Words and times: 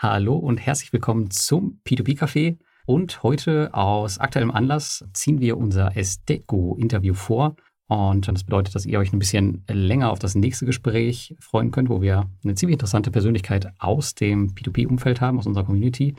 Hallo 0.00 0.36
und 0.36 0.58
herzlich 0.58 0.92
willkommen 0.92 1.28
zum 1.32 1.80
P2P-Café. 1.84 2.56
Und 2.86 3.24
heute 3.24 3.74
aus 3.74 4.18
aktuellem 4.18 4.52
Anlass 4.52 5.04
ziehen 5.12 5.40
wir 5.40 5.58
unser 5.58 5.96
Esteco-Interview 5.96 7.14
vor. 7.14 7.56
Und 7.88 8.28
das 8.28 8.44
bedeutet, 8.44 8.76
dass 8.76 8.86
ihr 8.86 9.00
euch 9.00 9.12
ein 9.12 9.18
bisschen 9.18 9.64
länger 9.68 10.12
auf 10.12 10.20
das 10.20 10.36
nächste 10.36 10.66
Gespräch 10.66 11.34
freuen 11.40 11.72
könnt, 11.72 11.88
wo 11.88 12.00
wir 12.00 12.30
eine 12.44 12.54
ziemlich 12.54 12.74
interessante 12.74 13.10
Persönlichkeit 13.10 13.72
aus 13.80 14.14
dem 14.14 14.54
P2P-Umfeld 14.54 15.20
haben, 15.20 15.40
aus 15.40 15.48
unserer 15.48 15.64
Community. 15.64 16.14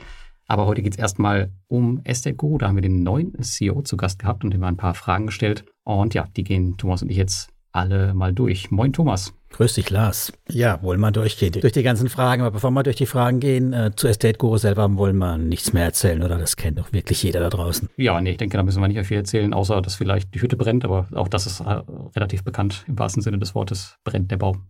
Aber 0.46 0.66
heute 0.66 0.82
geht 0.82 0.92
es 0.92 0.98
erstmal 0.98 1.50
um 1.66 2.02
Esteco. 2.04 2.58
Da 2.58 2.68
haben 2.68 2.76
wir 2.76 2.82
den 2.82 3.02
neuen 3.02 3.32
CEO 3.42 3.80
zu 3.80 3.96
Gast 3.96 4.18
gehabt 4.18 4.44
und 4.44 4.52
dem 4.52 4.62
ein 4.62 4.76
paar 4.76 4.92
Fragen 4.92 5.24
gestellt. 5.24 5.64
Und 5.84 6.12
ja, 6.12 6.26
die 6.36 6.44
gehen 6.44 6.76
Thomas 6.76 7.00
und 7.00 7.08
ich 7.08 7.16
jetzt 7.16 7.48
alle 7.72 8.12
mal 8.12 8.34
durch. 8.34 8.70
Moin 8.70 8.92
Thomas. 8.92 9.32
Grüß 9.50 9.74
dich, 9.74 9.90
Lars. 9.90 10.32
Ja, 10.48 10.82
wollen 10.82 11.00
wir 11.00 11.10
durchgehen, 11.10 11.52
durch 11.52 11.72
die 11.72 11.82
ganzen 11.82 12.08
Fragen. 12.08 12.42
Aber 12.42 12.52
bevor 12.52 12.70
wir 12.70 12.82
durch 12.82 12.96
die 12.96 13.06
Fragen 13.06 13.40
gehen, 13.40 13.72
äh, 13.72 13.90
zu 13.94 14.08
Estate 14.08 14.38
Guru 14.38 14.56
selber 14.56 14.96
wollen 14.96 15.18
wir 15.18 15.38
nichts 15.38 15.72
mehr 15.72 15.84
erzählen, 15.84 16.22
oder? 16.22 16.38
Das 16.38 16.56
kennt 16.56 16.78
doch 16.78 16.92
wirklich 16.92 17.22
jeder 17.22 17.40
da 17.40 17.50
draußen. 17.50 17.88
Ja, 17.96 18.20
nee, 18.20 18.32
ich 18.32 18.36
denke, 18.36 18.56
da 18.56 18.62
müssen 18.62 18.80
wir 18.80 18.88
nicht 18.88 18.96
mehr 18.96 19.04
viel 19.04 19.18
erzählen, 19.18 19.52
außer 19.52 19.82
dass 19.82 19.96
vielleicht 19.96 20.34
die 20.34 20.40
Hütte 20.40 20.56
brennt. 20.56 20.84
Aber 20.84 21.08
auch 21.14 21.28
das 21.28 21.46
ist 21.46 21.60
äh, 21.60 21.82
relativ 22.16 22.44
bekannt 22.44 22.84
im 22.86 22.98
wahrsten 22.98 23.22
Sinne 23.22 23.38
des 23.38 23.54
Wortes, 23.54 23.96
brennt 24.04 24.30
der 24.30 24.36
Baum. 24.38 24.66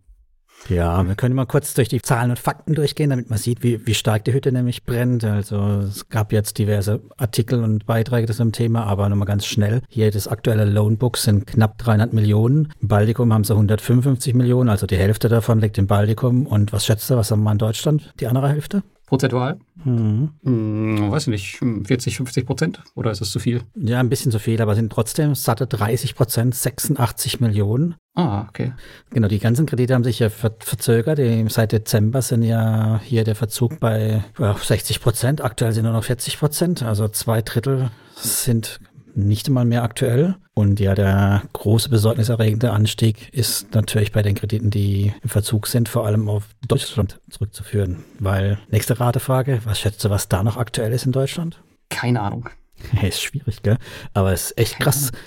Ja, 0.69 1.05
wir 1.07 1.15
können 1.15 1.35
mal 1.35 1.45
kurz 1.45 1.73
durch 1.73 1.89
die 1.89 2.01
Zahlen 2.01 2.29
und 2.29 2.39
Fakten 2.39 2.75
durchgehen, 2.75 3.09
damit 3.09 3.29
man 3.29 3.39
sieht, 3.39 3.63
wie, 3.63 3.85
wie 3.85 3.93
stark 3.93 4.25
die 4.25 4.33
Hütte 4.33 4.51
nämlich 4.51 4.85
brennt. 4.85 5.23
Also 5.23 5.57
es 5.87 6.07
gab 6.09 6.31
jetzt 6.31 6.57
diverse 6.57 7.01
Artikel 7.17 7.63
und 7.63 7.85
Beiträge 7.85 8.27
zu 8.27 8.43
dem 8.43 8.51
Thema, 8.51 8.85
aber 8.85 9.09
nochmal 9.09 9.27
ganz 9.27 9.45
schnell. 9.45 9.81
Hier 9.89 10.11
das 10.11 10.27
aktuelle 10.27 10.65
Loanbook 10.65 11.17
sind 11.17 11.47
knapp 11.47 11.77
300 11.79 12.13
Millionen. 12.13 12.73
Im 12.81 12.87
Baltikum 12.87 13.33
haben 13.33 13.43
sie 13.43 13.53
155 13.53 14.33
Millionen, 14.33 14.69
also 14.69 14.87
die 14.87 14.97
Hälfte 14.97 15.29
davon 15.29 15.59
liegt 15.59 15.77
im 15.77 15.87
Baltikum. 15.87 16.45
Und 16.45 16.71
was 16.71 16.85
schätzt 16.85 17.09
du, 17.09 17.15
was 17.15 17.31
haben 17.31 17.43
wir 17.43 17.51
in 17.51 17.57
Deutschland? 17.57 18.13
Die 18.19 18.27
andere 18.27 18.49
Hälfte? 18.49 18.83
Prozentual? 19.11 19.59
Mhm. 19.83 20.29
Hm, 20.41 21.11
weiß 21.11 21.27
nicht, 21.27 21.59
40, 21.59 22.15
50 22.15 22.45
Prozent? 22.45 22.81
Oder 22.95 23.11
ist 23.11 23.19
das 23.19 23.29
zu 23.29 23.39
viel? 23.39 23.61
Ja, 23.75 23.99
ein 23.99 24.07
bisschen 24.07 24.31
zu 24.31 24.39
viel, 24.39 24.61
aber 24.61 24.73
sind 24.73 24.89
trotzdem 24.89 25.35
satte 25.35 25.67
30 25.67 26.15
Prozent, 26.15 26.55
86 26.55 27.41
Millionen. 27.41 27.95
Ah, 28.15 28.45
okay. 28.47 28.71
Genau, 29.09 29.27
die 29.27 29.39
ganzen 29.39 29.65
Kredite 29.65 29.95
haben 29.95 30.05
sich 30.05 30.19
ja 30.19 30.29
ver 30.29 30.55
verzögert. 30.59 31.17
Die, 31.17 31.45
seit 31.49 31.73
Dezember 31.73 32.21
sind 32.21 32.43
ja 32.43 33.01
hier 33.03 33.25
der 33.25 33.35
Verzug 33.35 33.81
bei 33.81 34.23
ja, 34.39 34.55
60 34.55 35.01
Prozent. 35.01 35.41
Aktuell 35.41 35.73
sind 35.73 35.83
nur 35.83 35.91
noch 35.91 36.05
40 36.05 36.39
Prozent. 36.39 36.81
Also 36.81 37.09
zwei 37.09 37.41
Drittel 37.41 37.91
sind 38.15 38.79
nicht 39.15 39.47
einmal 39.47 39.65
mehr 39.65 39.83
aktuell. 39.83 40.35
Und 40.53 40.79
ja, 40.79 40.95
der 40.95 41.43
große 41.53 41.89
besorgniserregende 41.89 42.71
Anstieg 42.71 43.33
ist 43.33 43.73
natürlich 43.73 44.11
bei 44.11 44.21
den 44.21 44.35
Krediten, 44.35 44.69
die 44.69 45.13
im 45.23 45.29
Verzug 45.29 45.67
sind, 45.67 45.89
vor 45.89 46.05
allem 46.05 46.29
auf 46.29 46.47
Deutschland 46.67 47.19
zurückzuführen. 47.29 48.03
Weil, 48.19 48.59
nächste 48.69 48.99
Ratefrage, 48.99 49.61
was 49.63 49.79
schätzt 49.79 50.03
du, 50.03 50.09
was 50.09 50.27
da 50.29 50.43
noch 50.43 50.57
aktuell 50.57 50.91
ist 50.91 51.05
in 51.05 51.11
Deutschland? 51.11 51.61
Keine 51.89 52.21
Ahnung. 52.21 52.49
Ist 53.01 53.21
schwierig, 53.21 53.61
gell? 53.61 53.77
Aber 54.13 54.33
es 54.33 54.45
ist 54.51 54.57
echt 54.57 54.73
Keine 54.73 54.83
krass. 54.85 55.09
Ahnung. 55.09 55.21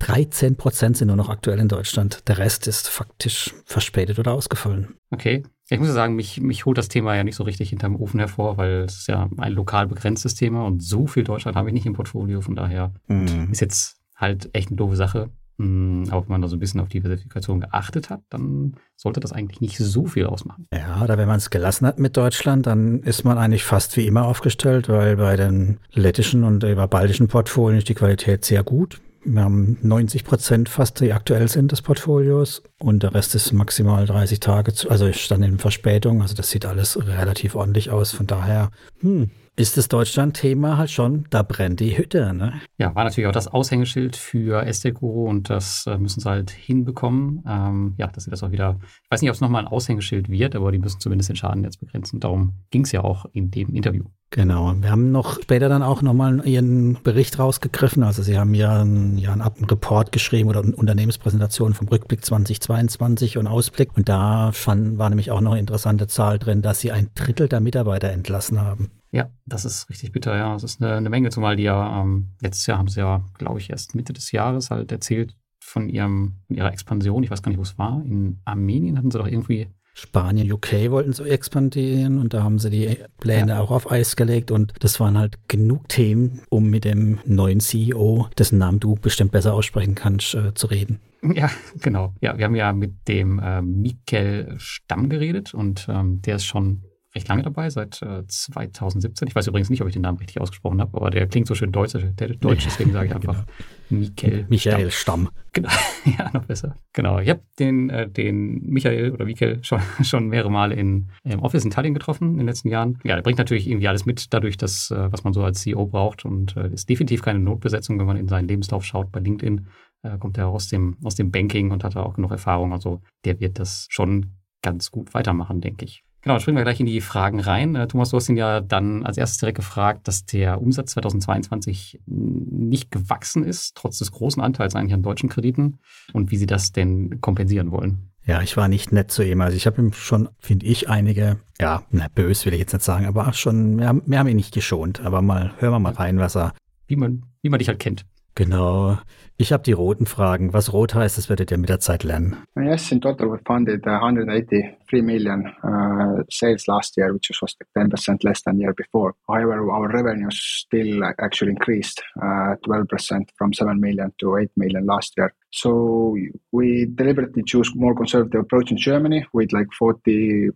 13 0.00 0.56
Prozent 0.56 0.96
sind 0.96 1.08
nur 1.08 1.16
noch 1.16 1.28
aktuell 1.28 1.58
in 1.58 1.68
Deutschland. 1.68 2.26
Der 2.28 2.38
Rest 2.38 2.66
ist 2.66 2.88
faktisch 2.88 3.54
verspätet 3.64 4.18
oder 4.18 4.32
ausgefallen. 4.32 4.94
Okay. 5.10 5.42
Ich 5.70 5.78
muss 5.78 5.88
ja 5.88 5.94
sagen, 5.94 6.16
mich, 6.16 6.40
mich 6.40 6.66
holt 6.66 6.78
das 6.78 6.88
Thema 6.88 7.14
ja 7.14 7.22
nicht 7.22 7.36
so 7.36 7.44
richtig 7.44 7.70
hinterm 7.70 7.94
Ofen 7.94 8.18
hervor, 8.18 8.56
weil 8.56 8.84
es 8.86 8.98
ist 8.98 9.06
ja 9.06 9.28
ein 9.36 9.52
lokal 9.52 9.86
begrenztes 9.86 10.34
Thema 10.34 10.64
und 10.66 10.82
so 10.82 11.06
viel 11.06 11.22
Deutschland 11.22 11.56
habe 11.56 11.68
ich 11.68 11.74
nicht 11.74 11.86
im 11.86 11.92
Portfolio. 11.92 12.40
Von 12.40 12.56
daher 12.56 12.92
mhm. 13.06 13.48
ist 13.52 13.60
jetzt 13.60 14.00
halt 14.16 14.50
echt 14.52 14.68
eine 14.68 14.76
doofe 14.76 14.96
Sache. 14.96 15.30
Mm, 15.58 16.04
aber 16.10 16.22
wenn 16.22 16.32
man 16.32 16.42
da 16.42 16.48
so 16.48 16.56
ein 16.56 16.58
bisschen 16.58 16.80
auf 16.80 16.88
Diversifikation 16.88 17.60
geachtet 17.60 18.10
hat, 18.10 18.22
dann 18.30 18.74
sollte 18.96 19.20
das 19.20 19.32
eigentlich 19.32 19.60
nicht 19.60 19.76
so 19.76 20.06
viel 20.06 20.26
ausmachen. 20.26 20.66
Ja, 20.72 21.02
oder 21.02 21.18
wenn 21.18 21.28
man 21.28 21.36
es 21.36 21.50
gelassen 21.50 21.86
hat 21.86 21.98
mit 21.98 22.16
Deutschland, 22.16 22.66
dann 22.66 23.00
ist 23.00 23.24
man 23.24 23.38
eigentlich 23.38 23.62
fast 23.62 23.96
wie 23.96 24.06
immer 24.06 24.24
aufgestellt, 24.24 24.88
weil 24.88 25.16
bei 25.16 25.36
den 25.36 25.78
lettischen 25.92 26.44
und 26.44 26.64
über 26.64 26.88
baltischen 26.88 27.28
Portfolien 27.28 27.78
ist 27.78 27.88
die 27.88 27.94
Qualität 27.94 28.44
sehr 28.44 28.64
gut. 28.64 29.00
Wir 29.22 29.42
haben 29.42 29.76
90 29.82 30.24
Prozent 30.24 30.68
fast, 30.68 31.00
die 31.00 31.12
aktuell 31.12 31.46
sind 31.48 31.72
des 31.72 31.82
Portfolios 31.82 32.62
und 32.78 33.02
der 33.02 33.14
Rest 33.14 33.34
ist 33.34 33.52
maximal 33.52 34.06
30 34.06 34.40
Tage, 34.40 34.72
zu, 34.72 34.88
also 34.88 35.06
ich 35.06 35.22
stand 35.22 35.44
in 35.44 35.58
Verspätung, 35.58 36.22
also 36.22 36.34
das 36.34 36.50
sieht 36.50 36.64
alles 36.64 36.98
relativ 37.06 37.54
ordentlich 37.54 37.90
aus. 37.90 38.12
Von 38.12 38.26
daher, 38.26 38.70
hm, 39.00 39.30
ist 39.56 39.76
das 39.76 39.88
Deutschland-Thema 39.88 40.78
halt 40.78 40.90
schon, 40.90 41.26
da 41.30 41.42
brennt 41.42 41.80
die 41.80 41.98
Hütte. 41.98 42.32
Ne? 42.32 42.60
Ja, 42.78 42.94
war 42.94 43.04
natürlich 43.04 43.26
auch 43.26 43.32
das 43.32 43.48
Aushängeschild 43.48 44.16
für 44.16 44.64
Esteco 44.64 45.28
und 45.28 45.50
das 45.50 45.86
äh, 45.86 45.98
müssen 45.98 46.20
sie 46.20 46.28
halt 46.28 46.50
hinbekommen. 46.50 47.44
Ähm, 47.46 47.94
ja, 47.98 48.06
dass 48.06 48.24
sie 48.24 48.30
das 48.30 48.42
auch 48.42 48.52
wieder, 48.52 48.78
ich 49.04 49.10
weiß 49.10 49.20
nicht, 49.20 49.30
ob 49.30 49.34
es 49.34 49.40
nochmal 49.40 49.62
ein 49.62 49.68
Aushängeschild 49.68 50.28
wird, 50.28 50.56
aber 50.56 50.72
die 50.72 50.78
müssen 50.78 51.00
zumindest 51.00 51.28
den 51.28 51.36
Schaden 51.36 51.64
jetzt 51.64 51.80
begrenzen. 51.80 52.20
Darum 52.20 52.54
ging 52.70 52.84
es 52.84 52.92
ja 52.92 53.02
auch 53.02 53.26
in 53.32 53.50
dem 53.50 53.74
Interview. 53.74 54.04
Genau. 54.30 54.72
Wir 54.80 54.92
haben 54.92 55.10
noch 55.10 55.42
später 55.42 55.68
dann 55.68 55.82
auch 55.82 56.02
nochmal 56.02 56.46
Ihren 56.46 57.02
Bericht 57.02 57.40
rausgegriffen. 57.40 58.04
Also 58.04 58.22
Sie 58.22 58.38
haben 58.38 58.54
ja 58.54 58.80
einen, 58.80 59.18
ja 59.18 59.32
einen 59.32 59.42
Report 59.42 60.12
geschrieben 60.12 60.48
oder 60.48 60.62
eine 60.62 60.76
Unternehmenspräsentation 60.76 61.74
vom 61.74 61.88
Rückblick 61.88 62.24
2022 62.24 63.38
und 63.38 63.48
Ausblick. 63.48 63.96
Und 63.96 64.08
da 64.08 64.52
fand, 64.52 64.98
war 64.98 65.08
nämlich 65.08 65.32
auch 65.32 65.40
noch 65.40 65.50
eine 65.50 65.60
interessante 65.60 66.06
Zahl 66.06 66.38
drin, 66.38 66.62
dass 66.62 66.78
Sie 66.78 66.92
ein 66.92 67.08
Drittel 67.16 67.48
der 67.48 67.60
Mitarbeiter 67.60 68.10
entlassen 68.10 68.60
haben. 68.60 68.92
Ja, 69.12 69.30
das 69.44 69.64
ist 69.64 69.90
richtig 69.90 70.12
bitter, 70.12 70.36
ja. 70.36 70.52
Das 70.52 70.62
ist 70.62 70.82
eine, 70.82 70.94
eine 70.94 71.10
Menge, 71.10 71.30
zumal 71.30 71.56
die 71.56 71.64
ja, 71.64 72.00
ähm, 72.00 72.30
letztes 72.40 72.66
Jahr 72.66 72.78
haben 72.78 72.88
sie 72.88 73.00
ja, 73.00 73.24
glaube 73.38 73.58
ich, 73.58 73.70
erst 73.70 73.94
Mitte 73.94 74.12
des 74.12 74.30
Jahres 74.32 74.70
halt 74.70 74.92
erzählt 74.92 75.34
von 75.60 75.88
ihrem, 75.88 76.36
von 76.46 76.56
ihrer 76.56 76.72
Expansion. 76.72 77.22
Ich 77.22 77.30
weiß 77.30 77.42
gar 77.42 77.50
nicht, 77.50 77.58
wo 77.58 77.62
es 77.62 77.78
war. 77.78 78.02
In 78.04 78.40
Armenien 78.44 78.96
hatten 78.96 79.10
sie 79.10 79.18
doch 79.18 79.26
irgendwie. 79.26 79.68
Spanien, 79.92 80.50
UK 80.50 80.90
wollten 80.90 81.12
so 81.12 81.24
expandieren 81.24 82.18
und 82.18 82.32
da 82.32 82.44
haben 82.44 82.60
sie 82.60 82.70
die 82.70 82.96
Pläne 83.18 83.52
ja. 83.52 83.60
auch 83.60 83.72
auf 83.72 83.90
Eis 83.90 84.14
gelegt 84.14 84.52
und 84.52 84.72
das 84.78 85.00
waren 85.00 85.18
halt 85.18 85.36
genug 85.48 85.88
Themen, 85.88 86.42
um 86.48 86.70
mit 86.70 86.84
dem 86.84 87.18
neuen 87.26 87.58
CEO, 87.58 88.28
dessen 88.38 88.58
Namen 88.58 88.78
du 88.78 88.94
bestimmt 88.94 89.32
besser 89.32 89.52
aussprechen 89.52 89.96
kannst, 89.96 90.34
äh, 90.34 90.54
zu 90.54 90.68
reden. 90.68 91.00
Ja, 91.22 91.50
genau. 91.80 92.14
Ja, 92.20 92.38
wir 92.38 92.44
haben 92.44 92.54
ja 92.54 92.72
mit 92.72 93.08
dem 93.08 93.40
äh, 93.40 93.60
Mikel 93.60 94.54
Stamm 94.58 95.10
geredet 95.10 95.52
und 95.52 95.86
ähm, 95.90 96.22
der 96.22 96.36
ist 96.36 96.46
schon 96.46 96.84
recht 97.14 97.28
lange 97.28 97.42
dabei, 97.42 97.70
seit 97.70 98.00
äh, 98.02 98.24
2017. 98.26 99.26
Ich 99.28 99.34
weiß 99.34 99.46
übrigens 99.48 99.70
nicht, 99.70 99.82
ob 99.82 99.88
ich 99.88 99.94
den 99.94 100.02
Namen 100.02 100.18
richtig 100.18 100.40
ausgesprochen 100.40 100.80
habe, 100.80 100.96
aber 100.96 101.10
der 101.10 101.26
klingt 101.26 101.46
so 101.46 101.54
schön 101.54 101.72
deutsch, 101.72 101.92
der 101.92 102.28
deutsch 102.28 102.64
deswegen 102.64 102.92
sage 102.92 103.08
ich 103.08 103.14
einfach 103.14 103.44
genau. 103.88 104.00
Michael, 104.00 104.46
Michael 104.48 104.90
Stamm. 104.90 105.22
Stamm. 105.22 105.30
Genau, 105.52 105.68
ja, 106.18 106.30
noch 106.32 106.44
besser. 106.44 106.76
Genau, 106.92 107.18
ich 107.18 107.28
habe 107.28 107.40
den, 107.58 107.90
äh, 107.90 108.08
den 108.08 108.62
Michael 108.64 109.10
oder 109.10 109.24
Michael 109.24 109.62
schon, 109.64 109.80
schon 110.02 110.28
mehrere 110.28 110.50
Male 110.50 110.74
in, 110.74 111.10
im 111.24 111.40
Office 111.40 111.64
in 111.64 111.70
Tallinn 111.70 111.94
getroffen 111.94 112.32
in 112.32 112.38
den 112.38 112.46
letzten 112.46 112.68
Jahren. 112.68 112.98
Ja, 113.02 113.16
der 113.16 113.22
bringt 113.22 113.38
natürlich 113.38 113.68
irgendwie 113.68 113.88
alles 113.88 114.06
mit, 114.06 114.32
dadurch, 114.32 114.56
dass, 114.56 114.90
äh, 114.92 115.12
was 115.12 115.24
man 115.24 115.32
so 115.32 115.42
als 115.42 115.60
CEO 115.60 115.86
braucht 115.86 116.24
und 116.24 116.56
äh, 116.56 116.68
ist 116.72 116.88
definitiv 116.88 117.22
keine 117.22 117.40
Notbesetzung, 117.40 117.98
wenn 117.98 118.06
man 118.06 118.16
in 118.16 118.28
seinen 118.28 118.46
Lebenslauf 118.46 118.84
schaut 118.84 119.10
bei 119.10 119.18
LinkedIn. 119.20 119.66
Äh, 120.02 120.18
kommt 120.18 120.38
er 120.38 120.48
aus 120.48 120.68
dem, 120.68 120.96
aus 121.02 121.16
dem 121.16 121.30
Banking 121.30 121.72
und 121.72 121.82
hat 121.82 121.96
da 121.96 122.02
auch 122.02 122.14
genug 122.14 122.30
Erfahrung. 122.30 122.72
Also 122.72 123.02
der 123.24 123.40
wird 123.40 123.58
das 123.58 123.86
schon 123.90 124.36
ganz 124.62 124.90
gut 124.90 125.12
weitermachen, 125.14 125.60
denke 125.60 125.84
ich. 125.84 126.04
Genau, 126.22 126.38
springen 126.38 126.58
wir 126.58 126.64
gleich 126.64 126.80
in 126.80 126.86
die 126.86 127.00
Fragen 127.00 127.40
rein. 127.40 127.74
Äh, 127.74 127.88
Thomas, 127.88 128.10
du 128.10 128.16
hast 128.16 128.28
ihn 128.28 128.36
ja 128.36 128.60
dann 128.60 129.04
als 129.04 129.16
erstes 129.16 129.38
direkt 129.38 129.56
gefragt, 129.56 130.06
dass 130.06 130.26
der 130.26 130.60
Umsatz 130.60 130.92
2022 130.92 132.00
nicht 132.06 132.90
gewachsen 132.90 133.42
ist, 133.42 133.74
trotz 133.74 133.98
des 133.98 134.12
großen 134.12 134.42
Anteils 134.42 134.74
eigentlich 134.74 134.94
an 134.94 135.02
deutschen 135.02 135.30
Krediten 135.30 135.78
und 136.12 136.30
wie 136.30 136.36
sie 136.36 136.46
das 136.46 136.72
denn 136.72 137.20
kompensieren 137.20 137.70
wollen. 137.70 138.10
Ja, 138.26 138.42
ich 138.42 138.56
war 138.56 138.68
nicht 138.68 138.92
nett 138.92 139.10
zu 139.10 139.24
ihm. 139.24 139.40
Also 139.40 139.56
ich 139.56 139.66
habe 139.66 139.80
ihm 139.80 139.92
schon, 139.92 140.28
finde 140.38 140.66
ich, 140.66 140.90
einige, 140.90 141.38
ja, 141.58 141.82
na, 141.90 142.06
bös 142.14 142.44
will 142.44 142.52
ich 142.52 142.60
jetzt 142.60 142.74
nicht 142.74 142.84
sagen, 142.84 143.06
aber 143.06 143.28
auch 143.28 143.34
schon, 143.34 143.78
wir 143.78 143.88
haben, 143.88 144.02
wir 144.04 144.18
haben 144.18 144.28
ihn 144.28 144.36
nicht 144.36 144.52
geschont. 144.52 145.00
Aber 145.00 145.22
mal, 145.22 145.52
hören 145.58 145.72
wir 145.72 145.78
mal 145.78 145.94
rein, 145.94 146.18
was 146.18 146.36
er. 146.36 146.52
Wie 146.86 146.96
man, 146.96 147.24
wie 147.40 147.48
man 147.48 147.58
dich 147.58 147.68
halt 147.68 147.78
kennt. 147.78 148.04
Genau. 148.34 148.98
Ich 149.36 149.52
habe 149.52 149.62
die 149.62 149.72
roten 149.72 150.04
Fragen. 150.04 150.52
Was 150.52 150.72
rot 150.72 150.94
heißt, 150.94 151.16
das 151.16 151.30
werdet 151.30 151.50
ihr 151.50 151.56
mit 151.56 151.70
der 151.70 151.80
Zeit 151.80 152.04
lernen. 152.04 152.36
Yes, 152.56 152.92
in 152.92 153.00
total 153.00 153.30
we 153.30 153.38
funded 153.46 153.86
183 153.86 154.76
uh, 154.92 155.02
million 155.02 155.46
uh, 155.64 156.22
sales 156.28 156.66
last 156.66 156.96
year, 156.98 157.12
which 157.14 157.30
was 157.40 157.54
like 157.58 157.88
10% 157.88 158.22
less 158.22 158.42
than 158.42 158.58
year 158.58 158.74
before. 158.74 159.14
However, 159.26 159.70
our 159.72 159.88
revenues 159.88 160.38
still 160.66 161.02
actually 161.18 161.52
increased 161.52 162.02
uh, 162.22 162.54
12% 162.66 163.30
from 163.38 163.54
7 163.54 163.80
million 163.80 164.12
to 164.20 164.36
8 164.36 164.50
million 164.56 164.84
last 164.84 165.14
year. 165.16 165.32
So 165.52 166.16
we 166.52 166.86
deliberately 166.94 167.42
choose 167.42 167.72
more 167.74 167.94
conservative 167.94 168.42
approach 168.42 168.70
in 168.70 168.76
Germany 168.76 169.26
with 169.32 169.52
like 169.52 169.68
40% 169.80 170.50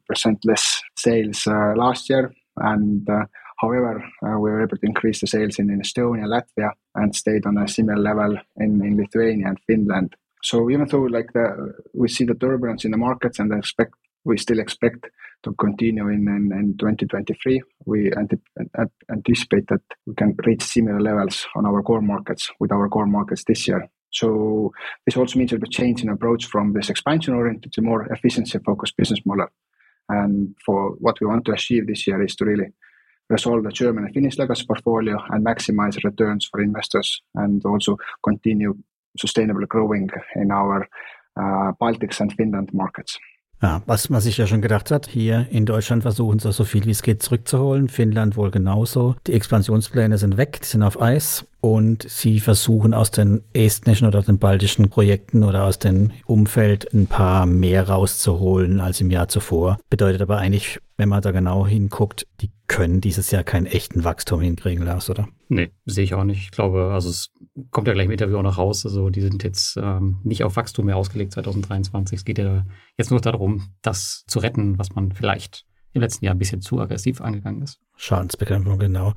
less 0.45 0.83
sales 0.95 1.47
uh, 1.47 1.73
last 1.75 2.11
year 2.11 2.35
and 2.59 3.09
uh, 3.09 3.25
However, 3.65 4.05
uh, 4.27 4.39
we 4.43 4.51
were 4.51 4.63
able 4.63 4.77
to 4.77 4.87
increase 4.87 5.21
the 5.21 5.27
sales 5.27 5.59
in, 5.59 5.71
in 5.71 5.81
Estonia, 5.81 6.27
Latvia, 6.35 6.71
and 6.95 7.17
stayed 7.17 7.47
on 7.47 7.57
a 7.57 7.67
similar 7.67 7.99
level 8.11 8.37
in, 8.57 8.85
in 8.85 8.97
Lithuania 8.97 9.49
and 9.49 9.59
Finland. 9.67 10.17
So 10.43 10.71
even 10.71 10.87
though 10.89 11.07
like 11.19 11.33
the 11.33 11.47
we 11.95 12.09
see 12.09 12.27
the 12.27 12.35
turbulence 12.35 12.85
in 12.85 12.91
the 12.91 12.99
markets 12.99 13.39
and 13.39 13.51
expect 13.53 13.95
we 14.25 14.39
still 14.39 14.59
expect 14.59 15.07
to 15.43 15.53
continue 15.55 16.09
in, 16.09 16.27
in, 16.29 16.51
in 16.59 16.77
2023. 16.79 17.63
We 17.85 18.11
anticipate 18.17 19.69
that 19.69 19.83
we 20.07 20.15
can 20.15 20.35
reach 20.47 20.63
similar 20.63 21.01
levels 21.01 21.47
on 21.55 21.67
our 21.67 21.83
core 21.83 22.01
markets 22.01 22.51
with 22.59 22.73
our 22.73 22.89
core 22.89 23.07
markets 23.07 23.45
this 23.45 23.69
year. 23.69 23.89
So 24.11 24.73
this 25.05 25.17
also 25.17 25.39
means 25.39 25.53
a 25.53 25.59
change 25.59 26.03
in 26.03 26.09
approach 26.09 26.47
from 26.47 26.73
this 26.73 26.89
expansion 26.89 27.35
oriented 27.35 27.73
to 27.73 27.83
more 27.83 28.07
efficiency 28.07 28.59
focused 28.59 28.97
business 28.97 29.21
model. 29.27 29.49
And 30.09 30.55
for 30.65 30.93
what 31.01 31.21
we 31.21 31.27
want 31.27 31.45
to 31.47 31.53
achieve 31.53 31.87
this 31.87 32.07
year 32.07 32.23
is 32.23 32.35
to 32.37 32.45
really 32.45 32.73
resolve 33.29 33.65
the 33.65 33.71
German 33.71 34.05
and 34.05 34.15
Finnish 34.15 34.39
legacy 34.39 34.67
portfolio 34.67 35.19
and 35.31 35.45
maximize 35.45 36.03
returns 36.05 36.47
for 36.47 36.61
investors 36.61 37.23
and 37.35 37.65
also 37.65 37.97
continue 38.23 38.77
sustainable 39.19 39.67
growing 39.67 40.11
in 40.37 40.51
our 40.51 40.89
uh, 41.37 41.73
Baltics 41.81 42.21
and 42.21 42.33
Finland 42.33 42.73
markets. 42.73 43.19
Ja, 43.65 43.81
was 43.87 44.11
man 44.11 44.21
sich 44.21 44.37
ja 44.37 44.47
schon 44.47 44.61
gedacht 44.61 44.91
hat, 44.91 45.09
hier 45.09 45.47
in 45.51 45.65
Deutschland 45.65 46.03
versuchen 46.03 46.39
sie 46.39 46.53
so 46.53 46.65
viel 46.65 46.85
wie 46.85 46.91
es 46.91 47.01
geht 47.01 47.23
zurückzuholen, 47.23 47.89
Finnland 47.89 48.37
wohl 48.37 48.51
genauso. 48.51 49.17
Die 49.27 49.33
Expansionspläne 49.33 50.19
sind 50.19 50.37
weg, 50.37 50.61
die 50.61 50.67
sind 50.67 50.83
auf 50.83 51.01
Eis 51.01 51.47
und 51.63 52.07
sie 52.07 52.41
versuchen 52.41 52.93
aus 52.93 53.11
den 53.11 53.41
estnischen 53.55 54.07
oder 54.07 54.21
den 54.21 54.39
baltischen 54.39 54.91
Projekten 54.91 55.45
oder 55.45 55.65
aus 55.65 55.79
dem 55.79 56.11
Umfeld 56.27 56.93
ein 56.93 57.07
paar 57.07 57.47
mehr 57.47 57.89
rauszuholen 57.89 58.81
als 58.81 59.01
im 59.01 59.11
Jahr 59.11 59.29
zuvor. 59.29 59.79
Bedeutet 59.89 60.21
aber 60.21 60.37
eigentlich, 60.37 60.79
wenn 60.99 61.09
man 61.09 61.23
da 61.23 61.31
genau 61.31 61.67
hinguckt, 61.67 62.27
die 62.43 62.51
können 62.67 63.01
dieses 63.01 63.31
Jahr 63.31 63.45
keinen 63.45 63.65
echten 63.65 64.05
Wachstum 64.05 64.43
hinkriegen, 64.43 64.85
Lars, 64.85 65.09
oder? 65.09 65.27
Nee, 65.55 65.71
sehe 65.85 66.03
ich 66.03 66.15
auch 66.15 66.25
nicht. 66.25 66.41
Ich 66.41 66.51
glaube, 66.51 66.91
also 66.93 67.09
es 67.09 67.31
kommt 67.71 67.87
ja 67.87 67.95
gleich 67.95 68.07
im 68.07 68.11
Interview 68.11 68.39
auch 68.39 68.43
noch 68.43 68.59
raus. 68.59 68.85
Also 68.85 69.09
die 69.09 69.21
sind 69.21 69.45
jetzt 69.45 69.77
ähm, 69.77 70.19
nicht 70.25 70.43
auf 70.43 70.57
Wachstum 70.57 70.87
mehr 70.87 70.97
ausgelegt 70.97 71.31
2023. 71.31 72.19
Es 72.19 72.25
geht 72.25 72.39
ja 72.39 72.67
jetzt 72.99 73.13
nur 73.13 73.21
darum, 73.21 73.69
das 73.81 74.25
zu 74.27 74.41
retten, 74.41 74.81
was 74.81 74.97
man 74.97 75.13
vielleicht 75.13 75.65
im 75.95 76.03
letzten 76.03 76.25
Jahr 76.25 76.35
ein 76.35 76.39
bisschen 76.39 76.61
zu 76.61 76.81
aggressiv 76.81 77.21
angegangen 77.21 77.63
ist. 77.63 77.79
Schadensbekämpfung, 77.97 78.79
genau. 78.79 79.15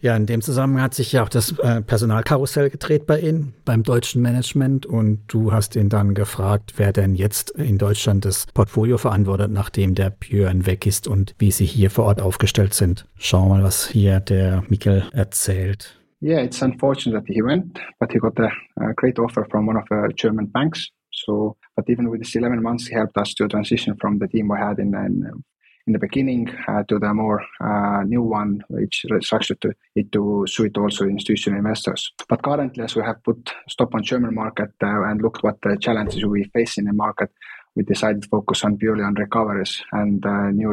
Ja, 0.00 0.16
in 0.16 0.26
dem 0.26 0.40
Zusammenhang 0.40 0.84
hat 0.84 0.94
sich 0.94 1.12
ja 1.12 1.22
auch 1.22 1.28
das 1.28 1.58
äh, 1.58 1.82
Personalkarussell 1.82 2.70
gedreht 2.70 3.06
bei 3.06 3.20
Ihnen, 3.20 3.54
beim 3.64 3.82
deutschen 3.82 4.22
Management. 4.22 4.86
Und 4.86 5.20
du 5.26 5.52
hast 5.52 5.76
ihn 5.76 5.88
dann 5.88 6.14
gefragt, 6.14 6.74
wer 6.76 6.92
denn 6.92 7.14
jetzt 7.14 7.50
in 7.50 7.76
Deutschland 7.76 8.24
das 8.24 8.46
Portfolio 8.54 8.96
verantwortet, 8.96 9.50
nachdem 9.50 9.94
der 9.94 10.10
Björn 10.10 10.64
weg 10.64 10.86
ist 10.86 11.06
und 11.06 11.34
wie 11.38 11.50
sie 11.50 11.66
hier 11.66 11.90
vor 11.90 12.06
Ort 12.06 12.22
aufgestellt 12.22 12.72
sind. 12.72 13.06
Schauen 13.18 13.48
wir 13.48 13.56
mal, 13.56 13.64
was 13.64 13.88
hier 13.88 14.20
der 14.20 14.62
Mikkel 14.68 15.04
erzählt. 15.12 15.96
Yeah, 16.22 16.42
it's 16.42 16.62
unfortunate 16.62 17.18
that 17.18 17.34
he 17.34 17.42
went, 17.42 17.78
but 17.98 18.12
he 18.12 18.18
got 18.18 18.38
a, 18.38 18.50
a 18.76 18.92
great 18.94 19.18
offer 19.18 19.46
from 19.50 19.66
one 19.66 19.78
of 19.78 19.84
the 19.88 20.12
German 20.14 20.50
banks. 20.50 20.90
So, 21.10 21.56
but 21.76 21.88
even 21.88 22.10
with 22.10 22.20
this 22.20 22.34
11 22.34 22.62
months, 22.62 22.86
he 22.86 22.94
helped 22.94 23.16
us 23.16 23.34
to 23.34 23.48
transition 23.48 23.96
from 23.98 24.18
the 24.18 24.28
team 24.28 24.48
we 24.48 24.58
had 24.58 24.78
in, 24.78 24.94
in 24.94 25.42
in 25.90 25.92
the 25.94 26.06
beginning 26.08 26.48
uh, 26.68 26.84
to 26.84 27.00
the 27.00 27.12
more 27.12 27.42
uh, 27.60 28.02
new 28.04 28.22
one, 28.22 28.62
which 28.68 29.04
restructured 29.10 29.60
to, 29.60 29.72
it 29.96 30.12
to 30.12 30.44
suit 30.46 30.78
also 30.78 31.04
institutional 31.04 31.58
investors. 31.58 32.12
But 32.28 32.42
currently, 32.42 32.84
as 32.84 32.94
we 32.94 33.02
have 33.02 33.22
put 33.24 33.50
stop 33.68 33.92
on 33.96 34.04
German 34.04 34.34
market 34.34 34.70
uh, 34.82 35.02
and 35.08 35.20
looked 35.20 35.42
what 35.42 35.60
the 35.62 35.76
challenges 35.80 36.24
we 36.24 36.44
face 36.44 36.78
in 36.78 36.84
the 36.84 36.92
market, 36.92 37.30
we 37.74 37.82
decided 37.82 38.22
to 38.22 38.28
focus 38.28 38.64
on 38.64 38.78
purely 38.78 39.02
on 39.02 39.14
recoveries 39.14 39.82
and 39.92 40.24
uh, 40.24 40.50
new 40.50 40.72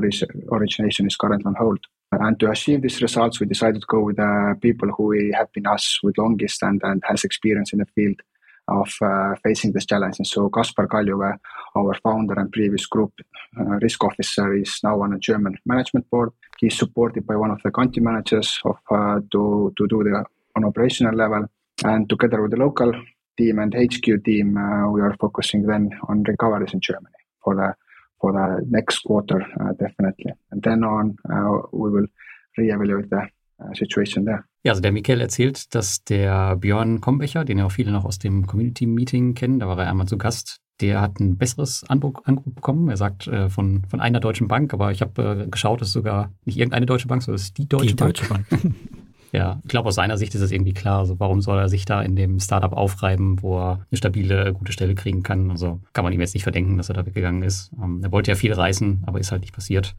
origination 0.52 1.08
is 1.08 1.16
currently 1.16 1.48
on 1.48 1.56
hold. 1.56 1.80
And 2.12 2.40
to 2.40 2.52
achieve 2.52 2.84
these 2.84 3.02
results, 3.02 3.40
we 3.40 3.48
decided 3.48 3.82
to 3.82 3.88
go 3.88 4.02
with 4.02 4.20
uh, 4.20 4.54
people 4.62 4.90
who 4.96 5.08
have 5.34 5.52
been 5.52 5.66
us 5.66 6.00
with 6.04 6.18
longest 6.18 6.62
and, 6.62 6.80
and 6.84 7.04
has 7.08 7.24
experience 7.24 7.74
in 7.74 7.80
the 7.80 7.86
field 7.96 8.22
of 8.68 8.94
uh, 9.02 9.36
facing 9.44 9.72
this 9.72 9.86
challenge. 9.86 10.20
And 10.20 10.28
so 10.28 10.50
Kaspar 10.50 10.88
Kaljuve, 10.88 11.38
our 11.76 11.94
founder 12.04 12.34
and 12.34 12.52
previous 12.52 12.86
group 12.86 13.14
uh, 13.60 13.64
risk 13.82 14.04
officer, 14.04 14.54
is 14.54 14.80
now 14.84 15.02
on 15.02 15.14
a 15.14 15.20
German 15.20 15.58
management 15.66 16.10
board. 16.10 16.32
He's 16.60 16.78
supported 16.78 17.26
by 17.26 17.36
one 17.36 17.52
of 17.52 17.62
the 17.64 17.72
country 17.72 18.02
managers 18.02 18.60
of 18.66 18.78
uh, 18.92 19.20
to 19.32 19.74
to 19.78 19.88
do 19.88 20.04
the 20.04 20.26
on 20.56 20.66
operational 20.66 21.16
level, 21.16 21.46
and 21.86 22.10
together 22.10 22.42
with 22.42 22.52
the 22.52 22.58
local 22.58 22.92
team 23.38 23.60
and 23.60 23.74
HQ 23.74 24.24
team, 24.26 24.58
uh, 24.58 24.90
we 24.90 25.02
are 25.02 25.16
focusing 25.20 25.64
then 25.64 25.92
on 26.10 26.24
recoveries 26.24 26.74
in 26.74 26.82
Germany 26.82 27.22
for 27.44 27.56
the 27.56 27.74
for 28.20 28.34
the 28.34 28.66
next 28.70 29.00
quarter 29.00 29.42
uh, 29.62 29.74
definitely, 29.74 30.34
and 30.52 30.62
then 30.64 30.84
on 30.84 31.16
uh, 31.32 31.68
we 31.72 31.92
will 31.92 32.08
reevaluate 32.60 33.10
the 33.10 33.30
situation 33.76 34.26
there. 34.26 34.48
Ja, 34.68 34.74
also 34.74 34.82
der 34.82 34.92
Michael 34.92 35.22
erzählt, 35.22 35.74
dass 35.76 36.04
der 36.04 36.58
Björn 36.58 37.00
Kombecher, 37.00 37.46
den 37.46 37.58
ja 37.58 37.66
auch 37.68 37.72
viele 37.72 37.94
noch 37.94 38.04
aus 38.04 38.20
dem 38.20 38.46
Community-Meeting 38.46 39.34
kennen, 39.34 39.60
da 39.60 39.68
war 39.70 39.80
er 39.80 39.90
einmal 39.90 40.10
zu 40.10 40.18
Gast, 40.18 40.60
der 40.82 41.00
hat 41.00 41.22
ein 41.22 41.38
besseres 41.38 41.86
Angebot 41.88 42.26
bekommen. 42.54 42.90
Er 42.90 42.98
sagt 42.98 43.28
äh, 43.28 43.50
von, 43.50 43.86
von 43.88 44.02
einer 44.02 44.20
deutschen 44.20 44.50
Bank, 44.50 44.74
aber 44.74 44.92
ich 44.92 45.00
habe 45.00 45.46
äh, 45.46 45.48
geschaut, 45.48 45.82
es 45.82 45.88
ist 45.88 45.94
sogar 45.94 46.34
nicht 46.44 46.58
irgendeine 46.58 46.86
deutsche 46.86 47.08
Bank, 47.08 47.24
sondern 47.24 47.38
es 47.38 47.44
ist 47.44 47.58
die 47.58 47.70
Deutsche 47.70 47.88
die 47.88 47.94
Bank. 47.94 48.16
Deutsche 48.16 48.28
Bank. 48.28 48.46
ja, 49.32 49.62
ich 49.64 49.70
glaube, 49.70 49.88
aus 49.88 49.96
seiner 49.96 50.18
Sicht 50.18 50.36
ist 50.36 50.42
es 50.42 50.52
irgendwie 50.52 50.74
klar. 50.74 51.00
Also 51.00 51.18
warum 51.18 51.40
soll 51.40 51.60
er 51.60 51.70
sich 51.70 51.86
da 51.86 52.02
in 52.02 52.18
dem 52.18 52.38
Startup 52.42 52.74
aufreiben, 52.74 53.42
wo 53.42 53.58
er 53.58 53.86
eine 53.90 53.98
stabile, 53.98 54.52
gute 54.52 54.74
Stelle 54.74 54.96
kriegen 54.96 55.24
kann? 55.24 55.50
Also 55.50 55.80
kann 55.94 56.04
man 56.04 56.12
ihm 56.12 56.20
jetzt 56.20 56.34
nicht 56.34 56.44
verdenken, 56.44 56.76
dass 56.76 56.90
er 56.90 56.96
da 56.96 57.06
weggegangen 57.06 57.42
ist. 57.42 57.72
Ähm, 57.82 58.02
er 58.04 58.12
wollte 58.12 58.32
ja 58.32 58.36
viel 58.36 58.52
reißen, 58.52 59.06
aber 59.06 59.22
ist 59.22 59.32
halt 59.32 59.44
nicht 59.44 59.54
passiert. 59.54 59.96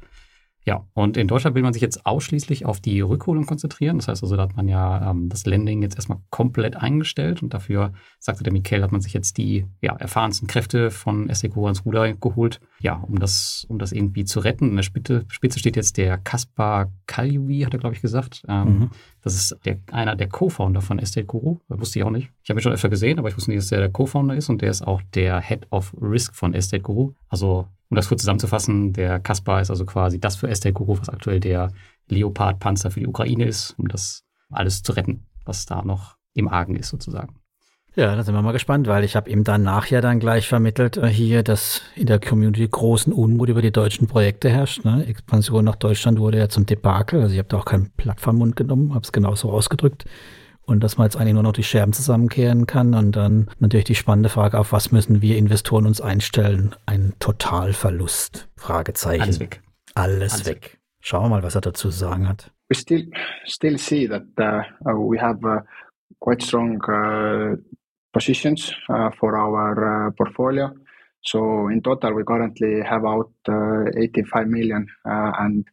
Ja, 0.65 0.87
und 0.93 1.17
in 1.17 1.29
Deutschland 1.29 1.57
will 1.57 1.63
man 1.63 1.73
sich 1.73 1.81
jetzt 1.81 2.05
ausschließlich 2.05 2.67
auf 2.67 2.79
die 2.79 3.01
Rückholung 3.01 3.47
konzentrieren. 3.47 3.97
Das 3.97 4.09
heißt 4.09 4.23
also, 4.23 4.37
da 4.37 4.43
hat 4.43 4.57
man 4.57 4.69
ja 4.69 5.11
ähm, 5.11 5.31
das 5.31 5.47
Landing 5.47 5.81
jetzt 5.81 5.97
erstmal 5.97 6.19
komplett 6.29 6.77
eingestellt 6.77 7.43
und 7.43 7.55
dafür, 7.55 7.95
sagte 8.19 8.45
der 8.45 8.53
Michael, 8.53 8.83
hat 8.83 8.93
man 8.93 9.01
sich 9.01 9.15
jetzt 9.15 9.39
die 9.39 9.65
ja, 9.81 9.97
erfahrensten 9.97 10.47
Kräfte 10.47 10.91
von 10.91 11.33
SECO 11.33 11.65
ans 11.65 11.87
Ruder 11.87 12.13
geholt, 12.13 12.61
ja, 12.81 12.95
um 12.97 13.19
das, 13.19 13.65
um 13.69 13.79
das 13.79 13.93
irgendwie 13.93 14.25
zu 14.25 14.41
retten. 14.41 14.69
In 14.69 14.77
der 14.77 14.83
Spitze, 14.83 15.25
Spitze 15.29 15.59
steht 15.59 15.77
jetzt 15.77 15.97
der 15.97 16.19
Kaspar 16.19 16.93
Kaljuvi, 17.07 17.61
hat 17.61 17.73
er, 17.73 17.81
glaube 17.81 17.95
ich, 17.95 18.03
gesagt. 18.03 18.43
Ähm, 18.47 18.65
mhm. 18.69 18.91
Das 19.23 19.35
ist 19.35 19.57
der, 19.65 19.79
einer 19.91 20.17
der 20.17 20.29
Co-Founder 20.29 20.83
von 20.83 20.99
Estate 20.99 21.27
Guru. 21.27 21.59
Das 21.69 21.81
wusste 21.81 21.99
ich 21.99 22.05
auch 22.05 22.11
nicht. 22.11 22.31
Ich 22.43 22.51
habe 22.51 22.61
ihn 22.61 22.63
schon 22.63 22.73
öfter 22.73 22.89
gesehen, 22.89 23.19
aber 23.19 23.29
ich 23.29 23.37
wusste 23.37 23.51
nicht, 23.51 23.63
dass 23.63 23.73
er 23.73 23.81
der 23.81 23.91
Co-Founder 23.91 24.35
ist 24.35 24.49
und 24.51 24.61
der 24.61 24.71
ist 24.71 24.87
auch 24.87 25.01
der 25.15 25.41
Head 25.41 25.67
of 25.71 25.95
Risk 26.01 26.35
von 26.35 26.53
Estate 26.53 26.83
Guru. 26.83 27.15
Also 27.29 27.67
um 27.91 27.97
das 27.97 28.09
kurz 28.09 28.23
zusammenzufassen, 28.23 28.93
der 28.93 29.19
Kaspar 29.19 29.61
ist 29.61 29.71
also 29.71 29.87
quasi 29.87 30.21
das 30.21 30.37
für 30.37 30.49
Estate 30.49 30.75
Guru, 30.75 30.99
was 30.99 31.09
aktuell 31.09 31.41
der 31.41 31.73
Leopard-Panzer 32.09 32.91
für 32.91 33.01
die 33.01 33.07
Ukraine 33.07 33.47
ist, 33.47 33.75
um 33.79 33.89
das 33.89 34.25
alles 34.51 34.83
zu 34.83 34.93
retten, 34.93 35.27
was 35.45 35.67
da 35.67 35.83
noch 35.83 36.17
im 36.35 36.49
Argen 36.49 36.77
ist 36.77 36.89
sozusagen. 36.91 37.37
Ja, 37.97 38.15
da 38.15 38.23
sind 38.23 38.35
wir 38.35 38.43
mal 38.43 38.53
gespannt, 38.53 38.87
weil 38.87 39.03
ich 39.03 39.17
habe 39.17 39.29
ihm 39.29 39.43
dann 39.43 39.65
nachher 39.65 40.01
dann 40.01 40.21
gleich 40.21 40.47
vermittelt 40.47 40.97
äh, 40.99 41.09
hier, 41.09 41.43
dass 41.43 41.83
in 41.97 42.07
der 42.07 42.21
Community 42.21 42.69
großen 42.69 43.13
Unmut 43.13 43.49
über 43.49 43.61
die 43.61 43.73
deutschen 43.73 44.07
Projekte 44.07 44.51
herrscht. 44.51 44.85
Ne? 44.85 45.05
Expansion 45.07 45.65
nach 45.65 45.75
Deutschland 45.75 46.21
wurde 46.21 46.39
ja 46.39 46.49
zum 46.49 46.65
Debakel. 46.65 47.21
Also 47.21 47.33
ich 47.33 47.39
habe 47.39 47.49
da 47.49 47.59
auch 47.59 47.65
keinen 47.65 47.91
Blatt 47.97 48.21
vom 48.21 48.37
Mund 48.37 48.55
genommen, 48.55 48.95
habe 48.95 49.03
es 49.03 49.11
genauso 49.11 49.51
ausgedrückt 49.51 50.05
und 50.69 50.85
dass 50.85 50.99
man 50.99 51.07
jetzt 51.07 51.17
eigentlich 51.17 51.35
nur 51.35 51.43
noch 51.43 51.53
die 51.53 51.63
Scherben 51.63 51.93
zusammenkehren 51.93 52.67
kann 52.67 52.95
und 52.95 53.13
dann 53.17 53.49
natürlich 53.59 53.87
die 53.87 53.95
spannende 53.95 54.29
Frage, 54.29 54.59
auf 54.59 54.71
was 54.71 54.93
müssen 54.93 55.23
wir 55.23 55.39
Investoren 55.39 55.87
uns 55.87 56.01
einstellen? 56.01 56.75
Ein 56.85 57.15
Totalverlust? 57.19 58.49
Fragezeichen. 58.57 59.23
Alles 59.23 59.41
weg. 59.41 59.63
Alles, 59.95 60.33
Alles 60.35 60.47
weg. 60.47 60.63
weg. 60.63 60.79
Schauen 61.01 61.25
wir 61.25 61.29
mal, 61.31 61.43
was 61.43 61.55
er 61.55 61.63
dazu 61.63 61.89
zu 61.89 61.97
sagen 61.97 62.29
hat. 62.29 62.53
We 62.69 62.77
still 62.77 63.11
still 63.47 63.79
see 63.79 64.07
that 64.09 64.25
uh, 64.39 64.63
uh 64.87 64.93
we 64.93 65.19
have 65.19 65.39
uh, 65.43 65.63
quite 66.21 66.45
strong 66.45 66.83
uh, 66.83 67.57
positions 68.13 68.75
uh, 68.91 69.11
for 69.19 69.35
our 69.35 70.09
uh, 70.09 70.11
portfolio. 70.17 70.71
So 71.23 71.69
in 71.69 71.83
total, 71.83 72.15
we 72.15 72.25
currently 72.25 72.83
have 72.83 73.07
out 73.07 73.31
85 73.49 74.47
million 74.47 74.87
and 75.05 75.65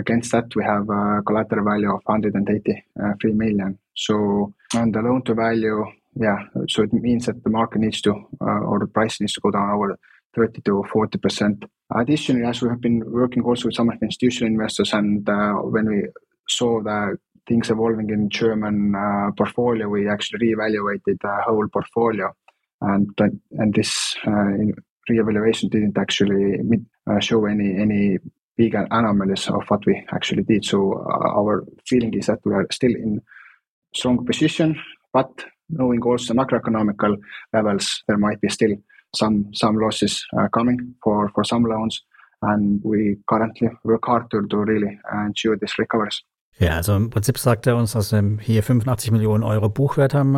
Against 0.00 0.32
that, 0.32 0.54
we 0.54 0.64
have 0.64 0.88
a 0.88 1.20
collateral 1.26 1.64
value 1.64 1.92
of 1.92 2.00
183 2.04 3.32
million. 3.32 3.78
So 4.00 4.54
on 4.74 4.92
the 4.92 5.00
loan 5.00 5.22
to 5.24 5.34
value, 5.34 5.84
yeah, 6.14 6.38
so 6.68 6.82
it 6.82 6.92
means 6.92 7.26
that 7.26 7.44
the 7.44 7.50
market 7.50 7.80
needs 7.80 8.00
to, 8.02 8.12
uh, 8.40 8.60
or 8.64 8.78
the 8.78 8.86
price 8.86 9.20
needs 9.20 9.34
to 9.34 9.40
go 9.42 9.50
down 9.50 9.70
over 9.70 9.98
30 10.34 10.62
to 10.62 10.84
40 10.90 11.18
percent. 11.18 11.64
Additionally, 11.94 12.46
as 12.46 12.62
we 12.62 12.70
have 12.70 12.80
been 12.80 13.02
working 13.04 13.42
also 13.42 13.66
with 13.66 13.74
some 13.74 13.90
of 13.90 14.00
the 14.00 14.06
institutional 14.06 14.52
investors, 14.52 14.94
and 14.94 15.28
uh, 15.28 15.52
when 15.74 15.86
we 15.86 16.02
saw 16.48 16.82
the 16.82 17.18
things 17.46 17.68
evolving 17.68 18.08
in 18.08 18.30
German 18.30 18.94
uh, 18.94 19.32
portfolio, 19.36 19.86
we 19.86 20.08
actually 20.08 20.54
reevaluated 20.54 21.20
the 21.20 21.42
whole 21.44 21.68
portfolio, 21.68 22.32
and 22.80 23.10
and 23.58 23.74
this 23.74 24.16
uh, 24.26 24.50
reevaluation 25.10 25.68
didn't 25.68 25.98
actually 25.98 26.56
uh, 27.06 27.20
show 27.20 27.44
any 27.44 27.76
any 27.76 28.18
big 28.56 28.74
anomalies 28.74 29.48
of 29.48 29.62
what 29.68 29.84
we 29.84 30.02
actually 30.12 30.42
did. 30.44 30.64
So 30.64 31.04
uh, 31.04 31.38
our 31.38 31.66
feeling 31.86 32.14
is 32.14 32.26
that 32.26 32.40
we 32.46 32.54
are 32.54 32.66
still 32.70 32.94
in 32.94 33.20
strong 33.94 34.24
position, 34.24 34.76
but 35.12 35.28
knowing 35.68 36.02
also 36.02 36.34
macroeconomical 36.34 37.16
levels, 37.52 38.02
there 38.06 38.18
might 38.18 38.40
be 38.40 38.48
still 38.48 38.76
some 39.14 39.46
some 39.52 39.78
losses 39.78 40.26
uh, 40.38 40.48
coming 40.48 40.94
for 41.02 41.30
for 41.34 41.44
some 41.44 41.64
loans, 41.64 42.02
and 42.42 42.80
we 42.84 43.18
currently 43.26 43.70
work 43.84 44.06
hard 44.06 44.30
to, 44.30 44.46
to 44.48 44.56
really 44.58 44.98
ensure 45.26 45.56
this 45.56 45.78
recovers. 45.78 46.24
Ja, 46.60 46.76
also 46.76 46.94
im 46.94 47.08
Prinzip 47.08 47.38
sagt 47.38 47.66
er 47.66 47.76
uns, 47.76 47.92
dass 47.92 48.12
wir 48.12 48.36
hier 48.38 48.62
85 48.62 49.12
Millionen 49.12 49.44
Euro 49.44 49.70
Buchwert 49.70 50.12
haben, 50.12 50.34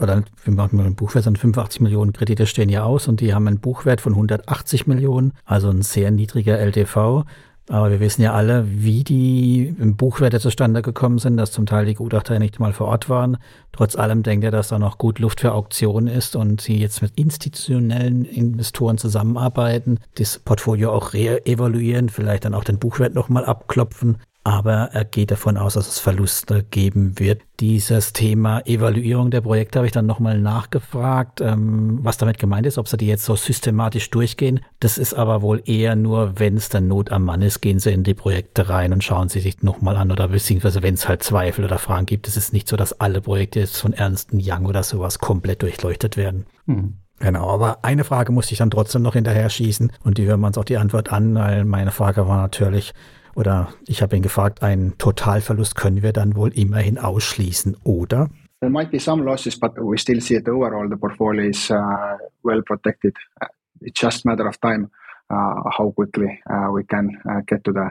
oder 0.00 0.24
85 0.36 0.72
Millionen 0.72 0.96
Buchwert, 0.96 1.22
sondern 1.22 1.40
85 1.40 1.80
Millionen 1.80 2.12
Kredite 2.12 2.46
stehen 2.46 2.68
hier 2.68 2.84
aus 2.84 3.06
und 3.06 3.20
die 3.20 3.34
haben 3.34 3.46
einen 3.46 3.60
Buchwert 3.60 4.00
von 4.00 4.14
180 4.14 4.88
Millionen, 4.88 5.32
also 5.44 5.70
ein 5.70 5.82
sehr 5.82 6.10
niedriger 6.10 6.58
LTV. 6.58 7.24
Aber 7.70 7.92
wir 7.92 8.00
wissen 8.00 8.22
ja 8.22 8.32
alle, 8.32 8.64
wie 8.66 9.04
die 9.04 9.72
Buchwerte 9.78 10.40
zustande 10.40 10.82
gekommen 10.82 11.18
sind, 11.18 11.36
dass 11.36 11.52
zum 11.52 11.66
Teil 11.66 11.86
die 11.86 11.94
Gutachter 11.94 12.36
nicht 12.40 12.58
mal 12.58 12.72
vor 12.72 12.88
Ort 12.88 13.08
waren. 13.08 13.36
Trotz 13.70 13.94
allem 13.94 14.24
denkt 14.24 14.44
er, 14.44 14.50
dass 14.50 14.68
da 14.68 14.80
noch 14.80 14.98
gut 14.98 15.20
Luft 15.20 15.40
für 15.40 15.52
Auktionen 15.52 16.12
ist 16.12 16.34
und 16.34 16.60
sie 16.60 16.78
jetzt 16.78 17.00
mit 17.00 17.12
institutionellen 17.14 18.24
Investoren 18.24 18.98
zusammenarbeiten, 18.98 20.00
das 20.16 20.40
Portfolio 20.40 20.90
auch 20.90 21.12
re-evaluieren, 21.12 22.08
vielleicht 22.08 22.44
dann 22.44 22.54
auch 22.54 22.64
den 22.64 22.80
Buchwert 22.80 23.14
nochmal 23.14 23.44
abklopfen 23.44 24.18
aber 24.42 24.90
er 24.92 25.04
geht 25.04 25.30
davon 25.30 25.58
aus, 25.58 25.74
dass 25.74 25.86
es 25.86 25.98
Verluste 25.98 26.62
geben 26.62 27.18
wird. 27.18 27.42
Dieses 27.60 28.14
Thema 28.14 28.60
Evaluierung 28.66 29.30
der 29.30 29.42
Projekte 29.42 29.78
habe 29.78 29.86
ich 29.86 29.92
dann 29.92 30.06
nochmal 30.06 30.40
nachgefragt, 30.40 31.42
ähm, 31.42 31.98
was 32.02 32.16
damit 32.16 32.38
gemeint 32.38 32.66
ist, 32.66 32.78
ob 32.78 32.88
sie 32.88 32.96
die 32.96 33.06
jetzt 33.06 33.26
so 33.26 33.36
systematisch 33.36 34.08
durchgehen. 34.08 34.60
Das 34.80 34.96
ist 34.96 35.12
aber 35.12 35.42
wohl 35.42 35.62
eher 35.66 35.94
nur, 35.94 36.38
wenn 36.38 36.56
es 36.56 36.70
dann 36.70 36.88
Not 36.88 37.12
am 37.12 37.24
Mann 37.24 37.42
ist, 37.42 37.60
gehen 37.60 37.80
sie 37.80 37.92
in 37.92 38.02
die 38.02 38.14
Projekte 38.14 38.70
rein 38.70 38.94
und 38.94 39.04
schauen 39.04 39.28
sie 39.28 39.40
sich 39.40 39.62
nochmal 39.62 39.96
an 39.98 40.10
oder 40.10 40.28
beziehungsweise 40.28 40.82
wenn 40.82 40.94
es 40.94 41.06
halt 41.06 41.22
Zweifel 41.22 41.66
oder 41.66 41.78
Fragen 41.78 42.06
gibt, 42.06 42.26
es 42.26 42.38
ist 42.38 42.54
nicht 42.54 42.66
so, 42.66 42.76
dass 42.76 42.98
alle 42.98 43.20
Projekte 43.20 43.60
jetzt 43.60 43.76
von 43.76 43.92
Ernst 43.92 44.30
Young 44.32 44.64
oder 44.64 44.82
sowas 44.82 45.18
komplett 45.18 45.60
durchleuchtet 45.60 46.16
werden. 46.16 46.46
Hm. 46.66 46.94
Genau, 47.18 47.50
aber 47.50 47.84
eine 47.84 48.04
Frage 48.04 48.32
musste 48.32 48.52
ich 48.52 48.58
dann 48.58 48.70
trotzdem 48.70 49.02
noch 49.02 49.12
hinterher 49.12 49.50
schießen 49.50 49.92
und 50.02 50.16
die 50.16 50.24
hören 50.24 50.40
wir 50.40 50.46
uns 50.46 50.56
auch 50.56 50.64
die 50.64 50.78
Antwort 50.78 51.12
an, 51.12 51.34
weil 51.34 51.66
meine 51.66 51.90
Frage 51.90 52.26
war 52.26 52.40
natürlich, 52.40 52.94
oder 53.40 53.72
ich 53.86 54.02
habe 54.02 54.16
ihn 54.16 54.22
gefragt, 54.22 54.62
einen 54.62 54.98
Totalverlust 54.98 55.74
können 55.74 56.02
wir 56.02 56.12
dann 56.12 56.36
wohl 56.36 56.50
immerhin 56.50 56.98
ausschließen, 56.98 57.78
oder? 57.82 58.28
There 58.60 58.70
might 58.70 58.90
be 58.90 59.00
some 59.00 59.24
losses, 59.24 59.58
but 59.58 59.72
we 59.78 59.96
still 59.96 60.20
see 60.20 60.36
that 60.36 60.46
overall 60.46 60.86
the 60.88 60.96
portfolio 60.96 61.48
is 61.48 61.70
uh, 61.70 62.18
well 62.42 62.62
protected. 62.62 63.16
Uh, 63.40 63.46
it's 63.80 63.98
just 63.98 64.26
a 64.26 64.28
matter 64.28 64.46
of 64.46 64.60
time 64.60 64.90
uh, 65.30 65.70
how 65.76 65.90
quickly 65.92 66.38
uh, 66.50 66.70
we 66.70 66.84
can 66.84 67.18
uh, 67.24 67.40
get 67.46 67.64
to 67.64 67.72
the 67.72 67.90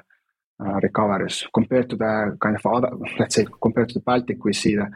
uh, 0.63 0.79
recoveries. 0.84 1.44
Compared 1.53 1.89
to 1.89 1.96
the 1.96 2.38
kind 2.39 2.56
of 2.56 2.65
other, 2.72 2.91
let's 3.18 3.34
say, 3.34 3.48
compared 3.60 3.89
to 3.89 3.96
the 3.96 4.01
Baltic, 4.01 4.46
we 4.46 4.53
see 4.53 4.75
the 4.75 4.88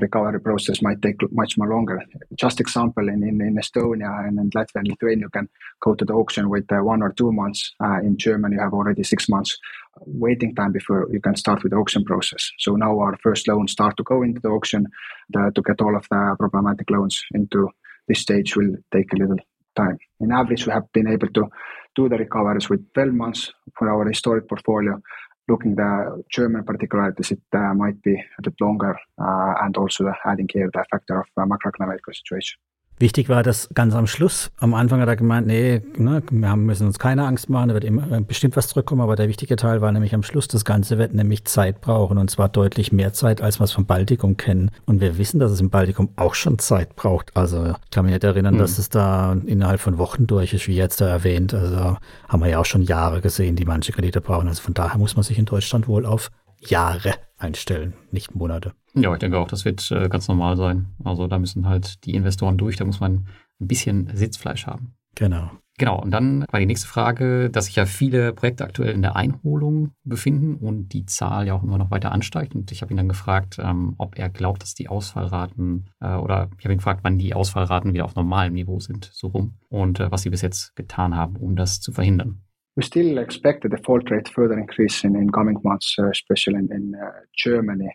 recovery 0.00 0.40
process 0.40 0.82
might 0.82 1.02
take 1.02 1.16
much 1.32 1.58
more 1.58 1.68
longer. 1.68 2.02
Just 2.34 2.60
example, 2.60 3.08
in, 3.08 3.22
in, 3.22 3.40
in 3.40 3.56
Estonia 3.56 4.26
and 4.26 4.38
in 4.38 4.50
Latvia 4.50 4.76
and 4.76 4.88
Lithuania, 4.88 5.26
you 5.26 5.30
can 5.30 5.48
go 5.80 5.94
to 5.94 6.04
the 6.04 6.14
auction 6.14 6.48
with 6.48 6.70
uh, 6.72 6.78
one 6.78 7.02
or 7.02 7.12
two 7.12 7.32
months. 7.32 7.74
Uh, 7.82 8.00
in 8.00 8.16
Germany, 8.16 8.56
you 8.56 8.62
have 8.62 8.72
already 8.72 9.02
six 9.02 9.28
months 9.28 9.58
waiting 10.00 10.54
time 10.54 10.72
before 10.72 11.08
you 11.10 11.20
can 11.20 11.36
start 11.36 11.62
with 11.62 11.72
the 11.72 11.78
auction 11.78 12.04
process. 12.04 12.50
So 12.58 12.76
now 12.76 12.98
our 12.98 13.16
first 13.22 13.48
loans 13.48 13.72
start 13.72 13.96
to 13.96 14.02
go 14.02 14.22
into 14.22 14.40
the 14.40 14.48
auction. 14.48 14.86
The, 15.30 15.52
to 15.54 15.62
get 15.62 15.80
all 15.80 15.96
of 15.96 16.06
the 16.10 16.36
problematic 16.38 16.90
loans 16.90 17.22
into 17.34 17.68
this 18.08 18.20
stage 18.20 18.56
will 18.56 18.76
take 18.92 19.12
a 19.12 19.16
little 19.16 19.38
time. 19.76 19.98
In 20.20 20.32
average, 20.32 20.66
we 20.66 20.72
have 20.72 20.90
been 20.92 21.08
able 21.08 21.28
to 21.28 21.48
do 21.94 22.08
the 22.08 22.16
recoveries 22.16 22.68
with 22.68 22.92
12 22.94 23.12
months 23.12 23.52
for 23.78 23.90
our 23.90 24.06
historic 24.08 24.48
portfolio 24.48 25.00
looking 25.48 25.74
the 25.74 26.22
German 26.30 26.64
particularities, 26.64 27.32
it 27.32 27.40
uh, 27.52 27.74
might 27.74 28.00
be 28.02 28.14
a 28.14 28.42
bit 28.42 28.54
longer, 28.60 28.96
uh, 29.20 29.54
and 29.62 29.76
also 29.76 30.12
adding 30.24 30.48
here 30.52 30.70
the 30.72 30.84
factor 30.90 31.20
of 31.20 31.26
uh, 31.36 31.44
macroeconomic 31.44 31.98
situation. 32.12 32.58
Wichtig 32.98 33.28
war 33.28 33.42
das 33.42 33.68
ganz 33.74 33.94
am 33.94 34.06
Schluss. 34.06 34.50
Am 34.58 34.74
Anfang 34.74 35.00
hat 35.00 35.08
er 35.08 35.16
gemeint, 35.16 35.46
nee, 35.46 35.82
ne, 35.96 36.22
wir 36.30 36.56
müssen 36.56 36.86
uns 36.86 36.98
keine 36.98 37.26
Angst 37.26 37.50
machen, 37.50 37.68
da 37.68 37.74
wird 37.74 37.84
immer 37.84 38.20
bestimmt 38.20 38.56
was 38.56 38.68
zurückkommen, 38.68 39.00
aber 39.00 39.16
der 39.16 39.28
wichtige 39.28 39.56
Teil 39.56 39.80
war 39.80 39.90
nämlich 39.90 40.14
am 40.14 40.22
Schluss, 40.22 40.46
das 40.46 40.64
Ganze 40.64 40.98
wird 40.98 41.12
nämlich 41.12 41.44
Zeit 41.44 41.80
brauchen 41.80 42.18
und 42.18 42.30
zwar 42.30 42.48
deutlich 42.48 42.92
mehr 42.92 43.12
Zeit, 43.12 43.40
als 43.40 43.58
wir 43.58 43.64
es 43.64 43.72
vom 43.72 43.86
Baltikum 43.86 44.36
kennen. 44.36 44.70
Und 44.86 45.00
wir 45.00 45.18
wissen, 45.18 45.40
dass 45.40 45.50
es 45.50 45.60
im 45.60 45.70
Baltikum 45.70 46.10
auch 46.16 46.34
schon 46.34 46.58
Zeit 46.60 46.94
braucht. 46.94 47.36
Also 47.36 47.66
ich 47.66 47.90
kann 47.90 48.04
mich 48.04 48.14
nicht 48.14 48.24
erinnern, 48.24 48.54
mhm. 48.54 48.58
dass 48.58 48.78
es 48.78 48.88
da 48.88 49.36
innerhalb 49.46 49.80
von 49.80 49.98
Wochen 49.98 50.26
durch 50.26 50.52
ist, 50.52 50.68
wie 50.68 50.76
jetzt 50.76 51.00
da 51.00 51.08
erwähnt. 51.08 51.54
Also 51.54 51.96
haben 52.28 52.42
wir 52.42 52.48
ja 52.48 52.58
auch 52.60 52.66
schon 52.66 52.82
Jahre 52.82 53.20
gesehen, 53.20 53.56
die 53.56 53.64
manche 53.64 53.92
Kredite 53.92 54.20
brauchen. 54.20 54.46
Also 54.46 54.62
von 54.62 54.74
daher 54.74 54.98
muss 54.98 55.16
man 55.16 55.24
sich 55.24 55.38
in 55.38 55.44
Deutschland 55.44 55.88
wohl 55.88 56.06
auf 56.06 56.30
Jahre 56.68 57.14
einstellen, 57.36 57.94
nicht 58.10 58.34
Monate. 58.34 58.72
Ja, 58.94 59.12
ich 59.12 59.18
denke 59.18 59.38
auch, 59.38 59.48
das 59.48 59.64
wird 59.64 59.90
äh, 59.90 60.08
ganz 60.08 60.28
normal 60.28 60.56
sein. 60.56 60.86
Also 61.04 61.26
da 61.26 61.38
müssen 61.38 61.68
halt 61.68 62.04
die 62.04 62.14
Investoren 62.14 62.58
durch, 62.58 62.76
da 62.76 62.84
muss 62.84 63.00
man 63.00 63.26
ein 63.60 63.66
bisschen 63.66 64.10
Sitzfleisch 64.14 64.66
haben. 64.66 64.94
Genau. 65.14 65.50
Genau, 65.78 66.00
und 66.00 66.10
dann 66.10 66.44
war 66.50 66.60
die 66.60 66.66
nächste 66.66 66.86
Frage, 66.86 67.48
dass 67.48 67.64
sich 67.64 67.76
ja 67.76 67.86
viele 67.86 68.34
Projekte 68.34 68.64
aktuell 68.64 68.94
in 68.94 69.00
der 69.00 69.16
Einholung 69.16 69.92
befinden 70.04 70.56
und 70.56 70.90
die 70.90 71.06
Zahl 71.06 71.46
ja 71.46 71.54
auch 71.54 71.62
immer 71.62 71.78
noch 71.78 71.90
weiter 71.90 72.12
ansteigt. 72.12 72.54
Und 72.54 72.70
ich 72.70 72.82
habe 72.82 72.92
ihn 72.92 72.98
dann 72.98 73.08
gefragt, 73.08 73.56
ähm, 73.58 73.94
ob 73.96 74.18
er 74.18 74.28
glaubt, 74.28 74.62
dass 74.62 74.74
die 74.74 74.88
Ausfallraten 74.88 75.90
äh, 76.00 76.14
oder 76.14 76.50
ich 76.58 76.64
habe 76.64 76.74
ihn 76.74 76.78
gefragt, 76.78 77.00
wann 77.02 77.18
die 77.18 77.34
Ausfallraten 77.34 77.94
wieder 77.94 78.04
auf 78.04 78.14
normalem 78.14 78.52
Niveau 78.52 78.80
sind, 78.80 79.10
so 79.12 79.28
rum, 79.28 79.54
und 79.70 79.98
äh, 79.98 80.10
was 80.12 80.22
sie 80.22 80.30
bis 80.30 80.42
jetzt 80.42 80.76
getan 80.76 81.16
haben, 81.16 81.36
um 81.36 81.56
das 81.56 81.80
zu 81.80 81.90
verhindern. 81.90 82.42
We 82.76 82.82
still 82.82 83.18
expect 83.18 83.62
the 83.62 83.68
default 83.68 84.10
rate 84.10 84.28
further 84.28 84.58
increase 84.58 85.04
in, 85.04 85.14
in 85.14 85.30
coming 85.30 85.60
months, 85.62 85.94
uh, 85.98 86.08
especially 86.08 86.56
in, 86.56 86.94
uh, 86.94 87.10
Germany, 87.36 87.90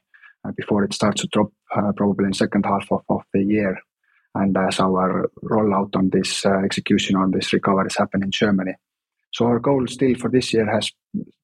uh, 0.46 0.52
before 0.56 0.84
it 0.84 0.94
starts 0.94 1.22
to 1.22 1.28
drop 1.28 1.52
probably 1.96 2.26
in 2.26 2.34
second 2.34 2.66
half 2.66 2.88
of, 2.92 3.22
the 3.34 3.44
year. 3.44 3.78
And 4.36 4.56
as 4.56 4.80
our 4.80 5.30
rollout 5.44 5.96
on 5.96 6.10
this 6.12 6.46
execution 6.46 7.16
on 7.16 7.32
this 7.32 7.52
recovery 7.54 7.88
is 7.88 7.98
happening 7.98 8.26
in 8.26 8.32
Germany. 8.32 8.74
So 9.34 9.46
our 9.46 9.60
goal 9.60 9.88
still 9.88 10.16
for 10.16 10.30
this 10.30 10.54
year 10.54 10.72
has 10.72 10.92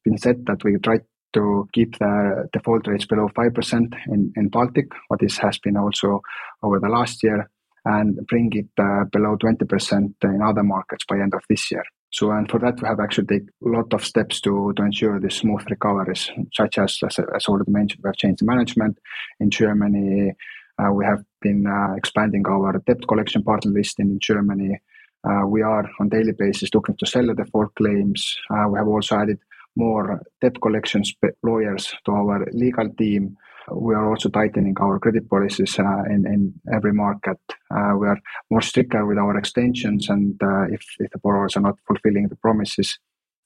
been 0.04 0.18
set 0.18 0.46
that 0.46 0.64
we 0.64 0.78
try 0.78 1.00
to 1.34 1.68
keep 1.74 1.98
the 1.98 2.48
default 2.54 2.88
rates 2.88 3.06
below 3.06 3.30
5% 3.30 3.96
in, 4.08 4.32
in 4.36 4.50
Baltic, 4.50 4.92
what 5.08 5.20
this 5.20 5.38
has 5.40 5.58
been 5.58 5.76
also 5.76 6.22
over 6.62 6.80
the 6.80 6.88
last 6.88 7.24
year, 7.24 7.50
and 7.84 8.16
bring 8.28 8.52
it 8.54 8.68
below 9.12 9.36
20% 9.38 10.14
in 10.24 10.42
other 10.42 10.64
markets 10.64 11.04
by 11.06 11.20
end 11.20 11.34
of 11.34 11.42
this 11.50 11.72
year. 11.72 11.84
So, 12.14 12.30
and 12.30 12.50
for 12.50 12.60
that, 12.60 12.80
we 12.80 12.88
have 12.88 13.00
actually 13.00 13.26
taken 13.26 13.50
a 13.66 13.70
lot 13.70 13.92
of 13.92 14.06
steps 14.06 14.40
to, 14.42 14.72
to 14.76 14.84
ensure 14.84 15.20
the 15.20 15.32
smooth 15.32 15.64
recoveries, 15.68 16.30
such 16.54 16.78
as, 16.78 17.00
as, 17.04 17.18
as 17.36 17.46
already 17.48 17.72
mentioned, 17.72 18.02
we 18.04 18.08
have 18.08 18.16
changed 18.16 18.42
the 18.42 18.46
management 18.46 19.00
in 19.40 19.50
Germany. 19.50 20.34
Uh, 20.78 20.92
we 20.92 21.06
have 21.06 21.24
been 21.42 21.66
uh, 21.66 21.96
expanding 21.96 22.46
our 22.48 22.78
debt 22.86 23.08
collection 23.08 23.42
partner 23.42 23.72
list 23.72 24.00
in 24.00 24.20
Germany. 24.20 24.80
Uh, 25.28 25.48
we 25.48 25.64
are 25.64 25.90
on 26.00 26.10
daily 26.10 26.34
basis 26.34 26.70
looking 26.76 26.96
to 26.98 27.08
sell 27.08 27.26
the 27.26 27.34
default 27.34 27.74
claims. 27.74 28.38
Uh, 28.52 28.68
we 28.70 28.78
have 28.78 28.88
also 28.88 29.16
added 29.16 29.40
more 29.76 30.22
debt 30.40 30.62
collection 30.62 31.02
lawyers 31.42 31.96
to 32.06 32.12
our 32.12 32.46
legal 32.52 32.90
team 32.92 33.36
we 33.72 33.94
are 33.96 34.10
also 34.10 34.30
tightening 34.30 34.76
our 34.80 35.00
credit 35.00 35.30
policies 35.30 35.78
uh, 35.80 36.04
in, 36.10 36.26
in 36.28 36.54
every 36.74 36.94
market. 36.94 37.38
Uh, 37.72 37.94
we 37.98 38.08
are 38.08 38.20
more 38.50 38.62
stricter 38.62 39.06
with 39.06 39.18
our 39.18 39.38
extensions, 39.38 40.10
and 40.10 40.42
uh, 40.44 40.64
if, 40.64 40.82
if 41.00 41.12
the 41.12 41.20
borrowers 41.20 41.56
are 41.56 41.62
not 41.62 41.80
fulfilling 41.88 42.28
the 42.28 42.36
promises, 42.36 43.00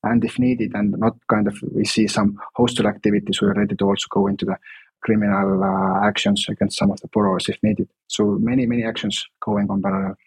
and 0.04 0.24
if 0.24 0.40
needed, 0.40 0.72
and 0.74 0.92
not 0.98 1.18
kind 1.30 1.48
of 1.48 1.58
we 1.74 1.86
see 1.86 2.08
some 2.08 2.38
hostile 2.56 2.88
activities, 2.88 3.42
we 3.42 3.48
are 3.48 3.54
ready 3.54 3.76
to 3.76 3.86
also 3.86 4.08
go 4.10 4.28
into 4.28 4.46
the 4.46 4.58
criminal 5.02 5.64
uh, 5.64 6.06
actions 6.06 6.48
against 6.50 6.78
some 6.78 6.92
of 6.92 7.00
the 7.02 7.08
borrowers 7.08 7.50
if 7.50 7.58
needed. 7.62 7.88
So 8.08 8.38
many, 8.40 8.66
many 8.66 8.84
actions 8.84 9.26
going 9.40 9.70
on 9.70 9.82
parallel. 9.82 10.18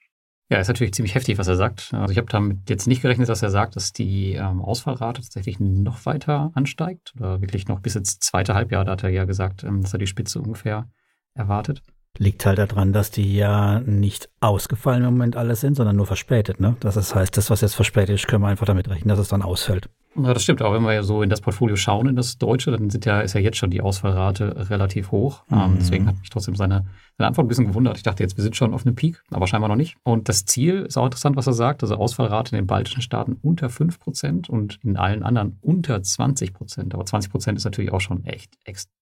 Ja, 0.50 0.58
ist 0.58 0.66
natürlich 0.66 0.94
ziemlich 0.94 1.14
heftig, 1.14 1.38
was 1.38 1.46
er 1.46 1.54
sagt. 1.54 1.94
Also 1.94 2.10
ich 2.10 2.18
habe 2.18 2.26
damit 2.28 2.68
jetzt 2.68 2.88
nicht 2.88 3.02
gerechnet, 3.02 3.28
dass 3.28 3.40
er 3.40 3.50
sagt, 3.50 3.76
dass 3.76 3.92
die 3.92 4.32
ähm, 4.32 4.60
Ausfallrate 4.60 5.22
tatsächlich 5.22 5.60
noch 5.60 6.04
weiter 6.06 6.50
ansteigt 6.54 7.14
oder 7.16 7.40
wirklich 7.40 7.68
noch 7.68 7.78
bis 7.78 7.94
ins 7.94 8.18
zweite 8.18 8.54
Halbjahr. 8.54 8.84
Da 8.84 8.92
hat 8.92 9.04
er 9.04 9.10
ja 9.10 9.24
gesagt, 9.24 9.62
ähm, 9.62 9.80
dass 9.80 9.92
er 9.92 10.00
die 10.00 10.08
Spitze 10.08 10.40
ungefähr 10.40 10.88
erwartet. 11.34 11.84
Liegt 12.18 12.44
halt 12.44 12.58
daran, 12.58 12.92
dass 12.92 13.12
die 13.12 13.36
ja 13.36 13.78
nicht 13.78 14.28
ausgefallen 14.40 15.04
im 15.04 15.12
Moment 15.12 15.36
alle 15.36 15.54
sind, 15.54 15.76
sondern 15.76 15.94
nur 15.94 16.06
verspätet. 16.06 16.58
Ne? 16.58 16.76
Das 16.80 17.14
heißt, 17.14 17.36
das, 17.36 17.48
was 17.50 17.60
jetzt 17.60 17.76
verspätet 17.76 18.16
ist, 18.16 18.26
können 18.26 18.42
wir 18.42 18.48
einfach 18.48 18.66
damit 18.66 18.88
rechnen, 18.90 19.08
dass 19.08 19.20
es 19.20 19.28
dann 19.28 19.42
ausfällt. 19.42 19.88
Ja, 20.16 20.34
das 20.34 20.42
stimmt. 20.42 20.60
Auch 20.62 20.72
wenn 20.74 20.82
wir 20.82 20.92
ja 20.92 21.02
so 21.02 21.22
in 21.22 21.30
das 21.30 21.40
Portfolio 21.40 21.76
schauen, 21.76 22.08
in 22.08 22.16
das 22.16 22.36
Deutsche, 22.36 22.72
dann 22.72 22.90
sind 22.90 23.04
ja, 23.04 23.20
ist 23.20 23.34
ja 23.34 23.40
jetzt 23.40 23.58
schon 23.58 23.70
die 23.70 23.80
Ausfallrate 23.80 24.68
relativ 24.68 25.12
hoch. 25.12 25.44
Ähm, 25.50 25.56
mhm. 25.56 25.64
Ähm, 25.64 25.76
deswegen 25.78 26.06
hat 26.06 26.18
mich 26.18 26.30
trotzdem 26.30 26.56
seine, 26.56 26.86
seine 27.16 27.28
Antwort 27.28 27.44
ein 27.44 27.48
bisschen 27.48 27.68
gewundert. 27.68 27.96
Ich 27.96 28.02
dachte 28.02 28.22
jetzt, 28.22 28.36
wir 28.36 28.42
sind 28.42 28.56
schon 28.56 28.74
auf 28.74 28.84
einem 28.84 28.96
Peak, 28.96 29.22
aber 29.30 29.46
scheinbar 29.46 29.68
noch 29.68 29.76
nicht. 29.76 29.96
Und 30.02 30.28
das 30.28 30.44
Ziel 30.44 30.82
ist 30.82 30.96
auch 30.96 31.04
interessant, 31.04 31.36
was 31.36 31.46
er 31.46 31.52
sagt. 31.52 31.82
Also 31.82 31.94
Ausfallrate 31.94 32.56
in 32.56 32.62
den 32.62 32.66
baltischen 32.66 33.02
Staaten 33.02 33.36
unter 33.40 33.68
5% 33.68 34.50
und 34.50 34.80
in 34.82 34.96
allen 34.96 35.22
anderen 35.22 35.58
unter 35.60 35.96
20%. 35.96 36.92
Aber 36.92 37.04
20% 37.04 37.56
ist 37.56 37.64
natürlich 37.64 37.92
auch 37.92 38.00
schon 38.00 38.24
echt 38.24 38.50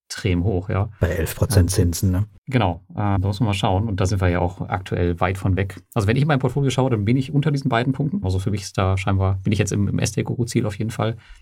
extrem 0.08 0.44
hoch, 0.44 0.68
ja. 0.68 0.90
Bei 1.00 1.18
11% 1.18 1.58
ähm, 1.58 1.68
Zinsen, 1.68 2.10
ne? 2.10 2.26
Genau. 2.46 2.82
Äh, 2.90 2.94
da 2.94 3.18
muss 3.18 3.40
man 3.40 3.48
mal 3.48 3.54
schauen. 3.54 3.88
Und 3.88 4.00
da 4.00 4.06
sind 4.06 4.20
wir 4.20 4.28
ja 4.28 4.40
auch 4.40 4.62
aktuell 4.62 5.20
weit 5.20 5.36
von 5.36 5.56
weg. 5.56 5.82
Also 5.94 6.08
wenn 6.08 6.16
ich 6.16 6.22
in 6.22 6.28
mein 6.28 6.38
Portfolio 6.38 6.70
schaue, 6.70 6.90
dann 6.90 7.04
bin 7.04 7.16
ich 7.16 7.32
unter 7.32 7.50
diesen 7.50 7.68
beiden 7.68 7.92
Punkten. 7.92 8.24
Also 8.24 8.38
für 8.38 8.50
mich 8.50 8.62
ist 8.62 8.78
da 8.78 8.96
scheinbar, 8.96 9.38
bin 9.44 9.52
ich 9.52 9.58
jetzt 9.58 9.72
im, 9.72 9.86
im 9.86 9.98
SDQ-Ziel 9.98 10.66
auf 10.66 10.78
jeden 10.78 10.90
Fall. 10.90 10.97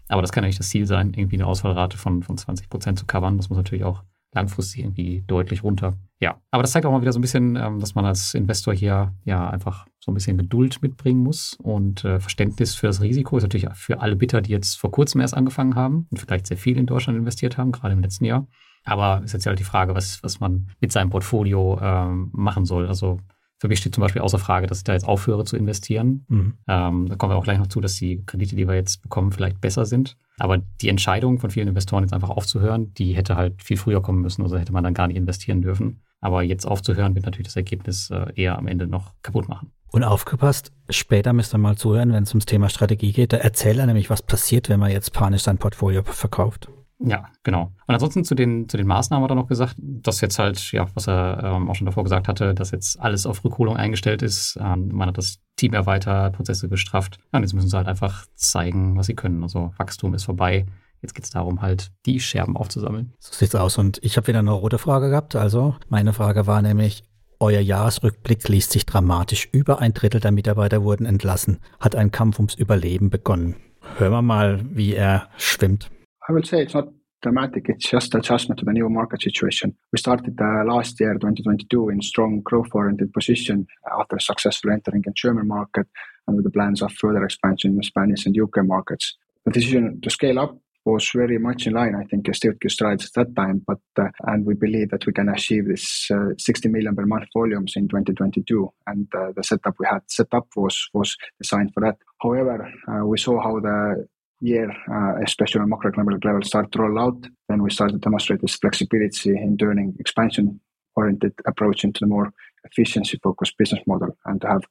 Aber 0.08 0.22
das 0.22 0.32
kann 0.32 0.44
ja 0.44 0.48
nicht 0.48 0.58
das 0.58 0.68
Ziel 0.68 0.86
sein, 0.86 1.12
irgendwie 1.14 1.36
eine 1.36 1.46
Ausfallrate 1.46 1.96
von, 1.98 2.22
von 2.22 2.36
20 2.36 2.68
Prozent 2.68 2.98
zu 2.98 3.06
covern. 3.06 3.36
Das 3.36 3.48
muss 3.48 3.56
natürlich 3.56 3.84
auch 3.84 4.02
langfristig 4.36 4.80
irgendwie 4.80 5.24
deutlich 5.26 5.64
runter. 5.64 5.94
Ja, 6.20 6.40
aber 6.50 6.62
das 6.62 6.72
zeigt 6.72 6.86
auch 6.86 6.92
mal 6.92 7.00
wieder 7.00 7.12
so 7.12 7.18
ein 7.18 7.22
bisschen, 7.22 7.56
ähm, 7.56 7.80
dass 7.80 7.94
man 7.94 8.04
als 8.04 8.34
Investor 8.34 8.74
hier 8.74 9.14
ja 9.24 9.50
einfach 9.50 9.86
so 9.98 10.10
ein 10.10 10.14
bisschen 10.14 10.36
Geduld 10.36 10.80
mitbringen 10.82 11.22
muss 11.22 11.56
und 11.62 12.04
äh, 12.04 12.20
Verständnis 12.20 12.74
für 12.74 12.86
das 12.86 13.00
Risiko 13.00 13.36
ist 13.36 13.42
natürlich 13.42 13.66
für 13.74 14.00
alle 14.00 14.16
bitter, 14.16 14.40
die 14.40 14.52
jetzt 14.52 14.78
vor 14.78 14.90
kurzem 14.90 15.20
erst 15.20 15.34
angefangen 15.34 15.74
haben 15.74 16.06
und 16.10 16.18
vielleicht 16.18 16.46
sehr 16.46 16.56
viel 16.56 16.78
in 16.78 16.86
Deutschland 16.86 17.18
investiert 17.18 17.58
haben, 17.58 17.72
gerade 17.72 17.94
im 17.94 18.00
letzten 18.00 18.24
Jahr. 18.24 18.46
Aber 18.84 19.22
ist 19.24 19.32
jetzt 19.32 19.46
halt 19.46 19.58
die 19.58 19.64
Frage, 19.64 19.94
was, 19.94 20.22
was 20.22 20.38
man 20.38 20.68
mit 20.80 20.92
seinem 20.92 21.10
Portfolio 21.10 21.78
ähm, 21.82 22.30
machen 22.32 22.64
soll. 22.64 22.86
Also 22.86 23.18
Für 23.58 23.68
mich 23.68 23.78
steht 23.78 23.94
zum 23.94 24.02
Beispiel 24.02 24.22
außer 24.22 24.38
Frage, 24.38 24.66
dass 24.66 24.78
ich 24.78 24.84
da 24.84 24.92
jetzt 24.92 25.08
aufhöre 25.08 25.44
zu 25.44 25.56
investieren. 25.56 26.26
Mhm. 26.28 26.54
Ähm, 26.68 27.06
da 27.08 27.16
kommen 27.16 27.32
wir 27.32 27.36
auch 27.36 27.44
gleich 27.44 27.58
noch 27.58 27.68
zu, 27.68 27.80
dass 27.80 27.94
die 27.94 28.22
Kredite, 28.26 28.54
die 28.54 28.68
wir 28.68 28.74
jetzt 28.74 29.02
bekommen, 29.02 29.32
vielleicht 29.32 29.60
besser 29.60 29.86
sind. 29.86 30.16
Aber 30.38 30.58
die 30.58 30.88
Entscheidung 30.90 31.38
von 31.38 31.50
vielen 31.50 31.68
Investoren 31.68 32.04
jetzt 32.04 32.12
einfach 32.12 32.28
aufzuhören, 32.28 32.92
die 32.94 33.16
hätte 33.16 33.36
halt 33.36 33.62
viel 33.62 33.78
früher 33.78 34.02
kommen 34.02 34.20
müssen. 34.20 34.42
Also 34.42 34.58
hätte 34.58 34.72
man 34.72 34.84
dann 34.84 34.94
gar 34.94 35.06
nicht 35.08 35.16
investieren 35.16 35.62
dürfen. 35.62 36.02
Aber 36.20 36.42
jetzt 36.42 36.66
aufzuhören, 36.66 37.14
wird 37.14 37.24
natürlich 37.24 37.48
das 37.48 37.56
Ergebnis 37.56 38.10
äh, 38.10 38.32
eher 38.34 38.58
am 38.58 38.66
Ende 38.66 38.86
noch 38.86 39.14
kaputt 39.22 39.48
machen. 39.48 39.72
Und 39.92 40.04
aufgepasst, 40.04 40.72
später 40.90 41.32
müsst 41.32 41.54
ihr 41.54 41.58
mal 41.58 41.76
zuhören, 41.76 42.12
wenn 42.12 42.24
es 42.24 42.30
ums 42.30 42.44
Thema 42.44 42.68
Strategie 42.68 43.12
geht. 43.12 43.32
Da 43.32 43.38
erzählt 43.38 43.78
er 43.78 43.86
nämlich, 43.86 44.10
was 44.10 44.20
passiert, 44.20 44.68
wenn 44.68 44.80
man 44.80 44.90
jetzt 44.90 45.12
panisch 45.12 45.42
sein 45.42 45.56
Portfolio 45.56 46.02
verkauft. 46.02 46.68
Ja, 46.98 47.26
genau. 47.42 47.72
Und 47.86 47.94
ansonsten 47.94 48.24
zu 48.24 48.34
den, 48.34 48.68
zu 48.68 48.76
den 48.76 48.86
Maßnahmen 48.86 49.22
hat 49.24 49.30
er 49.30 49.34
noch 49.34 49.48
gesagt, 49.48 49.76
dass 49.78 50.20
jetzt 50.20 50.38
halt, 50.38 50.72
ja, 50.72 50.86
was 50.94 51.06
er 51.08 51.42
ähm, 51.44 51.68
auch 51.68 51.74
schon 51.74 51.84
davor 51.84 52.04
gesagt 52.04 52.26
hatte, 52.26 52.54
dass 52.54 52.70
jetzt 52.70 52.98
alles 52.98 53.26
auf 53.26 53.44
Rückholung 53.44 53.76
eingestellt 53.76 54.22
ist. 54.22 54.58
Ähm, 54.60 54.88
man 54.92 55.08
hat 55.08 55.18
das 55.18 55.38
Team 55.56 55.74
erweitert, 55.74 56.36
Prozesse 56.36 56.68
gestrafft. 56.68 57.18
Ja, 57.32 57.38
und 57.38 57.42
jetzt 57.42 57.52
müssen 57.52 57.68
sie 57.68 57.76
halt 57.76 57.88
einfach 57.88 58.26
zeigen, 58.34 58.96
was 58.96 59.06
sie 59.06 59.14
können. 59.14 59.42
Also 59.42 59.72
Wachstum 59.76 60.14
ist 60.14 60.24
vorbei. 60.24 60.64
Jetzt 61.02 61.14
geht 61.14 61.24
es 61.24 61.30
darum, 61.30 61.60
halt 61.60 61.92
die 62.06 62.18
Scherben 62.18 62.56
aufzusammeln. 62.56 63.12
So 63.18 63.34
sieht's 63.34 63.54
aus. 63.54 63.76
Und 63.76 63.98
ich 64.02 64.16
habe 64.16 64.28
wieder 64.28 64.38
eine 64.38 64.52
rote 64.52 64.78
Frage 64.78 65.10
gehabt. 65.10 65.36
Also 65.36 65.76
meine 65.88 66.14
Frage 66.14 66.46
war 66.46 66.62
nämlich, 66.62 67.04
euer 67.38 67.60
Jahresrückblick 67.60 68.48
liest 68.48 68.72
sich 68.72 68.86
dramatisch. 68.86 69.48
Über 69.52 69.80
ein 69.80 69.92
Drittel 69.92 70.20
der 70.20 70.32
Mitarbeiter 70.32 70.82
wurden 70.82 71.04
entlassen. 71.04 71.58
Hat 71.78 71.94
ein 71.94 72.10
Kampf 72.10 72.38
ums 72.38 72.54
Überleben 72.54 73.10
begonnen. 73.10 73.56
Hören 73.98 74.12
wir 74.12 74.22
mal, 74.22 74.64
wie 74.70 74.94
er 74.94 75.28
schwimmt. 75.36 75.90
I 76.28 76.32
will 76.32 76.42
say 76.42 76.62
it's 76.62 76.74
not 76.74 76.88
dramatic. 77.22 77.68
It's 77.68 77.88
just 77.88 78.14
adjustment 78.14 78.58
to 78.58 78.64
the 78.64 78.72
new 78.72 78.88
market 78.88 79.22
situation. 79.22 79.76
We 79.92 79.98
started 79.98 80.38
uh, 80.40 80.64
last 80.64 80.98
year, 81.00 81.14
2022, 81.14 81.88
in 81.90 82.02
strong 82.02 82.40
growth-oriented 82.40 83.12
position 83.12 83.66
after 83.98 84.18
successfully 84.18 84.74
entering 84.74 85.02
the 85.04 85.12
German 85.12 85.46
market 85.46 85.86
and 86.26 86.36
with 86.36 86.44
the 86.44 86.50
plans 86.50 86.82
of 86.82 86.92
further 86.92 87.24
expansion 87.24 87.72
in 87.72 87.76
the 87.76 87.84
Spanish 87.84 88.26
and 88.26 88.38
UK 88.38 88.64
markets. 88.64 89.16
The 89.44 89.52
decision 89.52 90.00
to 90.00 90.10
scale 90.10 90.40
up 90.40 90.58
was 90.84 91.10
very 91.14 91.38
much 91.38 91.66
in 91.66 91.74
line, 91.74 91.94
I 91.96 92.04
think, 92.04 92.28
as 92.28 92.38
Steelcue 92.38 92.70
strides 92.70 93.06
at 93.06 93.12
that 93.14 93.36
time. 93.36 93.62
But 93.66 93.80
uh, 93.98 94.08
and 94.24 94.46
we 94.46 94.54
believe 94.54 94.90
that 94.90 95.06
we 95.06 95.12
can 95.12 95.28
achieve 95.28 95.66
this 95.66 96.10
uh, 96.10 96.30
60 96.38 96.68
million 96.68 96.94
per 96.94 97.06
month 97.06 97.26
volumes 97.34 97.74
in 97.76 97.88
2022. 97.88 98.72
And 98.86 99.08
uh, 99.14 99.32
the 99.34 99.42
setup 99.42 99.74
we 99.78 99.86
had 99.90 100.02
set 100.06 100.28
up 100.32 100.46
was 100.56 100.88
was 100.92 101.16
designed 101.40 101.72
for 101.74 101.80
that. 101.80 101.96
However, 102.22 102.70
uh, 102.88 103.04
we 103.04 103.18
saw 103.18 103.42
how 103.42 103.58
the 103.60 104.06
year, 104.46 104.70
uh, 104.90 105.22
especially 105.24 105.60
on 105.60 105.70
macroeconomic 105.70 106.24
level, 106.24 106.42
start 106.42 106.70
to 106.72 106.82
roll 106.82 106.98
out, 106.98 107.26
then 107.48 107.62
we 107.62 107.70
started 107.70 107.94
to 107.94 107.98
demonstrate 107.98 108.40
this 108.40 108.56
flexibility 108.56 109.30
in 109.30 109.56
turning 109.56 109.94
expansion-oriented 109.98 111.34
approach 111.46 111.84
into 111.84 112.04
a 112.04 112.08
more 112.08 112.32
efficiency-focused 112.64 113.58
business 113.58 113.82
model 113.86 114.16
and 114.26 114.40
to 114.40 114.46
have 114.46 114.62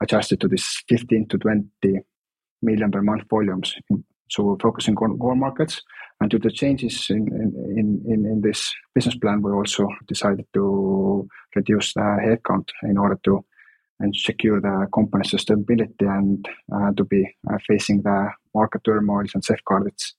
adjusted 0.00 0.40
to 0.40 0.48
this 0.48 0.82
15 0.88 1.28
to 1.28 1.38
20 1.38 2.00
million 2.62 2.90
per 2.90 3.02
month 3.02 3.24
volumes. 3.28 3.74
So 4.30 4.42
we're 4.42 4.58
focusing 4.58 4.96
on 4.96 5.18
core 5.18 5.36
markets. 5.36 5.82
And 6.20 6.30
due 6.30 6.38
to 6.38 6.50
changes 6.50 7.10
in, 7.10 7.26
in, 7.76 8.02
in, 8.06 8.24
in 8.24 8.40
this 8.40 8.72
business 8.94 9.16
plan, 9.16 9.42
we 9.42 9.52
also 9.52 9.88
decided 10.06 10.46
to 10.54 11.28
reduce 11.54 11.92
the 11.94 12.00
headcount 12.00 12.68
in 12.82 12.96
order 12.96 13.18
to 13.24 13.44
and 14.00 14.14
secure 14.14 14.60
the 14.60 14.88
company's 14.92 15.30
sustainability 15.30 16.02
and 16.02 16.48
uh, 16.74 16.92
to 16.96 17.04
be 17.04 17.22
uh, 17.48 17.58
facing 17.68 18.02
the 18.02 18.28
market 18.54 18.82
turmoils 18.84 19.34
and 19.34 19.44
safeguard 19.44 19.86
its 19.86 20.14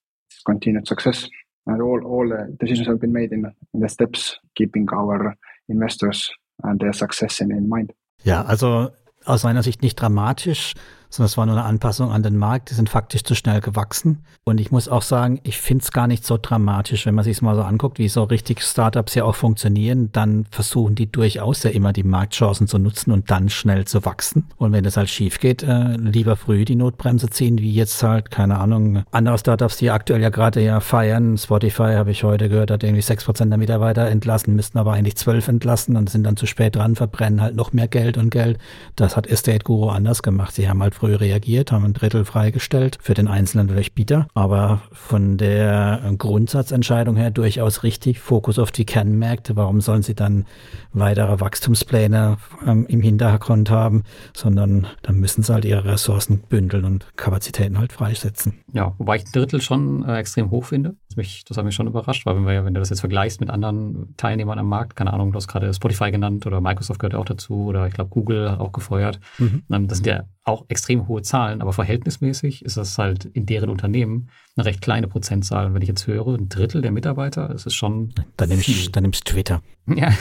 continued 0.46 0.88
success. 0.88 1.27
And 1.68 1.82
all, 1.82 2.04
all 2.06 2.30
the 2.30 2.56
decisions 2.60 2.88
have 2.88 3.00
been 3.00 3.13
made 3.13 3.32
in, 3.32 3.46
in 3.74 3.80
the 3.80 3.89
steps, 3.89 4.38
keeping 4.56 4.88
our 4.94 5.36
investors 5.68 6.32
and 6.63 6.80
their 6.80 6.94
success 6.94 7.42
in, 7.42 7.51
in 7.51 7.68
mind. 7.68 7.94
Ja, 8.24 8.44
also 8.44 8.92
aus 9.25 9.44
meiner 9.44 9.63
Sicht 9.63 9.82
nicht 9.82 9.96
dramatisch, 9.96 10.74
sondern 11.15 11.27
es 11.27 11.38
war 11.38 11.45
nur 11.45 11.55
eine 11.55 11.65
Anpassung 11.65 12.12
an 12.12 12.24
den 12.24 12.36
Markt. 12.38 12.69
Die 12.69 12.74
sind 12.74 12.89
faktisch 12.89 13.24
zu 13.24 13.36
schnell 13.36 13.62
gewachsen. 13.62 14.24
Und 14.43 14.60
ich 14.60 14.72
muss 14.72 14.89
auch 14.89 15.01
sagen, 15.01 15.39
ich 15.43 15.60
finde 15.60 15.84
es 15.84 15.91
gar 15.91 16.07
nicht 16.07 16.25
so 16.25 16.38
dramatisch, 16.41 17.05
wenn 17.05 17.15
man 17.15 17.24
sich 17.24 17.41
mal 17.41 17.55
so 17.55 17.62
anguckt, 17.63 18.00
wie 18.00 18.10
so 18.10 18.24
richtig 18.24 18.62
Startups 18.62 19.15
ja 19.15 19.24
auch 19.24 19.36
funktionieren. 19.36 20.12
Dann 20.12 20.45
versuchen 20.51 20.95
die 20.95 21.10
durchaus 21.10 21.63
ja 21.63 21.69
immer 21.69 21.93
die 21.93 22.03
Marktchancen 22.03 22.67
zu 22.67 22.77
nutzen 22.77 23.12
und 23.12 23.31
dann 23.31 23.50
schnell 23.50 23.86
zu 23.86 24.03
wachsen. 24.03 24.48
Und 24.57 24.74
wenn 24.74 24.84
das 24.84 24.98
halt 24.98 25.10
schief 25.10 25.39
geht, 25.39 25.63
äh, 25.63 25.95
lieber 25.95 26.36
früh 26.36 26.65
die 26.65 26.75
Notbremse 26.75 27.29
ziehen, 27.29 27.60
wie 27.60 27.74
jetzt 27.74 28.03
halt, 28.03 28.29
keine 28.29 28.60
Ahnung, 28.60 29.03
andere 29.12 29.38
Startups, 29.38 29.77
die 29.77 29.91
aktuell 29.91 30.22
ja 30.22 30.29
gerade 30.29 30.62
ja 30.62 30.81
feiern. 30.81 31.38
Spotify 31.38 31.93
habe 31.95 32.12
ich 32.12 32.24
heute 32.24 32.50
gehört, 32.50 32.72
hat 32.72 32.84
irgendwie 32.84 33.01
sechs 33.01 33.24
Prozent 33.24 33.51
der 33.51 33.57
Mitarbeiter 33.57 34.07
entlassen, 34.07 34.55
müssten 34.55 34.77
aber 34.77 34.93
eigentlich 34.93 35.15
zwölf 35.15 35.48
entlassen 35.48 35.95
und 35.95 36.10
sind 36.10 36.24
dann 36.24 36.36
zu 36.36 36.45
spät 36.45 36.75
dran, 36.75 36.95
verbrennen 36.95 37.41
halt 37.41 37.56
noch 37.56 37.71
mehr 37.71 37.88
Geld 37.88 38.17
und 38.17 38.32
Geld. 38.32 38.58
Das 38.97 39.15
hat 39.15 39.28
Estate 39.28 39.63
Guru 39.63 39.89
anders 39.89 40.21
gemacht. 40.21 40.54
Sie 40.54 40.67
haben 40.67 40.84
halt 40.84 40.93
früh 40.93 41.05
reagiert, 41.13 41.72
haben 41.72 41.86
ein 41.86 41.94
Drittel 41.94 42.26
freigestellt, 42.26 42.98
für 43.02 43.13
den 43.13 43.28
Einzelnen 43.28 43.68
bitter, 43.94 44.28
aber 44.34 44.82
von 44.91 45.38
der 45.38 46.02
Grundsatzentscheidung 46.18 47.15
her 47.15 47.32
durchaus 47.32 47.84
richtig, 47.84 48.20
Fokus 48.20 48.58
auf 48.60 48.72
die 48.72 48.86
Kernmärkte, 48.86 49.56
warum 49.56 49.82
sollen 49.82 50.02
sie 50.02 50.15
dann 50.15 50.46
weitere 50.94 51.39
Wachstumspläne 51.39 52.38
ähm, 52.65 52.86
im 52.88 53.02
Hintergrund 53.02 53.70
haben, 53.70 54.04
sondern 54.34 54.88
dann 55.02 55.18
müssen 55.18 55.44
sie 55.44 55.54
halt 55.54 55.65
ihre 55.65 55.86
Ressourcen 55.86 56.39
bündeln 56.50 56.86
und 56.86 57.06
Kapazitäten 57.15 57.78
halt 57.78 57.94
freisetzen. 57.94 58.63
Ja, 58.74 58.94
wobei 58.98 59.18
ich 59.18 59.26
ein 59.26 59.32
Drittel 59.32 59.62
schon 59.62 60.04
äh, 60.06 60.18
extrem 60.18 60.52
hoch 60.52 60.65
finde. 60.65 60.96
Das, 61.15 61.17
mich, 61.17 61.45
das 61.45 61.58
hat 61.58 61.63
mich 61.63 61.75
schon 61.75 61.88
überrascht, 61.88 62.25
weil 62.25 62.36
wenn, 62.36 62.45
wir, 62.45 62.65
wenn 62.65 62.73
du 62.73 62.80
das 62.80 62.89
jetzt 62.89 62.99
vergleichst 62.99 63.39
mit 63.39 63.49
anderen 63.49 64.13
Teilnehmern 64.17 64.60
am 64.60 64.67
Markt, 64.67 64.95
keine 64.97 65.13
Ahnung, 65.13 65.32
du 65.32 65.38
hast 65.38 65.47
gerade 65.47 65.73
Spotify 65.73 66.12
genannt 66.12 66.45
oder 66.45 66.60
Microsoft 66.60 66.99
gehört 66.99 67.15
auch 67.15 67.23
dazu 67.23 67.67
oder 67.67 67.88
ich 67.88 67.93
glaube 67.93 68.10
Google 68.10 68.51
hat 68.51 68.60
auch 68.60 68.73
gefeuert. 68.73 69.19
Mhm. 69.38 69.63
Ähm, 69.71 69.88
das 69.88 69.99
sind 69.99 70.08
ja 70.08 70.23
auch 70.43 70.65
extrem 70.67 71.08
hohe 71.08 71.21
Zahlen, 71.21 71.62
aber 71.62 71.71
verhältnismäßig 71.71 72.65
ist 72.65 72.75
das 72.78 72.97
halt 72.97 73.25
in 73.25 73.45
deren 73.45 73.69
Unternehmen 73.69 74.30
eine 74.58 74.65
recht 74.65 74.82
kleine 74.82 75.08
Prozentzahl. 75.08 75.65
Und 75.65 75.73
wenn 75.73 75.82
ich 75.82 75.88
jetzt 75.88 76.06
höre, 76.06 76.36
ein 76.36 76.49
Drittel 76.49 76.82
der 76.82 76.91
Mitarbeiter, 76.91 77.47
das 77.47 77.65
ist 77.65 77.75
schon. 77.75 78.13
Dann 78.38 78.49
nimmst, 78.49 78.95
dann 78.95 79.04
nimmst 79.04 79.25
Twitter. 79.25 79.62
Ja, 79.95 80.12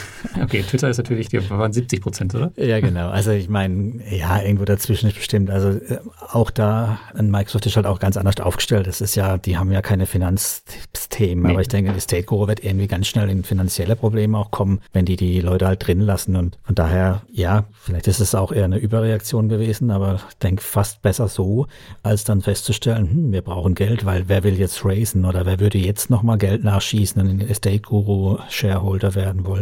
okay, 0.43 0.61
Twitter 0.61 0.89
ist 0.89 0.97
natürlich, 0.97 1.29
die 1.29 1.49
waren 1.49 1.73
70 1.73 2.01
Prozent, 2.01 2.35
oder? 2.35 2.51
Ja, 2.55 2.79
genau. 2.79 3.09
Also 3.09 3.31
ich 3.31 3.49
meine, 3.49 3.99
ja, 4.09 4.39
irgendwo 4.39 4.63
dazwischen 4.63 5.07
ist 5.07 5.15
bestimmt. 5.15 5.49
Also 5.49 5.69
äh, 5.69 5.99
auch 6.31 6.51
da, 6.51 6.99
Microsoft 7.19 7.65
ist 7.65 7.75
halt 7.75 7.87
auch 7.87 7.99
ganz 7.99 8.15
anders 8.15 8.39
aufgestellt. 8.39 8.85
Das 8.85 9.01
ist 9.01 9.15
ja, 9.15 9.37
die 9.37 9.57
haben 9.57 9.71
ja 9.71 9.81
keine 9.81 10.05
Finanzthemen, 10.05 11.45
nee. 11.45 11.51
aber 11.51 11.61
ich 11.61 11.67
denke, 11.67 11.93
die 11.93 11.99
State 11.99 12.25
Guru 12.25 12.47
wird 12.47 12.63
irgendwie 12.63 12.87
ganz 12.87 13.07
schnell 13.07 13.27
in 13.29 13.43
finanzielle 13.43 13.95
Probleme 13.95 14.37
auch 14.37 14.51
kommen, 14.51 14.81
wenn 14.93 15.05
die 15.05 15.15
die 15.15 15.41
Leute 15.41 15.65
halt 15.65 15.85
drin 15.85 16.01
lassen. 16.01 16.35
Und 16.35 16.59
von 16.63 16.75
daher, 16.75 17.23
ja, 17.31 17.65
vielleicht 17.81 18.07
ist 18.07 18.19
es 18.19 18.35
auch 18.35 18.51
eher 18.51 18.65
eine 18.65 18.77
Überreaktion 18.77 19.49
gewesen, 19.49 19.89
aber 19.89 20.21
ich 20.29 20.37
denke 20.37 20.61
fast 20.61 21.01
besser 21.01 21.27
so, 21.27 21.65
als 22.03 22.23
dann 22.23 22.41
festzustellen, 22.41 23.09
hm, 23.09 23.31
wir 23.31 23.41
brauchen 23.41 23.73
Geld, 23.73 24.05
weil 24.05 24.25
wer 24.27 24.43
will 24.43 24.59
jetzt 24.59 24.85
racen 24.85 25.25
oder 25.25 25.47
wer 25.47 25.59
würde 25.59 25.79
jetzt 25.79 26.11
nochmal 26.11 26.37
Geld 26.37 26.63
nachschießen 26.63 27.19
und 27.19 27.29
in 27.29 27.49
Estate 27.49 27.81
Guru 27.81 28.37
Shareholder 28.49 29.15
werden 29.15 29.43
wollen? 29.45 29.54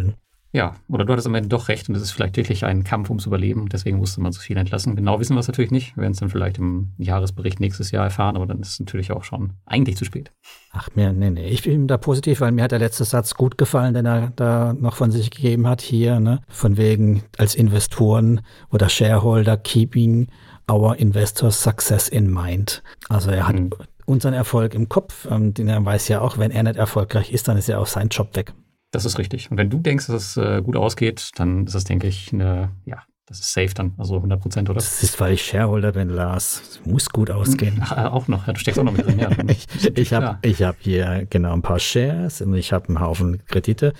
Ja, 0.55 0.75
oder 0.87 1.03
du 1.03 1.11
hattest 1.11 1.25
am 1.25 1.33
Ende 1.33 1.49
doch 1.49 1.67
recht 1.67 1.89
und 1.89 1.95
es 1.95 2.03
ist 2.03 2.11
vielleicht 2.11 2.37
wirklich 2.37 2.63
ein 2.63 2.83
Kampf 2.83 3.09
ums 3.09 3.25
Überleben. 3.25 3.69
Deswegen 3.69 3.97
musste 3.97 4.21
man 4.21 4.31
so 4.31 4.39
viel 4.39 4.55
entlassen. 4.55 4.95
Genau 4.95 5.19
wissen 5.19 5.35
wir 5.35 5.39
es 5.39 5.47
natürlich 5.47 5.71
nicht. 5.71 5.95
Wir 5.97 6.03
werden 6.03 6.11
es 6.11 6.19
dann 6.19 6.29
vielleicht 6.29 6.59
im 6.59 6.91
Jahresbericht 6.99 7.59
nächstes 7.59 7.89
Jahr 7.89 8.03
erfahren, 8.03 8.35
aber 8.35 8.45
dann 8.45 8.59
ist 8.59 8.69
es 8.69 8.79
natürlich 8.79 9.11
auch 9.11 9.23
schon 9.23 9.53
eigentlich 9.65 9.97
zu 9.97 10.05
spät. 10.05 10.31
Ach, 10.71 10.89
mir, 10.93 11.11
nee, 11.11 11.31
nee. 11.31 11.47
Ich 11.47 11.63
bin 11.63 11.87
da 11.87 11.97
positiv, 11.97 12.41
weil 12.41 12.51
mir 12.51 12.63
hat 12.63 12.71
der 12.71 12.77
letzte 12.77 13.03
Satz 13.03 13.33
gut 13.33 13.57
gefallen, 13.57 13.95
den 13.95 14.05
er 14.05 14.31
da 14.35 14.73
noch 14.73 14.95
von 14.95 15.09
sich 15.09 15.31
gegeben 15.31 15.67
hat 15.67 15.81
hier, 15.81 16.19
ne? 16.19 16.41
Von 16.49 16.77
wegen 16.77 17.23
als 17.39 17.55
Investoren 17.55 18.41
oder 18.69 18.89
Shareholder 18.89 19.57
keeping 19.57 20.27
our 20.71 20.95
investors 20.97 21.63
success 21.63 22.07
in 22.07 22.31
mind. 22.31 22.83
Also 23.09 23.31
er 23.31 23.47
hat 23.47 23.55
mhm. 23.55 23.71
unseren 24.05 24.35
Erfolg 24.35 24.75
im 24.75 24.87
Kopf, 24.87 25.27
ähm, 25.31 25.55
denn 25.55 25.67
er 25.67 25.83
weiß 25.83 26.09
ja 26.09 26.21
auch, 26.21 26.37
wenn 26.37 26.51
er 26.51 26.61
nicht 26.61 26.75
erfolgreich 26.75 27.31
ist, 27.31 27.47
dann 27.47 27.57
ist 27.57 27.67
ja 27.67 27.79
auch 27.79 27.87
sein 27.87 28.09
Job 28.09 28.35
weg. 28.35 28.53
Das 28.93 29.05
ist 29.05 29.17
richtig. 29.17 29.49
Und 29.49 29.57
wenn 29.57 29.71
du 29.71 29.79
denkst, 29.79 30.05
dass 30.05 30.37
es 30.37 30.37
äh, 30.37 30.61
gut 30.61 30.75
ausgeht, 30.75 31.31
dann 31.35 31.65
ist 31.65 31.73
das, 31.73 31.83
denke 31.83 32.07
ich, 32.07 32.31
eine, 32.31 32.71
ja, 32.85 33.01
das 33.25 33.39
ist 33.39 33.53
safe 33.53 33.73
dann, 33.73 33.93
also 33.97 34.17
100 34.17 34.41
Prozent, 34.41 34.69
oder? 34.69 34.79
Das 34.79 35.01
ist, 35.01 35.17
weil 35.21 35.33
ich 35.33 35.45
Shareholder 35.45 35.93
bin, 35.93 36.09
Lars. 36.09 36.61
Es 36.61 36.85
muss 36.85 37.09
gut 37.09 37.31
ausgehen. 37.31 37.77
Ach, 37.81 38.11
auch 38.11 38.27
noch, 38.27 38.47
ja, 38.47 38.53
du 38.53 38.59
steckst 38.59 38.77
auch 38.79 38.83
noch 38.83 38.91
mit 38.91 39.05
drin. 39.05 39.17
Ja. 39.17 39.29
ich 39.47 39.65
ich 39.97 40.13
habe 40.13 40.37
hab 40.43 40.75
hier 40.79 41.25
genau 41.29 41.53
ein 41.53 41.61
paar 41.61 41.79
Shares 41.79 42.41
und 42.41 42.53
ich 42.55 42.73
habe 42.73 42.89
einen 42.89 42.99
Haufen 42.99 43.45
Kredite. 43.45 43.93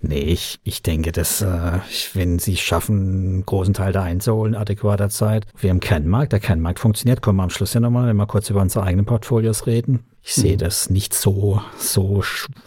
Nee, 0.00 0.20
ich, 0.20 0.60
ich 0.62 0.82
denke, 0.82 1.10
dass 1.10 1.42
äh, 1.42 1.80
wenn 2.14 2.38
sie 2.38 2.56
schaffen, 2.56 2.98
einen 3.00 3.46
großen 3.46 3.74
Teil 3.74 3.92
da 3.92 4.04
einzuholen, 4.04 4.54
adäquater 4.54 5.08
Zeit, 5.10 5.46
wir 5.58 5.72
im 5.72 5.80
Kernmarkt, 5.80 6.32
der 6.32 6.38
Kernmarkt 6.38 6.78
funktioniert, 6.78 7.20
kommen 7.20 7.38
wir 7.38 7.42
am 7.42 7.50
Schluss 7.50 7.74
ja 7.74 7.80
nochmal, 7.80 8.06
wenn 8.06 8.16
wir 8.16 8.26
kurz 8.26 8.48
über 8.48 8.60
unsere 8.60 8.84
eigenen 8.84 9.06
Portfolios 9.06 9.66
reden. 9.66 10.04
Ich 10.22 10.34
sehe 10.34 10.54
mhm. 10.54 10.58
das 10.58 10.88
nicht 10.88 11.14
so, 11.14 11.62
so, 11.78 12.22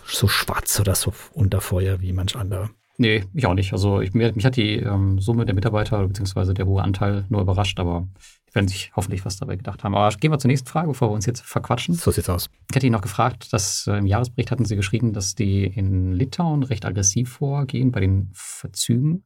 so 0.06 0.28
schwarz 0.28 0.78
oder 0.82 0.96
so 0.96 1.14
unter 1.32 1.62
Feuer 1.62 2.02
wie 2.02 2.12
manch 2.12 2.36
andere. 2.36 2.70
Nee, 2.98 3.24
ich 3.34 3.46
auch 3.46 3.54
nicht. 3.54 3.74
Also 3.74 4.02
ich, 4.02 4.14
mich 4.14 4.46
hat 4.46 4.56
die 4.56 4.78
ähm, 4.78 5.20
Summe 5.20 5.46
der 5.46 5.56
Mitarbeiter 5.56 6.06
bzw. 6.08 6.54
der 6.54 6.66
hohe 6.66 6.84
Anteil 6.84 7.26
nur 7.30 7.42
überrascht, 7.42 7.80
aber 7.80 8.08
die 8.50 8.56
werden 8.56 8.68
sich 8.68 8.92
hoffentlich 8.96 9.26
was 9.26 9.38
dabei 9.38 9.56
gedacht 9.56 9.84
haben. 9.84 9.96
Aber 9.96 10.16
gehen 10.18 10.32
wir 10.32 10.40
zur 10.40 10.50
nächsten 10.50 10.68
Frage, 10.68 10.90
bevor 10.90 11.10
wir 11.10 11.16
uns 11.16 11.26
jetzt 11.26 11.42
verquatschen. 11.42 11.96
So 11.96 12.12
sieht's 12.12 12.30
aus. 12.30 12.50
Ich 12.70 12.76
hätte 12.76 12.86
ihn 12.86 12.94
noch 12.94 13.02
gefragt, 13.02 13.54
dass 13.54 13.88
äh, 13.88 13.98
im 13.98 14.06
Jahresbericht 14.06 14.52
hatten 14.52 14.66
Sie 14.66 14.76
geschrieben, 14.76 15.14
dass 15.14 15.36
die 15.36 15.66
in 15.66 16.12
Litauen 16.12 16.64
recht 16.64 16.86
aggressiv 16.86 17.30
vorgehen 17.30 17.92
bei 17.92 18.02
den 18.02 18.30
Verzügen. 18.34 19.24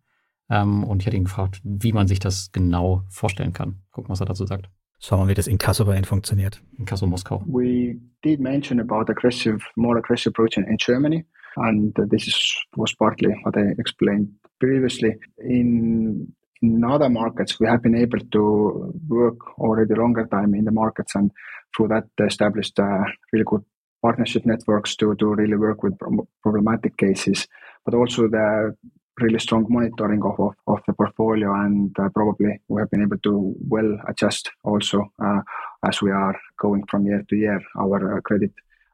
Ähm, 0.50 0.84
und 0.84 1.02
ich 1.02 1.08
hatte 1.08 1.18
ihn 1.18 1.26
gefragt, 1.26 1.60
wie 1.64 1.92
man 1.92 2.08
sich 2.08 2.20
das 2.20 2.52
genau 2.52 3.04
vorstellen 3.10 3.54
kann. 3.54 3.82
Gucken, 3.92 4.10
was 4.10 4.20
er 4.20 4.28
dazu 4.28 4.46
sagt. 4.46 4.70
Schauen 5.00 5.22
wir, 5.22 5.30
wie 5.30 5.34
das 5.34 5.48
Inkasso 5.48 5.86
bei 5.86 5.96
Ihnen 5.96 6.06
funktioniert. 6.06 6.62
Inkasso 6.78 7.06
Moskau. 7.06 7.44
We 7.48 8.00
did 8.24 8.40
mention 8.40 8.80
about 8.80 9.12
aggressive, 9.12 9.60
more 9.76 9.98
aggressive 9.98 10.30
approach 10.30 10.58
in, 10.58 10.64
in 10.64 10.78
Germany. 10.78 11.26
And 11.58 11.94
this 11.96 12.28
is, 12.28 12.56
was 12.76 12.94
partly 12.96 13.34
what 13.44 13.58
I 13.58 13.74
explained 13.78 14.34
previously. 14.60 15.16
In, 15.40 16.34
in 16.62 16.84
other 16.84 17.10
markets, 17.10 17.60
we 17.60 17.68
have 17.68 17.82
been 17.82 17.96
able 17.96 18.20
to 18.20 18.94
work 19.08 19.60
already 19.60 19.94
longer 19.96 20.28
time 20.28 20.54
in 20.56 20.66
the 20.66 20.72
markets 20.72 21.16
and 21.16 21.32
through 21.76 21.90
that 21.90 22.06
established 22.26 22.80
uh, 22.80 23.04
really 23.32 23.46
good 23.46 23.64
partnership 24.02 24.46
networks 24.46 24.96
to, 24.98 25.16
to 25.16 25.34
really 25.34 25.56
work 25.56 25.84
with 25.84 25.98
problematic 26.44 26.96
cases, 26.98 27.48
but 27.84 27.94
also 27.94 28.28
the 28.28 28.76
really 29.20 29.40
strong 29.40 29.66
monitoring 29.70 30.22
of, 30.24 30.40
of, 30.40 30.54
of 30.68 30.80
the 30.88 30.94
portfolio 30.94 31.54
and 31.54 31.96
uh, 32.00 32.10
probably 32.10 32.60
we 32.68 32.82
have 32.82 32.90
been 32.92 33.02
able 33.02 33.18
to 33.20 33.56
well 33.68 33.98
adjust 34.08 34.52
also 34.64 35.12
uh, 35.24 35.42
as 35.88 36.02
we 36.02 36.12
are 36.12 36.36
going 36.60 36.84
from 36.90 37.06
year 37.06 37.24
to 37.30 37.36
year 37.36 37.62
our 37.80 38.18
uh, 38.18 38.22
credit 38.22 38.52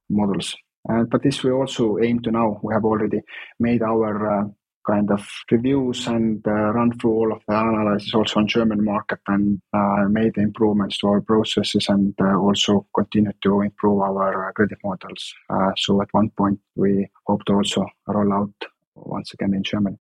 models. 0.10 0.56
But 0.86 1.24
this 1.24 1.44
we 1.44 1.52
also 1.52 1.98
aim 2.00 2.22
to 2.22 2.32
now. 2.32 2.60
We 2.64 2.74
have 2.74 2.86
already 2.86 3.22
made 3.60 3.82
our 3.82 4.42
uh, 4.42 4.48
kind 4.86 5.12
of 5.12 5.28
reviews 5.52 6.08
and 6.08 6.46
uh, 6.48 6.52
run 6.52 6.98
through 6.98 7.14
all 7.14 7.32
of 7.34 7.42
the 7.48 7.54
analysis 7.54 8.14
also 8.16 8.40
on 8.40 8.48
German 8.48 8.84
market 8.84 9.20
and 9.28 9.62
uh, 9.74 10.08
made 10.10 10.38
improvements 10.38 10.98
to 10.98 11.08
our 11.08 11.22
processes 11.22 11.88
and 11.88 12.16
also 12.20 12.88
continue 12.96 13.32
to 13.44 13.62
improve 13.62 14.02
our 14.02 14.52
credit 14.54 14.80
models. 14.84 15.34
So 15.78 16.02
at 16.02 16.08
one 16.14 16.32
point 16.32 16.60
we 16.76 17.08
hope 17.28 17.46
to 17.46 17.54
also 17.54 17.86
roll 18.08 18.34
out 18.34 18.54
once 18.96 19.34
again 19.34 19.54
in 19.54 19.64
Germany. 19.64 19.98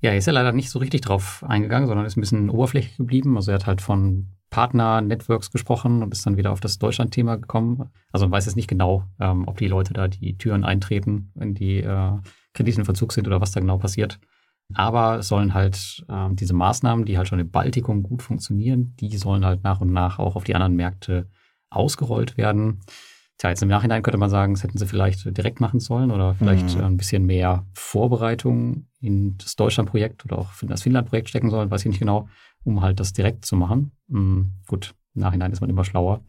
Ja, 0.00 0.10
er 0.10 0.18
ist 0.18 0.26
ja 0.26 0.32
leider 0.32 0.52
nicht 0.52 0.68
so 0.70 0.78
richtig 0.78 1.00
drauf 1.00 1.42
eingegangen, 1.48 1.88
sondern 1.88 2.06
ist 2.06 2.16
ein 2.16 2.20
bisschen 2.20 2.50
oberflächlich 2.50 2.96
geblieben. 2.98 3.36
Also 3.36 3.50
er 3.50 3.54
hat 3.56 3.66
halt 3.66 3.80
von 3.80 4.28
Partner-Networks 4.50 5.50
gesprochen 5.50 6.02
und 6.02 6.12
ist 6.12 6.24
dann 6.26 6.36
wieder 6.36 6.52
auf 6.52 6.60
das 6.60 6.78
Deutschland-Thema 6.78 7.36
gekommen. 7.36 7.90
Also 8.12 8.26
man 8.26 8.32
weiß 8.32 8.46
jetzt 8.46 8.56
nicht 8.56 8.68
genau, 8.68 9.04
ähm, 9.20 9.46
ob 9.46 9.58
die 9.58 9.68
Leute 9.68 9.92
da 9.92 10.08
die 10.08 10.38
Türen 10.38 10.64
eintreten, 10.64 11.30
wenn 11.34 11.54
die 11.54 11.78
äh, 11.78 12.12
Kredite 12.54 12.78
in 12.78 12.84
Verzug 12.84 13.12
sind 13.12 13.26
oder 13.26 13.40
was 13.40 13.52
da 13.52 13.60
genau 13.60 13.78
passiert. 13.78 14.18
Aber 14.74 15.18
es 15.18 15.28
sollen 15.28 15.54
halt 15.54 16.04
äh, 16.08 16.28
diese 16.32 16.54
Maßnahmen, 16.54 17.04
die 17.04 17.16
halt 17.16 17.28
schon 17.28 17.38
im 17.38 17.50
Baltikum 17.50 18.02
gut 18.02 18.22
funktionieren, 18.22 18.94
die 18.98 19.16
sollen 19.16 19.44
halt 19.44 19.62
nach 19.62 19.80
und 19.80 19.92
nach 19.92 20.18
auch 20.18 20.36
auf 20.36 20.44
die 20.44 20.54
anderen 20.54 20.74
Märkte 20.74 21.28
ausgerollt 21.70 22.36
werden. 22.36 22.80
Tja, 23.38 23.50
jetzt 23.50 23.62
im 23.62 23.68
Nachhinein 23.68 24.02
könnte 24.02 24.18
man 24.18 24.30
sagen, 24.30 24.54
das 24.54 24.62
hätten 24.62 24.78
sie 24.78 24.86
vielleicht 24.86 25.36
direkt 25.36 25.60
machen 25.60 25.78
sollen 25.78 26.10
oder 26.10 26.34
vielleicht 26.34 26.74
mhm. 26.74 26.84
ein 26.84 26.96
bisschen 26.96 27.26
mehr 27.26 27.66
Vorbereitung 27.74 28.86
in 28.98 29.36
das 29.36 29.56
Deutschland-Projekt 29.56 30.24
oder 30.24 30.38
auch 30.38 30.50
in 30.62 30.68
das 30.68 30.82
Finnland-Projekt 30.82 31.28
stecken 31.28 31.50
sollen, 31.50 31.70
weiß 31.70 31.82
ich 31.82 31.88
nicht 31.88 31.98
genau, 31.98 32.28
um 32.66 32.82
halt 32.82 33.00
das 33.00 33.12
direkt 33.12 33.44
zu 33.44 33.56
machen. 33.56 33.92
Mhm, 34.08 34.52
gut, 34.66 34.94
im 35.14 35.22
Nachhinein 35.22 35.52
ist 35.52 35.60
man 35.60 35.70
immer 35.70 35.84
schlauer. 35.84 36.24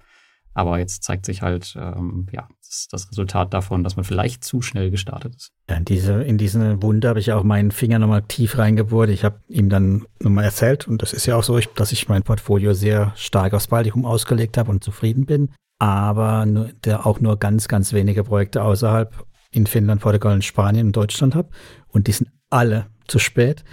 Aber 0.54 0.80
jetzt 0.80 1.04
zeigt 1.04 1.26
sich 1.26 1.44
halt, 1.44 1.76
ähm, 1.80 2.26
ja, 2.32 2.48
das, 2.62 2.88
das, 2.90 3.12
Resultat 3.12 3.54
davon, 3.54 3.84
dass 3.84 3.96
man 3.96 4.06
vielleicht 4.06 4.44
zu 4.44 4.64
schnell 4.64 4.90
gestartet 4.90 5.36
ist. 5.36 5.52
Ja, 5.70 5.76
in 5.76 5.86
diese, 5.86 6.24
in 6.24 6.40
diesen 6.40 6.82
Wunde 6.82 7.10
habe 7.10 7.20
ich 7.20 7.32
auch 7.32 7.44
meinen 7.44 7.70
Finger 7.70 8.00
nochmal 8.00 8.24
tief 8.24 8.58
reingebohrt. 8.58 9.12
Ich 9.12 9.24
habe 9.24 9.40
ihm 9.50 9.70
dann 9.70 10.08
nochmal 10.20 10.46
erzählt, 10.46 10.88
und 10.88 11.04
das 11.04 11.14
ist 11.14 11.28
ja 11.28 11.36
auch 11.36 11.44
so, 11.44 11.60
dass 11.76 11.92
ich 11.92 12.10
mein 12.10 12.24
Portfolio 12.24 12.74
sehr 12.74 13.14
stark 13.16 13.54
aufs 13.54 13.68
Baltikum 13.68 14.04
ausgelegt 14.04 14.58
habe 14.58 14.72
und 14.72 14.84
zufrieden 14.84 15.28
bin 15.28 15.50
aber 15.80 16.46
nur, 16.46 16.70
der 16.84 17.06
auch 17.06 17.20
nur 17.20 17.38
ganz, 17.38 17.68
ganz 17.68 17.94
wenige 17.94 18.24
Projekte 18.24 18.64
außerhalb 18.64 19.26
in 19.52 19.68
Finnland, 19.68 20.02
Portugal 20.02 20.34
und 20.34 20.44
Spanien 20.44 20.88
und 20.88 20.96
Deutschland 20.96 21.36
habe. 21.36 21.50
Und 21.88 22.08
die 22.08 22.12
sind 22.12 22.30
alle 22.50 22.88
zu 23.08 23.20
spät. 23.20 23.64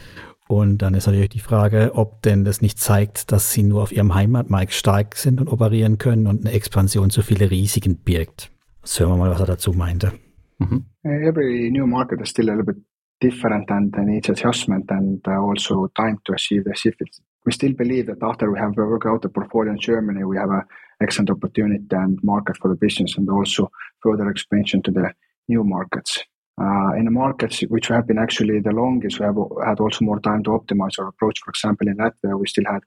Und 0.48 0.78
dann 0.78 0.94
ist 0.94 1.06
natürlich 1.06 1.30
die 1.30 1.40
Frage, 1.40 1.92
ob 1.94 2.22
denn 2.22 2.44
das 2.44 2.60
nicht 2.60 2.78
zeigt, 2.78 3.32
dass 3.32 3.52
sie 3.52 3.62
nur 3.62 3.82
auf 3.82 3.92
ihrem 3.92 4.14
Heimatmarkt 4.14 4.72
stark 4.72 5.16
sind 5.16 5.40
und 5.40 5.48
operieren 5.48 5.96
können 5.96 6.26
und 6.26 6.44
eine 6.44 6.54
Expansion 6.54 7.10
zu 7.10 7.22
viele 7.22 7.50
Risiken 7.50 7.96
birgt. 7.96 8.50
Jetzt 8.80 9.00
hören 9.00 9.12
wir 9.12 9.16
mal, 9.16 9.30
was 9.30 9.40
er 9.40 9.46
dazu 9.46 9.72
meinte. 9.72 10.12
Mhm. 10.58 10.84
Every 11.02 11.70
new 11.70 11.86
market 11.86 12.20
is 12.20 12.28
still 12.28 12.50
a 12.50 12.54
little 12.54 12.74
bit 12.74 12.84
different 13.20 13.70
and 13.70 13.96
needs 13.96 14.28
adjustment 14.28 14.90
and 14.90 15.26
uh, 15.26 15.30
also 15.30 15.88
time 15.94 16.18
to 16.24 16.34
achieve 16.34 16.64
the 16.64 16.74
shift. 16.74 17.00
We 17.46 17.52
still 17.52 17.74
believe 17.74 18.06
that 18.06 18.22
after 18.22 18.50
we 18.50 18.58
have 18.58 18.76
worked 18.76 19.06
out 19.06 19.22
the 19.22 19.28
portfolio 19.28 19.72
in 19.72 19.78
Germany, 19.78 20.24
we 20.24 20.36
have 20.36 20.50
a 20.50 20.64
excellent 21.00 21.30
opportunity 21.30 21.84
and 21.90 22.18
market 22.22 22.56
for 22.58 22.68
the 22.68 22.76
business 22.76 23.16
and 23.16 23.28
also 23.28 23.70
further 24.02 24.28
expansion 24.30 24.82
to 24.82 24.90
the 24.90 25.12
new 25.48 25.64
markets. 25.64 26.24
Uh, 26.60 26.92
in 26.96 27.04
the 27.04 27.10
markets 27.10 27.60
which 27.62 27.88
have 27.88 28.06
been 28.06 28.18
actually 28.18 28.60
the 28.60 28.70
longest, 28.70 29.18
we 29.18 29.26
have 29.26 29.36
had 29.66 29.80
also 29.80 30.04
more 30.04 30.20
time 30.20 30.42
to 30.44 30.50
optimize 30.50 30.98
our 30.98 31.08
approach. 31.08 31.40
For 31.44 31.50
example, 31.50 31.88
in 31.88 31.96
Latvia, 31.96 32.38
we 32.38 32.46
still 32.46 32.64
had 32.70 32.82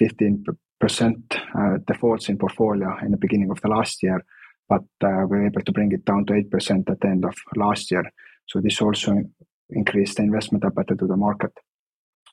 15% 0.00 0.44
uh, 1.58 1.78
defaults 1.86 2.28
in 2.28 2.38
portfolio 2.38 2.98
in 3.02 3.10
the 3.10 3.16
beginning 3.16 3.50
of 3.50 3.60
the 3.62 3.68
last 3.68 4.02
year, 4.02 4.22
but 4.68 4.84
uh, 5.02 5.24
we 5.28 5.38
were 5.38 5.46
able 5.46 5.62
to 5.62 5.72
bring 5.72 5.92
it 5.92 6.04
down 6.04 6.26
to 6.26 6.34
8% 6.34 6.90
at 6.90 7.00
the 7.00 7.08
end 7.08 7.24
of 7.24 7.34
last 7.56 7.90
year. 7.90 8.04
So 8.46 8.60
this 8.60 8.82
also 8.82 9.16
increased 9.70 10.16
the 10.16 10.24
investment 10.24 10.64
appetite 10.64 10.98
to 10.98 11.06
the 11.06 11.16
market. 11.16 11.52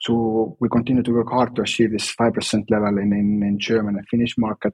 So 0.01 0.57
we 0.59 0.69
continue 0.69 1.03
to 1.03 1.13
work 1.13 1.29
hard 1.29 1.55
to 1.55 1.61
achieve 1.61 1.91
this 1.91 2.13
5% 2.13 2.69
level 2.69 2.97
in, 2.97 3.13
in, 3.13 3.41
in 3.43 3.57
German 3.57 3.95
and 3.95 4.07
Finnish 4.07 4.37
market. 4.37 4.73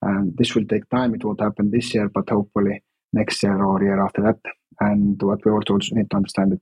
And 0.00 0.36
this 0.36 0.54
will 0.54 0.64
take 0.64 0.88
time. 0.88 1.14
It 1.14 1.24
won't 1.24 1.40
happen 1.40 1.70
this 1.70 1.94
year, 1.94 2.08
but 2.08 2.28
hopefully 2.28 2.82
next 3.12 3.42
year 3.42 3.62
or 3.62 3.82
year 3.82 4.04
after 4.04 4.22
that. 4.22 4.38
And 4.88 5.22
what 5.22 5.44
we 5.44 5.52
also 5.52 5.78
need 5.92 6.10
to 6.10 6.16
understand 6.16 6.54
is 6.54 6.60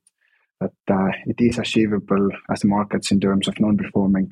that 0.61 0.95
uh, 0.95 1.11
it 1.27 1.41
is 1.41 1.59
achievable 1.59 2.29
as 2.53 2.61
the 2.61 2.69
markets 2.69 3.11
in 3.13 3.21
terms 3.21 3.49
of 3.49 3.59
non-performing 3.59 4.31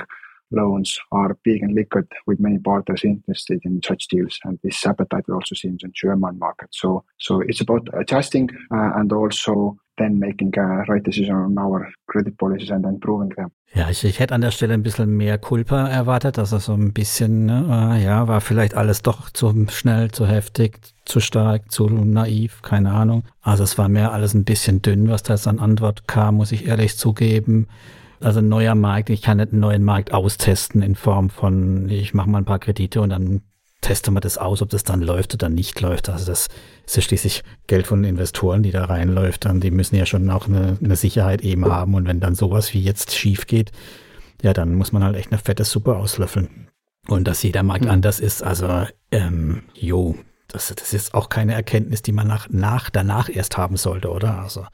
loans 0.51 0.99
are 1.13 1.37
big 1.45 1.63
and 1.63 1.75
liquid 1.75 2.07
with 2.27 2.41
many 2.41 2.59
partners 2.59 3.05
interested 3.05 3.61
in 3.65 3.81
such 3.83 4.09
deals. 4.09 4.39
And 4.45 4.59
this 4.63 4.87
appetite 4.87 5.25
we 5.29 5.35
also 5.35 5.55
see 5.55 5.69
in 5.69 5.79
the 5.81 5.89
German 5.93 6.39
market. 6.39 6.69
So, 6.71 7.05
so 7.19 7.41
it's 7.41 7.61
about 7.61 7.89
adjusting 7.93 8.49
uh, 8.71 8.93
and 8.97 9.13
also 9.13 9.77
then 9.99 10.19
making 10.19 10.53
a 10.59 10.85
right 10.89 11.03
decision 11.03 11.35
on 11.35 11.59
our 11.59 11.91
credit 12.07 12.39
policies 12.39 12.71
and 12.71 12.85
improving 12.85 13.31
them. 13.37 13.51
Ja, 13.75 13.91
ich, 13.91 14.05
ich 14.05 14.19
hätte 14.19 14.35
an 14.35 14.41
der 14.41 14.51
Stelle 14.51 14.75
ein 14.75 14.83
bisschen 14.83 15.17
mehr 15.17 15.39
Culpa 15.39 15.89
erwartet, 15.89 16.39
dass 16.39 16.53
er 16.53 16.61
so 16.61 16.73
ein 16.73 16.93
bisschen, 16.93 17.47
ne, 17.47 18.01
ja, 18.03 18.27
war 18.27 18.41
vielleicht 18.41 18.75
alles 18.75 19.03
doch 19.03 19.31
zu 19.31 19.67
schnell, 19.69 20.11
zu 20.11 20.27
heftig, 20.27 20.79
zu 21.09 21.21
stark, 21.21 21.71
zu 21.73 21.89
naiv, 21.89 22.63
keine 22.63 22.93
Ahnung. 22.93 23.25
Also 23.41 23.65
es 23.65 23.79
war 23.79 23.89
mehr 23.89 24.13
alles 24.13 24.35
ein 24.35 24.45
bisschen 24.45 24.83
dünn, 24.83 25.09
was 25.09 25.23
da 25.23 25.35
jetzt 25.35 25.47
an 25.47 25.59
Antwort 25.59 26.07
kam, 26.07 26.37
muss 26.37 26.53
ich 26.53 26.67
ehrlich 26.67 26.97
zugeben. 26.97 27.67
Also 28.21 28.41
ein 28.41 28.49
neuer 28.49 28.75
Markt, 28.75 29.11
ich 29.11 29.23
kann 29.23 29.39
nicht 29.39 29.53
einen 29.53 29.61
neuen 29.61 29.85
Markt 29.85 30.13
austesten 30.13 30.83
in 30.83 30.95
Form 30.95 31.31
von, 31.31 31.89
ich 31.89 32.15
mache 32.15 32.29
mal 32.29 32.39
ein 32.39 32.45
paar 32.45 32.59
Kredite 32.59 33.01
und 33.01 33.11
dann 33.11 33.43
teste 33.81 34.11
man 34.11 34.21
das 34.21 34.39
aus, 34.39 34.61
ob 34.61 34.71
das 34.71 34.83
dann 34.83 35.03
läuft 35.03 35.35
oder 35.35 35.49
nicht 35.49 35.81
läuft. 35.81 36.09
Also 36.09 36.27
das 36.27 36.49
ist 36.85 36.97
ja 36.97 37.03
schließlich 37.03 37.43
Geld 37.67 37.87
von 37.87 38.05
Investoren, 38.05 38.63
die 38.63 38.73
da 38.73 38.85
reinläuft. 38.85 39.47
Und 39.47 39.63
die 39.63 39.71
müssen 39.71 39.97
ja 39.97 40.05
schon 40.05 40.29
auch 40.31 40.49
eine, 40.49 40.79
eine 40.83 40.97
Sicherheit 40.97 41.43
eben 41.43 41.65
haben. 41.67 41.95
Und 41.95 42.07
wenn 42.07 42.21
dann 42.21 42.35
sowas 42.35 42.75
wie 42.75 42.83
jetzt 42.83 43.15
schief 43.15 43.47
geht, 43.47 43.71
ja, 44.43 44.53
dann 44.53 44.75
muss 44.75 44.93
man 44.93 45.05
halt 45.05 45.17
echt 45.17 45.31
eine 45.31 45.39
fette 45.39 45.65
Suppe 45.65 45.97
auslöffeln. 45.97 46.69
Und 47.07 47.27
dass 47.27 47.43
jeder 47.43 47.63
Markt 47.63 47.85
mhm. 47.85 47.91
anders 47.91 48.21
ist, 48.21 48.43
also, 48.43 48.87
ähm, 49.11 49.63
jo, 49.75 50.17
das, 50.49 50.75
das 50.75 50.93
ist 50.93 51.15
auch 51.15 51.29
keine 51.29 51.55
Erkenntnis, 51.55 52.03
die 52.03 52.13
man 52.13 52.27
nach, 52.27 52.49
nach, 52.51 52.91
danach 52.91 53.29
erst 53.29 53.57
haben 53.57 53.77
sollte, 53.77 54.11
oder? 54.11 54.41
Also, 54.41 54.67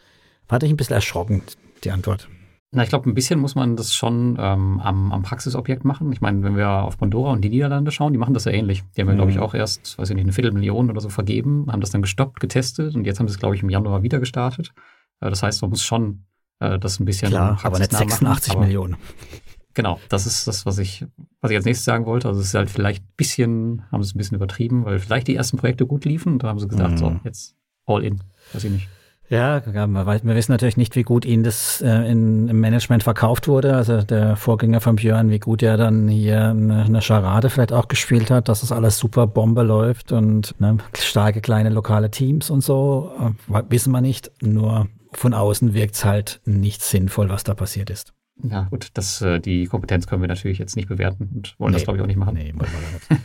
war 0.49 0.63
ich 0.63 0.71
ein 0.71 0.77
bisschen 0.77 0.95
erschrocken, 0.95 1.43
die 1.83 1.91
Antwort. 1.91 2.29
Na, 2.75 2.83
ich 2.83 2.89
glaube, 2.89 3.09
ein 3.09 3.15
bisschen 3.15 3.39
muss 3.39 3.55
man 3.55 3.77
das 3.77 3.95
schon 3.95 4.37
ähm, 4.39 4.81
am, 4.81 5.13
am 5.13 5.23
Praxisobjekt 5.23 5.85
machen. 5.85 6.13
Ich 6.13 6.21
meine, 6.21 6.43
wenn 6.43 6.57
wir 6.57 6.69
auf 6.69 6.99
Pandora 6.99 7.31
und 7.31 7.43
die 7.43 7.49
Niederlande 7.49 7.93
schauen, 7.93 8.13
die 8.13 8.19
machen 8.19 8.35
das 8.35 8.47
ja 8.47 8.53
ähnlich. 8.53 8.83
Die 8.97 9.01
haben 9.01 9.09
ja, 9.09 9.15
glaube 9.15 9.31
ich, 9.31 9.37
mhm. 9.37 9.45
auch 9.45 9.55
erst, 9.55 9.97
weiß 9.97 10.11
ich 10.11 10.17
nicht, 10.17 10.25
eine 10.25 10.33
Viertelmillion 10.33 10.91
oder 10.91 11.01
so 11.01 11.09
vergeben, 11.09 11.67
haben 11.71 11.81
das 11.81 11.91
dann 11.91 12.03
gestoppt, 12.03 12.41
getestet 12.41 12.97
und 12.97 13.05
jetzt 13.05 13.21
haben 13.21 13.29
sie 13.29 13.35
es, 13.35 13.39
glaube 13.39 13.55
ich, 13.55 13.63
im 13.63 13.71
Januar 13.71 14.03
wieder 14.03 14.19
gestartet. 14.19 14.73
Äh, 15.21 15.31
das 15.31 15.43
heißt, 15.43 15.63
man 15.63 15.71
muss 15.71 15.85
schon 15.85 16.25
äh, 16.59 16.79
das 16.81 16.99
ein 16.99 17.05
bisschen 17.05 17.29
Klar, 17.29 17.61
aber 17.63 17.79
nicht 17.79 17.93
86 17.93 18.55
machen, 18.55 18.65
Millionen. 18.65 18.97
Genau, 19.75 19.99
das 20.09 20.27
ist 20.27 20.47
das, 20.47 20.67
was 20.67 20.79
ich, 20.79 21.05
was 21.41 21.51
ich 21.51 21.57
als 21.57 21.65
nächstes 21.65 21.85
sagen 21.85 22.07
wollte. 22.07 22.29
Also 22.29 22.41
es 22.41 22.49
ist 22.49 22.55
halt 22.55 22.71
vielleicht 22.71 23.03
ein 23.03 23.13
bisschen, 23.17 23.83
haben 23.91 24.03
sie 24.03 24.09
es 24.09 24.15
ein 24.15 24.19
bisschen 24.19 24.37
übertrieben, 24.37 24.85
weil 24.85 25.01
vielleicht 25.01 25.27
die 25.27 25.35
ersten 25.35 25.57
Projekte 25.57 25.85
gut 25.85 26.05
liefen 26.05 26.35
und 26.35 26.43
dann 26.43 26.51
haben 26.51 26.61
sie 26.61 26.69
gesagt, 26.69 26.93
mhm. 26.93 26.97
so, 26.99 27.17
jetzt 27.25 27.57
all 27.87 28.05
in. 28.05 28.23
Weiß 28.53 28.65
ich 28.65 28.71
nicht. 28.71 28.89
Ja, 29.31 29.65
wir 29.67 30.35
wissen 30.37 30.53
natürlich 30.53 30.77
nicht, 30.77 30.97
wie 30.97 31.03
gut 31.03 31.25
Ihnen 31.25 31.45
das 31.45 31.81
äh, 31.81 32.11
in, 32.11 32.47
im 32.49 32.61
Management 32.61 33.03
verkauft 33.03 33.49
wurde. 33.49 33.75
Also 33.75 34.03
der 34.03 34.37
Vorgänger 34.37 34.81
von 34.81 34.97
Björn, 34.97 35.31
wie 35.31 35.39
gut 35.39 35.63
er 35.63 35.77
dann 35.79 36.09
hier 36.09 36.51
eine, 36.51 36.85
eine 36.85 37.01
Charade 37.01 37.49
vielleicht 37.49 37.73
auch 37.73 37.89
gespielt 37.89 38.31
hat, 38.31 38.49
dass 38.49 38.61
das 38.61 38.71
alles 38.71 38.99
super 38.99 39.27
Bombe 39.27 39.63
läuft 39.63 40.13
und 40.13 40.55
ne, 40.61 40.77
starke 40.97 41.41
kleine 41.41 41.71
lokale 41.71 42.11
Teams 42.11 42.51
und 42.51 42.63
so, 42.63 43.13
äh, 43.51 43.63
wissen 43.71 43.93
wir 43.93 44.03
nicht. 44.03 44.31
Nur 44.43 44.89
von 45.13 45.33
außen 45.33 45.75
wirkt 45.75 45.95
es 45.95 46.05
halt 46.05 46.41
nicht 46.45 46.83
sinnvoll, 46.83 47.29
was 47.31 47.45
da 47.45 47.55
passiert 47.55 47.89
ist. 47.89 48.14
Ja, 48.43 48.63
gut, 48.71 48.89
das, 48.95 49.23
äh, 49.23 49.41
die 49.41 49.67
Kompetenz 49.67 50.07
können 50.07 50.23
wir 50.23 50.29
natürlich 50.29 50.59
jetzt 50.59 50.77
nicht 50.77 50.89
bewerten 50.89 51.31
und 51.35 51.59
wollen 51.59 51.71
nee, 51.71 51.77
das, 51.77 51.85
glaube 51.85 51.99
ich, 51.99 52.03
auch 52.03 52.07
nicht 52.09 52.17
machen. 52.17 52.35
Nee, 52.35 52.53
wollen 52.55 52.71
wir 52.71 53.17
nicht. 53.17 53.23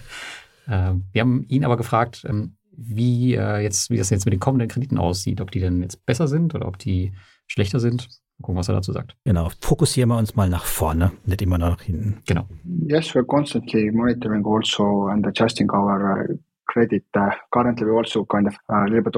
äh, 0.67 0.93
wir 1.11 1.21
haben 1.21 1.45
ihn 1.47 1.65
aber 1.65 1.77
gefragt, 1.77 2.25
ähm, 2.29 2.55
wie, 2.71 3.33
äh, 3.35 3.59
jetzt, 3.59 3.89
wie 3.89 3.97
das 3.97 4.09
jetzt 4.09 4.25
mit 4.25 4.33
den 4.33 4.39
kommenden 4.39 4.69
Krediten 4.69 4.97
aussieht, 4.97 5.41
ob 5.41 5.51
die 5.51 5.59
denn 5.59 5.81
jetzt 5.81 6.05
besser 6.05 6.27
sind 6.27 6.55
oder 6.55 6.67
ob 6.67 6.77
die 6.77 7.13
schlechter 7.47 7.79
sind. 7.79 8.07
gucken, 8.41 8.57
was 8.57 8.69
er 8.69 8.75
dazu 8.75 8.91
sagt. 8.91 9.15
Genau, 9.25 9.49
fokussieren 9.61 10.09
wir 10.09 10.17
uns 10.17 10.35
mal 10.35 10.49
nach 10.49 10.65
vorne, 10.65 11.11
nicht 11.25 11.41
immer 11.41 11.57
nach 11.57 11.81
hinten. 11.81 12.21
Genau. 12.25 12.45
Yes, 12.87 13.13
we're 13.13 13.25
constantly 13.25 13.91
monitoring 13.91 14.45
also 14.45 15.07
and 15.07 15.25
adjusting 15.27 15.69
our 15.71 16.21
uh, 16.21 16.35
credit. 16.67 17.03
Uh, 17.15 17.31
currently, 17.51 17.85
we 17.85 17.91
also 17.91 18.25
kind 18.25 18.47
of 18.47 18.53
uh, 18.69 18.83
a 18.83 18.85
little 18.85 19.03
bit 19.03 19.15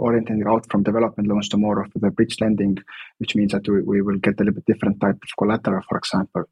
orienting 0.00 0.42
out 0.48 0.66
from 0.70 0.82
development 0.82 1.28
loans 1.28 1.48
to 1.50 1.56
more 1.56 1.82
of 1.82 1.90
the 1.94 2.10
bridge 2.10 2.36
lending, 2.40 2.78
which 3.18 3.36
means 3.36 3.52
that 3.52 3.68
we, 3.68 3.82
we 3.82 4.02
will 4.02 4.18
get 4.18 4.34
a 4.34 4.44
little 4.44 4.54
bit 4.54 4.66
different 4.66 5.00
type 5.00 5.18
of 5.22 5.36
collateral, 5.38 5.82
for 5.88 5.98
example, 5.98 6.44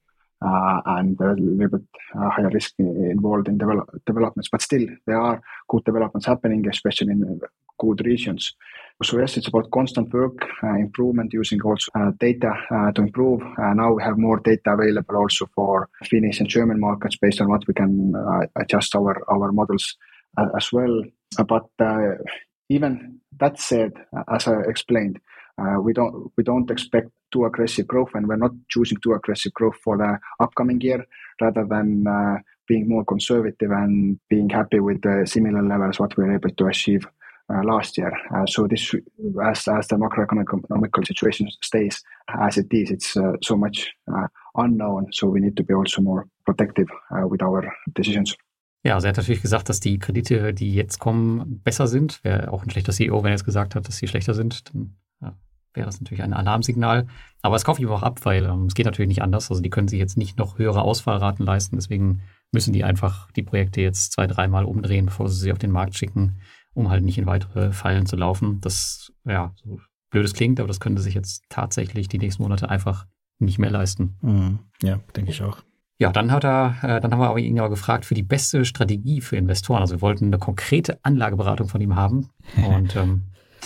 uh, 0.45 0.81
and 0.87 1.21
a 1.21 1.35
little 1.35 1.79
bit 1.79 1.89
uh, 2.17 2.31
higher 2.31 2.51
risk 2.51 2.75
involved 2.79 3.49
in 3.49 3.59
develop, 3.59 3.89
developments. 4.07 4.49
But 4.51 4.63
still, 4.63 4.87
there 5.07 5.21
are 5.21 5.41
good 5.69 5.85
developments 5.85 6.27
happening, 6.27 6.67
especially 6.69 7.13
in 7.13 7.41
good 7.79 8.05
regions. 8.05 8.55
So 9.03 9.21
yes, 9.21 9.37
it's 9.37 9.49
about 9.49 9.71
constant 9.71 10.13
work, 10.13 10.39
uh, 10.63 10.75
improvement 10.75 11.33
using 11.33 11.63
also 11.63 11.91
uh, 11.95 12.11
data 12.19 12.53
uh, 12.71 12.91
to 12.93 13.03
improve. 13.03 13.41
Uh, 13.43 13.73
now 13.75 13.93
we 13.93 14.03
have 14.03 14.19
more 14.19 14.41
data 14.41 14.73
available 14.73 15.17
also 15.17 15.49
for 15.55 15.89
Finnish 16.05 16.41
and 16.41 16.49
German 16.49 16.81
markets 16.81 17.17
based 17.17 17.41
on 17.41 17.49
what 17.49 17.67
we 17.69 17.75
can 17.75 18.15
uh, 18.17 18.47
adjust 18.57 18.97
our, 18.97 19.23
our 19.31 19.53
models 19.53 19.97
uh, 20.37 20.49
as 20.57 20.73
well. 20.73 21.05
but 21.47 21.69
even 22.69 23.21
that 23.39 23.59
said, 23.59 23.93
as 24.33 24.49
I 24.49 24.61
explained, 24.69 25.21
we 25.83 25.93
don't 25.93 26.31
we 26.37 26.45
don't 26.45 26.71
expect 26.71 27.09
too 27.33 27.45
aggressive 27.45 27.87
growth, 27.87 28.11
and 28.15 28.27
we're 28.27 28.37
not 28.37 28.53
choosing 28.69 28.99
too 28.99 29.15
aggressive 29.15 29.53
growth 29.55 29.77
for 29.85 29.97
the 29.99 30.19
upcoming 30.41 30.81
year, 30.81 31.05
rather 31.41 31.65
than 31.69 32.05
being 32.67 32.89
more 32.89 33.05
conservative 33.05 33.71
and 33.71 34.19
being 34.29 34.49
happy 34.51 34.79
with 34.79 35.01
the 35.03 35.27
similar 35.27 35.63
levels 35.63 35.99
what 35.99 36.17
we 36.17 36.25
were 36.25 36.35
able 36.35 36.51
to 36.51 36.67
achieve 36.67 37.07
uh, 37.51 37.63
last 37.65 37.97
year. 37.97 38.13
Uh, 38.35 38.45
so 38.45 38.67
this, 38.67 38.95
as, 39.43 39.67
as 39.69 39.89
the 39.89 39.97
macroeconomic 39.97 41.07
situation 41.07 41.49
stays 41.63 42.03
as 42.41 42.59
it 42.59 42.67
is, 42.71 42.91
it's 42.91 43.17
uh, 43.17 43.33
so 43.43 43.57
much 43.57 43.91
unknown. 44.57 45.07
So 45.13 45.29
we 45.29 45.41
need 45.41 45.57
to 45.57 45.65
be 45.65 45.73
also 45.73 46.03
more 46.03 46.27
protective 46.45 46.89
with 47.11 47.43
our 47.43 47.73
decisions. 47.95 48.37
Ja, 48.85 48.99
er 48.99 49.09
hat 49.09 49.17
natürlich 49.17 49.43
gesagt, 49.43 49.69
dass 49.69 49.81
die 49.81 49.99
Kredite, 49.99 50.55
die 50.55 50.75
jetzt 50.75 50.99
kommen, 50.99 51.61
besser 51.63 51.87
sind. 51.87 52.23
Wäre 52.23 52.53
auch 52.53 52.63
ein 52.63 52.71
schlechter 52.71 52.93
CEO, 52.93 53.23
wenn 53.23 53.31
er 53.31 53.37
jetzt 53.37 53.45
gesagt 53.45 53.75
hat, 53.75 53.89
dass 53.89 53.97
sie 53.97 54.07
schlechter 54.07 54.35
sind. 54.35 54.73
Dann 54.73 54.97
ja, 55.21 55.37
wäre 55.75 55.87
das 55.87 56.01
natürlich 56.01 56.23
ein 56.23 56.33
Alarmsignal. 56.33 57.07
Aber 57.43 57.57
es 57.57 57.65
kaufe 57.65 57.83
ich 57.83 57.89
auch 57.89 58.03
ab, 58.03 58.21
weil 58.25 58.45
ähm, 58.45 58.67
es 58.67 58.75
geht 58.75 58.87
natürlich 58.87 59.09
nicht 59.09 59.23
anders. 59.23 59.51
Also 59.51 59.61
die 59.63 59.71
können 59.71 59.89
sich 59.89 59.99
jetzt 59.99 60.17
nicht 60.17 60.39
noch 60.39 60.59
höhere 60.59 60.83
Ausfallraten 60.83 61.45
leisten. 61.45 61.77
Deswegen 61.77 62.23
müssen 62.53 62.73
die 62.73 62.85
einfach 62.85 63.31
die 63.33 63.43
Projekte 63.43 63.81
jetzt 63.81 64.13
zwei, 64.13 64.27
dreimal 64.27 64.65
umdrehen, 64.65 65.07
bevor 65.07 65.29
sie 65.29 65.41
sie 65.41 65.53
auf 65.53 65.59
den 65.59 65.73
Markt 65.73 65.97
schicken 65.97 66.39
um 66.79 66.89
halt 66.89 67.05
nicht 67.05 67.19
in 67.19 67.27
weitere 67.27 67.73
Fallen 67.73 68.07
zu 68.07 68.17
laufen. 68.17 68.61
Das, 68.61 69.13
ja, 69.25 69.53
so 69.57 69.81
blöd 70.11 70.25
es 70.25 70.33
klingt, 70.33 70.61
aber 70.61 70.69
das 70.69 70.81
könnte 70.81 71.03
sich 71.03 71.15
jetzt 71.15 71.43
tatsächlich 71.49 72.09
die 72.09 72.19
nächsten 72.19 72.43
Monate 72.43 72.71
einfach 72.71 73.07
nicht 73.39 73.59
mehr 73.59 73.71
leisten. 73.71 74.17
Mhm. 74.23 74.61
Ja, 74.81 75.01
denke 75.17 75.33
ich 75.33 75.43
auch. 75.43 75.63
Ja, 76.01 76.13
dann 76.13 76.31
hat 76.31 76.45
er, 76.45 76.77
äh, 76.83 77.01
dann 77.01 77.13
haben 77.13 77.19
wir 77.19 77.29
aber 77.29 77.41
ihn 77.41 77.59
aber 77.59 77.71
gefragt 77.71 78.05
für 78.05 78.15
die 78.15 78.23
beste 78.23 78.65
Strategie 78.65 79.21
für 79.21 79.37
Investoren. 79.37 79.81
Also 79.81 79.97
wir 79.97 80.01
wollten 80.01 80.27
eine 80.27 80.39
konkrete 80.39 80.99
Anlageberatung 81.03 81.69
von 81.69 81.81
ihm 81.81 81.97
haben. 81.97 82.31
Und 82.57 82.95
ähm, 82.95 83.25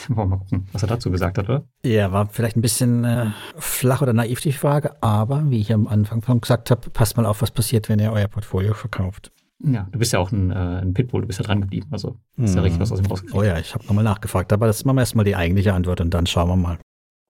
wollen 0.08 0.30
wir 0.30 0.36
mal 0.36 0.38
gucken, 0.38 0.66
was 0.72 0.82
er 0.82 0.88
dazu 0.88 1.10
gesagt 1.10 1.36
hat, 1.36 1.48
oder? 1.48 1.64
Ja, 1.84 2.10
war 2.10 2.26
vielleicht 2.28 2.56
ein 2.56 2.62
bisschen 2.62 3.04
äh, 3.04 3.26
flach 3.56 4.00
oder 4.00 4.14
naiv 4.14 4.40
die 4.40 4.52
Frage, 4.52 5.02
aber 5.02 5.50
wie 5.50 5.60
ich 5.60 5.72
am 5.72 5.86
Anfang 5.86 6.22
schon 6.22 6.40
gesagt 6.40 6.70
habe, 6.70 6.88
passt 6.90 7.18
mal 7.18 7.26
auf, 7.26 7.42
was 7.42 7.50
passiert, 7.50 7.90
wenn 7.90 7.98
ihr 7.98 8.12
euer 8.12 8.28
Portfolio 8.28 8.72
verkauft. 8.72 9.30
Ja, 9.64 9.86
du 9.92 9.98
bist 9.98 10.12
ja 10.12 10.18
auch 10.18 10.32
ein, 10.32 10.50
äh, 10.50 10.54
ein 10.54 10.94
Pitbull, 10.94 11.20
du 11.20 11.26
bist 11.26 11.38
ja 11.38 11.44
dran 11.44 11.60
geblieben. 11.60 11.86
Also 11.90 12.16
ist 12.36 12.54
ja 12.54 12.62
richtig 12.62 12.80
was 12.80 12.90
aus 12.90 12.98
ihm 12.98 13.06
rausgekriegt. 13.06 13.38
Oh 13.38 13.44
ja, 13.44 13.58
ich 13.58 13.74
habe 13.74 13.84
nochmal 13.84 14.04
nachgefragt, 14.04 14.52
aber 14.52 14.66
das 14.66 14.84
machen 14.84 14.96
wir 14.96 15.02
erstmal 15.02 15.24
die 15.24 15.36
eigentliche 15.36 15.72
Antwort 15.74 16.00
und 16.00 16.12
dann 16.14 16.26
schauen 16.26 16.48
wir 16.48 16.56
mal. 16.56 16.78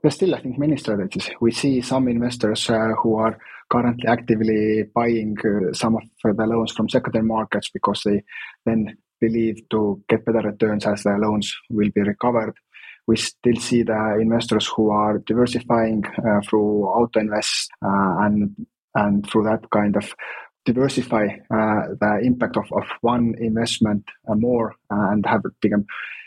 There's 0.03 0.17
still, 0.17 0.35
I 0.35 0.41
think, 0.41 0.59
many 0.59 0.77
strategies. 0.77 1.31
We 1.41 1.53
see 1.53 1.81
some 1.81 2.09
investors 2.09 2.69
uh, 2.69 2.89
who 3.01 3.19
are 3.19 3.39
currently 3.71 4.09
actively 4.09 4.83
buying 4.93 5.37
uh, 5.39 5.73
some 5.73 5.95
of 5.95 6.03
the 6.37 6.45
loans 6.45 6.73
from 6.73 6.89
secondary 6.89 7.25
markets 7.25 7.71
because 7.73 8.03
they 8.05 8.25
then 8.67 8.97
believe 9.21 9.69
to 9.71 10.03
get 10.09 10.25
better 10.25 10.41
returns 10.41 10.87
as 10.87 11.05
the 11.05 11.11
loans 11.11 11.55
will 11.71 11.91
be 11.95 12.01
recovered. 12.01 12.55
We 13.07 13.17
still 13.17 13.57
see 13.61 13.85
the 13.85 14.19
investors 14.21 14.69
who 14.75 14.91
are 14.91 15.19
diversifying 15.19 16.03
uh, 16.05 16.41
through 16.49 16.85
auto 16.85 17.21
invest 17.21 17.71
uh, 17.85 18.27
and 18.27 18.67
and 18.95 19.27
through 19.29 19.45
that 19.45 19.71
kind 19.71 19.97
of 19.97 20.13
diversify 20.67 21.27
uh, 21.27 21.83
the 22.01 22.21
impact 22.25 22.57
of, 22.57 22.67
of 22.73 22.85
one 23.01 23.35
investment 23.41 24.05
uh, 24.29 24.35
more 24.35 24.75
and 24.91 25.25
have 25.27 25.43
become 25.61 25.87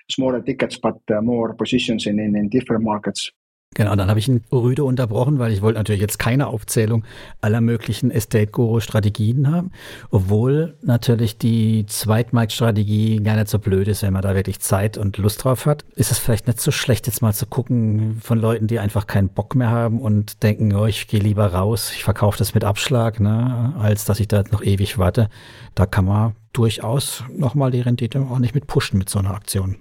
smaller 0.09 0.41
tickets 0.41 0.77
but 0.77 0.95
more 1.21 1.53
positions 1.53 2.07
in, 2.07 2.19
in, 2.19 2.35
in 2.35 2.49
different 2.49 2.83
markets 2.83 3.31
Genau, 3.75 3.93
dann 3.93 4.07
habe 4.09 4.19
ich 4.19 4.29
ihn 4.29 4.41
rüde 4.53 4.85
unterbrochen, 4.85 5.38
weil 5.38 5.51
ich 5.51 5.61
wollte 5.61 5.77
natürlich 5.77 5.99
jetzt 5.99 6.17
keine 6.17 6.47
Aufzählung 6.47 7.03
aller 7.41 7.59
möglichen 7.59 8.09
Estate-Guru-Strategien 8.09 9.51
haben, 9.51 9.71
obwohl 10.09 10.77
natürlich 10.81 11.38
die 11.38 11.85
Zweitmarktstrategie 11.85 13.17
gar 13.17 13.35
nicht 13.35 13.49
so 13.49 13.59
blöd 13.59 13.89
ist, 13.89 14.01
wenn 14.01 14.13
man 14.13 14.21
da 14.21 14.33
wirklich 14.33 14.61
Zeit 14.61 14.97
und 14.97 15.17
Lust 15.17 15.43
drauf 15.43 15.65
hat. 15.65 15.83
Ist 15.93 16.09
es 16.09 16.19
vielleicht 16.19 16.47
nicht 16.47 16.61
so 16.61 16.71
schlecht, 16.71 17.05
jetzt 17.05 17.21
mal 17.21 17.33
zu 17.33 17.47
gucken 17.47 18.21
von 18.23 18.39
Leuten, 18.39 18.67
die 18.67 18.79
einfach 18.79 19.07
keinen 19.07 19.27
Bock 19.27 19.55
mehr 19.55 19.71
haben 19.71 19.99
und 19.99 20.41
denken, 20.41 20.73
oh, 20.73 20.85
ich 20.85 21.07
gehe 21.07 21.19
lieber 21.19 21.47
raus, 21.47 21.91
ich 21.93 22.05
verkaufe 22.05 22.38
das 22.38 22.53
mit 22.53 22.63
Abschlag, 22.63 23.19
ne, 23.19 23.73
als 23.77 24.05
dass 24.05 24.21
ich 24.21 24.29
da 24.29 24.43
noch 24.51 24.63
ewig 24.63 24.97
warte. 24.97 25.27
Da 25.75 25.85
kann 25.85 26.05
man 26.05 26.33
durchaus 26.53 27.25
nochmal 27.29 27.71
die 27.71 27.81
Rendite 27.81 28.21
auch 28.21 28.39
nicht 28.39 28.55
mit 28.55 28.67
pushen 28.67 28.97
mit 28.97 29.09
so 29.09 29.19
einer 29.19 29.33
Aktion. 29.33 29.75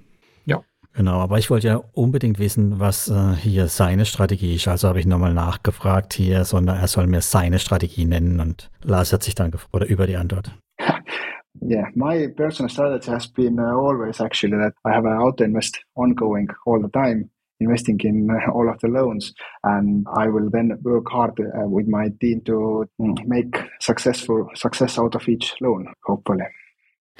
Genau, 0.96 1.18
aber 1.18 1.38
ich 1.38 1.50
wollte 1.50 1.66
ja 1.66 1.82
unbedingt 1.92 2.38
wissen, 2.38 2.78
was 2.78 3.08
äh, 3.08 3.34
hier 3.34 3.66
seine 3.66 4.04
Strategie 4.06 4.54
ist. 4.54 4.68
Also 4.68 4.88
habe 4.88 5.00
ich 5.00 5.06
nochmal 5.06 5.34
nachgefragt 5.34 6.14
hier, 6.14 6.44
sondern 6.44 6.76
er 6.78 6.86
soll 6.86 7.08
mir 7.08 7.20
seine 7.20 7.58
Strategie 7.58 8.04
nennen 8.04 8.38
und 8.38 8.70
Lars 8.82 9.12
hat 9.12 9.24
sich 9.24 9.34
dann 9.34 9.50
gefreut 9.50 9.74
oder 9.74 9.86
über 9.86 10.06
die 10.06 10.16
Antwort. 10.16 10.50
Yeah, 11.66 11.86
my 11.94 12.28
personal 12.36 12.68
strategy 12.68 13.10
has 13.10 13.26
been 13.28 13.58
uh, 13.58 13.74
always 13.74 14.20
actually 14.20 14.58
that 14.58 14.74
I 14.84 14.92
have 14.92 15.06
an 15.06 15.16
auto 15.16 15.44
invest 15.44 15.78
ongoing 15.94 16.48
all 16.66 16.82
the 16.82 16.90
time, 16.90 17.30
investing 17.60 17.98
in 18.00 18.28
uh, 18.28 18.50
all 18.52 18.68
of 18.68 18.80
the 18.80 18.88
loans, 18.88 19.32
and 19.62 20.04
I 20.14 20.28
will 20.28 20.50
then 20.50 20.76
work 20.82 21.08
hard 21.10 21.40
uh, 21.40 21.66
with 21.66 21.86
my 21.86 22.10
team 22.20 22.42
to 22.46 22.86
mm, 23.00 23.26
make 23.26 23.56
successful 23.80 24.50
success 24.54 24.98
out 24.98 25.14
of 25.14 25.26
each 25.28 25.54
loan, 25.60 25.86
hopefully. 26.04 26.44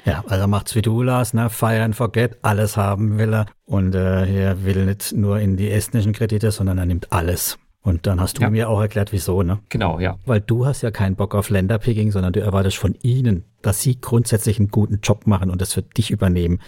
Ja, 0.03 0.23
also 0.27 0.47
macht's 0.47 0.75
wie 0.75 0.81
du, 0.81 1.01
Lars, 1.01 1.33
ne? 1.33 1.49
Fire 1.49 1.81
and 1.81 1.95
forget, 1.95 2.37
alles 2.41 2.77
haben 2.77 3.17
will 3.17 3.33
er. 3.33 3.45
Und 3.65 3.95
äh, 3.95 4.25
er 4.25 4.63
will 4.63 4.85
nicht 4.85 5.13
nur 5.13 5.39
in 5.39 5.57
die 5.57 5.71
estnischen 5.71 6.13
Kredite, 6.13 6.51
sondern 6.51 6.77
er 6.77 6.85
nimmt 6.85 7.11
alles. 7.11 7.57
Und 7.81 8.07
dann 8.07 8.19
hast 8.19 8.37
du 8.37 8.41
ja. 8.41 8.49
mir 8.49 8.69
auch 8.69 8.81
erklärt, 8.81 9.11
wieso, 9.11 9.43
ne? 9.43 9.59
Genau, 9.69 9.99
ja. 9.99 10.17
Weil 10.25 10.41
du 10.41 10.65
hast 10.65 10.81
ja 10.81 10.89
keinen 10.89 11.15
Bock 11.15 11.35
auf 11.35 11.49
Länderpicking, 11.49 12.11
sondern 12.11 12.33
du 12.33 12.41
erwartest 12.41 12.77
von 12.77 12.95
ihnen, 13.03 13.45
dass 13.61 13.81
sie 13.81 14.01
grundsätzlich 14.01 14.59
einen 14.59 14.69
guten 14.69 15.01
Job 15.01 15.27
machen 15.27 15.51
und 15.51 15.61
das 15.61 15.73
für 15.73 15.83
dich 15.83 16.09
übernehmen, 16.09 16.59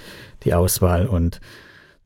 die 0.43 0.53
Auswahl. 0.53 1.07
Und 1.07 1.41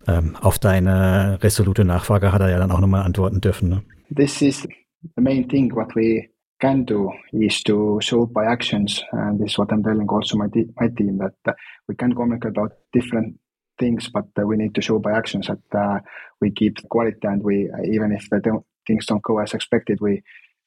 ähm, 0.07 0.37
auf 0.39 0.59
deine 0.59 1.39
resolute 1.41 1.83
Nachfrage 1.83 2.31
hat 2.31 2.41
er 2.41 2.49
ja 2.49 2.57
dann 2.57 2.71
auch 2.71 2.79
nochmal 2.79 3.03
antworten 3.03 3.41
dürfen, 3.41 3.69
ne? 3.69 3.83
This 4.15 4.41
is 4.41 4.61
the 4.61 5.21
main 5.21 5.47
thing 5.47 5.73
what 5.75 5.93
we 5.95 6.29
can 6.61 6.85
do 6.85 7.11
is 7.33 7.63
to 7.63 7.99
show 8.01 8.25
by 8.27 8.45
actions, 8.45 9.03
and 9.11 9.39
this 9.39 9.51
is 9.51 9.57
what 9.57 9.71
I'm 9.73 9.83
telling 9.83 10.07
also 10.07 10.37
my, 10.37 10.47
my 10.79 10.87
team 10.89 11.17
that 11.17 11.33
uh, 11.47 11.53
we 11.87 11.95
can 11.95 12.13
communicate 12.13 12.51
about 12.51 12.73
different 12.93 13.39
things, 13.79 14.09
but 14.13 14.27
uh, 14.39 14.45
we 14.45 14.57
need 14.57 14.75
to 14.75 14.81
show 14.81 14.99
by 14.99 15.11
actions 15.11 15.47
that 15.47 15.77
uh, 15.77 15.99
we 16.39 16.51
keep 16.51 16.77
quality, 16.89 17.17
and 17.23 17.43
we 17.43 17.69
even 17.91 18.11
if 18.11 18.29
the 18.29 18.63
things 18.87 19.05
don't 19.07 19.23
go 19.23 19.39
as 19.39 19.53
expected, 19.53 19.99
we 19.99 20.21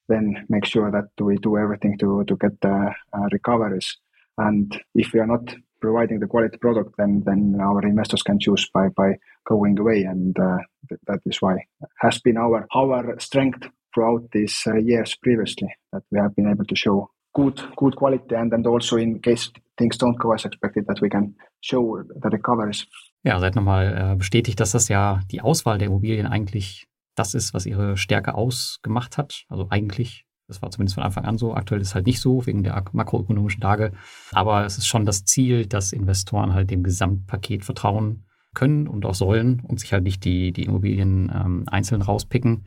then 0.09 0.45
make 0.49 0.67
sure 0.67 0.91
that 0.91 1.09
we 1.25 1.37
do 1.37 1.57
everything 1.57 1.97
to 1.99 2.25
to 2.25 2.37
get 2.37 2.61
the 2.61 2.93
recoveries. 3.33 3.97
And 4.37 4.67
if 4.95 5.13
we 5.13 5.21
are 5.21 5.27
not 5.27 5.55
providing 5.81 6.19
the 6.21 6.27
quality 6.27 6.59
product, 6.59 6.97
then 6.99 7.23
then 7.25 7.57
our 7.61 7.83
investors 7.83 8.23
can 8.23 8.39
choose 8.41 8.69
by 8.75 8.89
by 8.89 9.19
going 9.45 9.79
away, 9.79 10.03
and 10.03 10.37
uh, 10.39 10.59
th- 10.89 11.01
that 11.07 11.21
is 11.25 11.41
why 11.41 11.57
has 12.01 12.19
been 12.19 12.37
our 12.37 12.67
our 12.75 13.21
strength 13.21 13.69
throughout 13.95 14.31
these 14.33 14.55
uh, 14.67 14.77
years 14.77 15.17
previously 15.17 15.69
that 15.93 16.03
we 16.11 16.19
have 16.19 16.35
been 16.35 16.49
able 16.49 16.65
to 16.67 16.75
show 16.75 17.09
good 17.33 17.63
good 17.77 17.97
quality 17.97 18.35
and, 18.35 18.53
and 18.53 18.67
also 18.67 18.97
in 18.97 19.21
case 19.21 19.51
things 19.79 19.97
don't 19.97 20.19
go 20.19 20.33
as 20.33 20.45
expected 20.45 20.87
that 20.87 21.01
we 21.01 21.09
can 21.09 21.35
show 21.61 22.03
the 22.23 22.29
recoveries. 22.29 22.87
Ja, 23.23 23.41
seid 23.41 23.57
nochmal 23.57 24.13
äh, 24.13 24.17
bestätigt, 24.17 24.61
dass 24.61 24.73
das 24.73 24.89
ja 24.89 25.21
die 25.31 25.41
Auswahl 25.41 25.79
der 25.79 25.89
Immobilien 25.89 26.27
eigentlich 26.27 26.87
das 27.15 27.35
ist, 27.35 27.55
was 27.55 27.67
ihre 27.67 27.97
Stärke 27.97 28.35
ausgemacht 28.35 29.19
hat. 29.19 29.45
Also 29.49 29.69
eigentlich, 29.71 30.27
das 30.49 30.63
war 30.63 30.71
zumindest 30.71 30.97
von 30.97 31.05
Anfang 31.05 31.25
an 31.25 31.39
so. 31.39 31.55
Aktuell 31.55 31.81
ist 31.81 31.89
es 31.89 31.95
halt 31.95 32.07
nicht 32.07 32.21
so, 32.21 32.45
wegen 32.47 32.63
der 32.63 32.85
makroökonomischen 32.93 33.63
Lage. 33.63 33.93
Aber 34.33 34.65
es 34.65 34.79
ist 34.79 34.87
schon 34.87 35.07
das 35.07 35.25
Ziel, 35.25 35.67
dass 35.67 35.93
Investoren 35.93 36.55
halt 36.55 36.71
dem 36.71 36.83
Gesamtpaket 36.83 37.65
vertrauen 37.65 38.25
können 38.53 38.87
und 38.89 39.05
auch 39.07 39.15
sollen 39.15 39.61
und 39.61 39.81
sich 39.81 39.93
halt 39.93 40.05
nicht 40.05 40.25
die, 40.25 40.53
die 40.53 40.65
Immobilien 40.65 41.33
ähm, 41.35 41.65
einzeln 41.67 42.03
rauspicken 42.03 42.67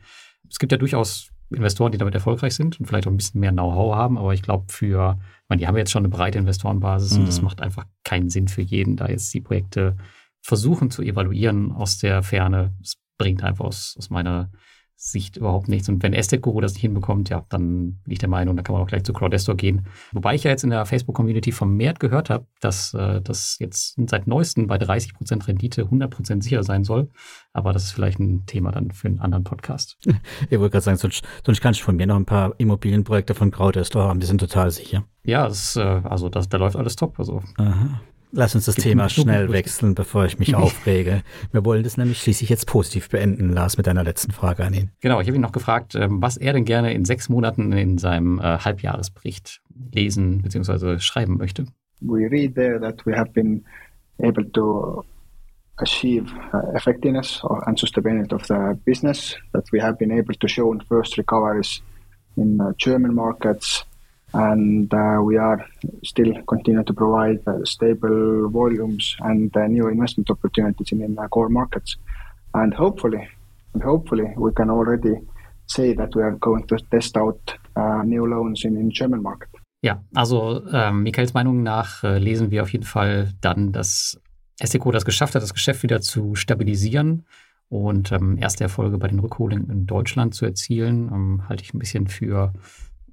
es 0.50 0.58
gibt 0.58 0.72
ja 0.72 0.78
durchaus 0.78 1.30
Investoren, 1.50 1.92
die 1.92 1.98
damit 1.98 2.14
erfolgreich 2.14 2.54
sind 2.54 2.78
und 2.78 2.86
vielleicht 2.86 3.06
auch 3.06 3.10
ein 3.10 3.16
bisschen 3.16 3.40
mehr 3.40 3.52
Know-how 3.52 3.94
haben, 3.94 4.18
aber 4.18 4.34
ich 4.34 4.42
glaube 4.42 4.66
für, 4.68 5.18
ich 5.20 5.48
meine, 5.48 5.60
die 5.60 5.66
haben 5.66 5.76
jetzt 5.76 5.90
schon 5.90 6.04
eine 6.04 6.10
breite 6.10 6.38
Investorenbasis 6.38 7.14
mhm. 7.14 7.20
und 7.20 7.28
es 7.28 7.40
macht 7.40 7.62
einfach 7.62 7.86
keinen 8.04 8.28
Sinn 8.28 8.48
für 8.48 8.62
jeden, 8.62 8.96
da 8.96 9.08
jetzt 9.08 9.32
die 9.32 9.40
Projekte 9.40 9.96
versuchen 10.42 10.90
zu 10.90 11.02
evaluieren 11.02 11.72
aus 11.72 11.98
der 11.98 12.22
Ferne. 12.22 12.74
Es 12.82 12.96
bringt 13.16 13.42
einfach 13.42 13.64
aus, 13.64 13.96
aus 13.98 14.10
meiner 14.10 14.50
Sicht 15.00 15.36
überhaupt 15.36 15.68
nichts. 15.68 15.88
Und 15.88 16.02
wenn 16.02 16.12
Estate 16.12 16.40
Guru 16.40 16.60
das 16.60 16.72
nicht 16.72 16.82
hinbekommt, 16.82 17.28
ja, 17.28 17.46
dann 17.50 18.00
bin 18.02 18.12
ich 18.12 18.18
der 18.18 18.28
Meinung, 18.28 18.56
da 18.56 18.64
kann 18.64 18.72
man 18.72 18.82
auch 18.82 18.88
gleich 18.88 19.04
zu 19.04 19.12
Crowdestor 19.12 19.56
gehen. 19.56 19.86
Wobei 20.10 20.34
ich 20.34 20.42
ja 20.42 20.50
jetzt 20.50 20.64
in 20.64 20.70
der 20.70 20.84
Facebook-Community 20.86 21.52
vermehrt 21.52 22.00
gehört 22.00 22.30
habe, 22.30 22.46
dass 22.60 22.94
äh, 22.94 23.22
das 23.22 23.58
jetzt 23.60 23.96
seit 24.06 24.26
neuestem 24.26 24.66
bei 24.66 24.76
30% 24.76 25.46
Rendite 25.46 25.84
100% 25.84 26.42
sicher 26.42 26.64
sein 26.64 26.82
soll. 26.82 27.10
Aber 27.52 27.72
das 27.72 27.84
ist 27.84 27.92
vielleicht 27.92 28.18
ein 28.18 28.44
Thema 28.46 28.72
dann 28.72 28.90
für 28.90 29.06
einen 29.06 29.20
anderen 29.20 29.44
Podcast. 29.44 29.96
Ich 30.50 30.58
wollte 30.58 30.72
gerade 30.72 30.84
sagen, 30.84 30.98
sonst, 30.98 31.24
sonst 31.44 31.60
kannst 31.60 31.80
du 31.80 31.84
von 31.84 31.96
mir 31.96 32.06
noch 32.06 32.16
ein 32.16 32.24
paar 32.24 32.54
Immobilienprojekte 32.58 33.34
von 33.34 33.50
Crowdestor 33.50 34.04
haben, 34.04 34.20
die 34.20 34.26
sind 34.26 34.38
total 34.38 34.70
sicher. 34.70 35.04
Ja, 35.24 35.46
das, 35.46 35.76
äh, 35.76 35.80
also 35.82 36.28
das, 36.28 36.48
da 36.48 36.58
läuft 36.58 36.76
alles 36.76 36.96
top. 36.96 37.18
Also 37.18 37.42
Aha. 37.56 38.00
Lass 38.30 38.54
uns 38.54 38.66
das 38.66 38.74
Thema 38.74 39.08
schnell 39.08 39.50
wechseln, 39.52 39.94
bevor 39.94 40.26
ich 40.26 40.38
mich 40.38 40.54
aufrege. 40.56 41.22
Wir 41.50 41.64
wollen 41.64 41.82
das 41.82 41.96
nämlich 41.96 42.20
schließlich 42.20 42.50
jetzt 42.50 42.66
positiv 42.66 43.08
beenden, 43.08 43.50
Lars, 43.50 43.76
mit 43.76 43.86
deiner 43.86 44.04
letzten 44.04 44.32
Frage 44.32 44.64
an 44.64 44.74
ihn. 44.74 44.90
Genau, 45.00 45.20
ich 45.20 45.26
habe 45.26 45.36
ihn 45.36 45.42
noch 45.42 45.52
gefragt, 45.52 45.94
ähm, 45.94 46.20
was 46.20 46.36
er 46.36 46.52
denn 46.52 46.64
gerne 46.64 46.92
in 46.92 47.04
sechs 47.04 47.28
Monaten 47.28 47.72
in 47.72 47.98
seinem 47.98 48.38
äh, 48.38 48.58
Halbjahresbericht 48.58 49.60
lesen 49.92 50.42
bzw. 50.42 50.98
schreiben 50.98 51.38
möchte. 51.38 51.66
We 52.00 52.28
read 52.30 52.54
there 52.54 52.78
that 52.80 53.04
we 53.06 53.16
have 53.16 53.32
been 53.32 53.64
able 54.22 54.44
to 54.52 55.04
achieve 55.78 56.32
uh, 56.52 56.74
effectiveness 56.74 57.42
and 57.66 57.78
sustainability 57.78 58.32
of 58.32 58.46
the 58.46 58.78
business, 58.84 59.36
that 59.52 59.64
we 59.72 59.80
have 59.80 59.98
been 59.98 60.12
able 60.12 60.34
to 60.34 60.48
show 60.48 60.76
first 60.88 61.16
recoveries 61.16 61.82
in 62.36 62.60
uh, 62.60 62.72
German 62.76 63.14
markets, 63.14 63.84
and 64.34 64.92
uh, 64.92 65.18
we 65.22 65.36
are 65.36 65.64
still 66.04 66.32
continue 66.46 66.82
to 66.84 66.92
provide 66.92 67.40
uh, 67.46 67.64
stable 67.64 68.48
volumes 68.50 69.16
and 69.20 69.56
uh, 69.56 69.66
new 69.66 69.88
investment 69.88 70.30
opportunities 70.30 70.92
in, 70.92 71.02
in 71.02 71.16
core 71.30 71.48
markets. 71.48 71.96
And 72.54 72.74
hopefully, 72.74 73.28
and 73.74 73.82
hopefully, 73.82 74.32
we 74.36 74.52
can 74.52 74.70
already 74.70 75.14
say 75.66 75.94
that 75.94 76.14
we 76.14 76.22
are 76.22 76.36
going 76.40 76.66
to 76.66 76.76
test 76.90 77.16
out 77.16 77.40
uh, 77.76 78.02
new 78.02 78.26
loans 78.26 78.64
in, 78.64 78.76
in 78.76 78.90
German 78.90 79.22
market. 79.22 79.48
Ja, 79.80 80.02
also 80.14 80.66
ähm, 80.72 81.04
Michaels 81.04 81.34
Meinung 81.34 81.62
nach 81.62 82.02
äh, 82.02 82.18
lesen 82.18 82.50
wir 82.50 82.62
auf 82.62 82.72
jeden 82.72 82.84
Fall 82.84 83.32
dann, 83.40 83.70
dass 83.70 84.20
Essico 84.58 84.90
das 84.90 85.04
geschafft 85.04 85.36
hat, 85.36 85.42
das 85.42 85.54
Geschäft 85.54 85.84
wieder 85.84 86.00
zu 86.00 86.34
stabilisieren 86.34 87.26
und 87.68 88.10
ähm, 88.10 88.38
erste 88.38 88.64
Erfolge 88.64 88.98
bei 88.98 89.06
den 89.06 89.20
Rückholungen 89.20 89.70
in 89.70 89.86
Deutschland 89.86 90.34
zu 90.34 90.46
erzielen, 90.46 91.10
ähm, 91.12 91.48
halte 91.48 91.62
ich 91.62 91.74
ein 91.74 91.78
bisschen 91.78 92.08
für 92.08 92.52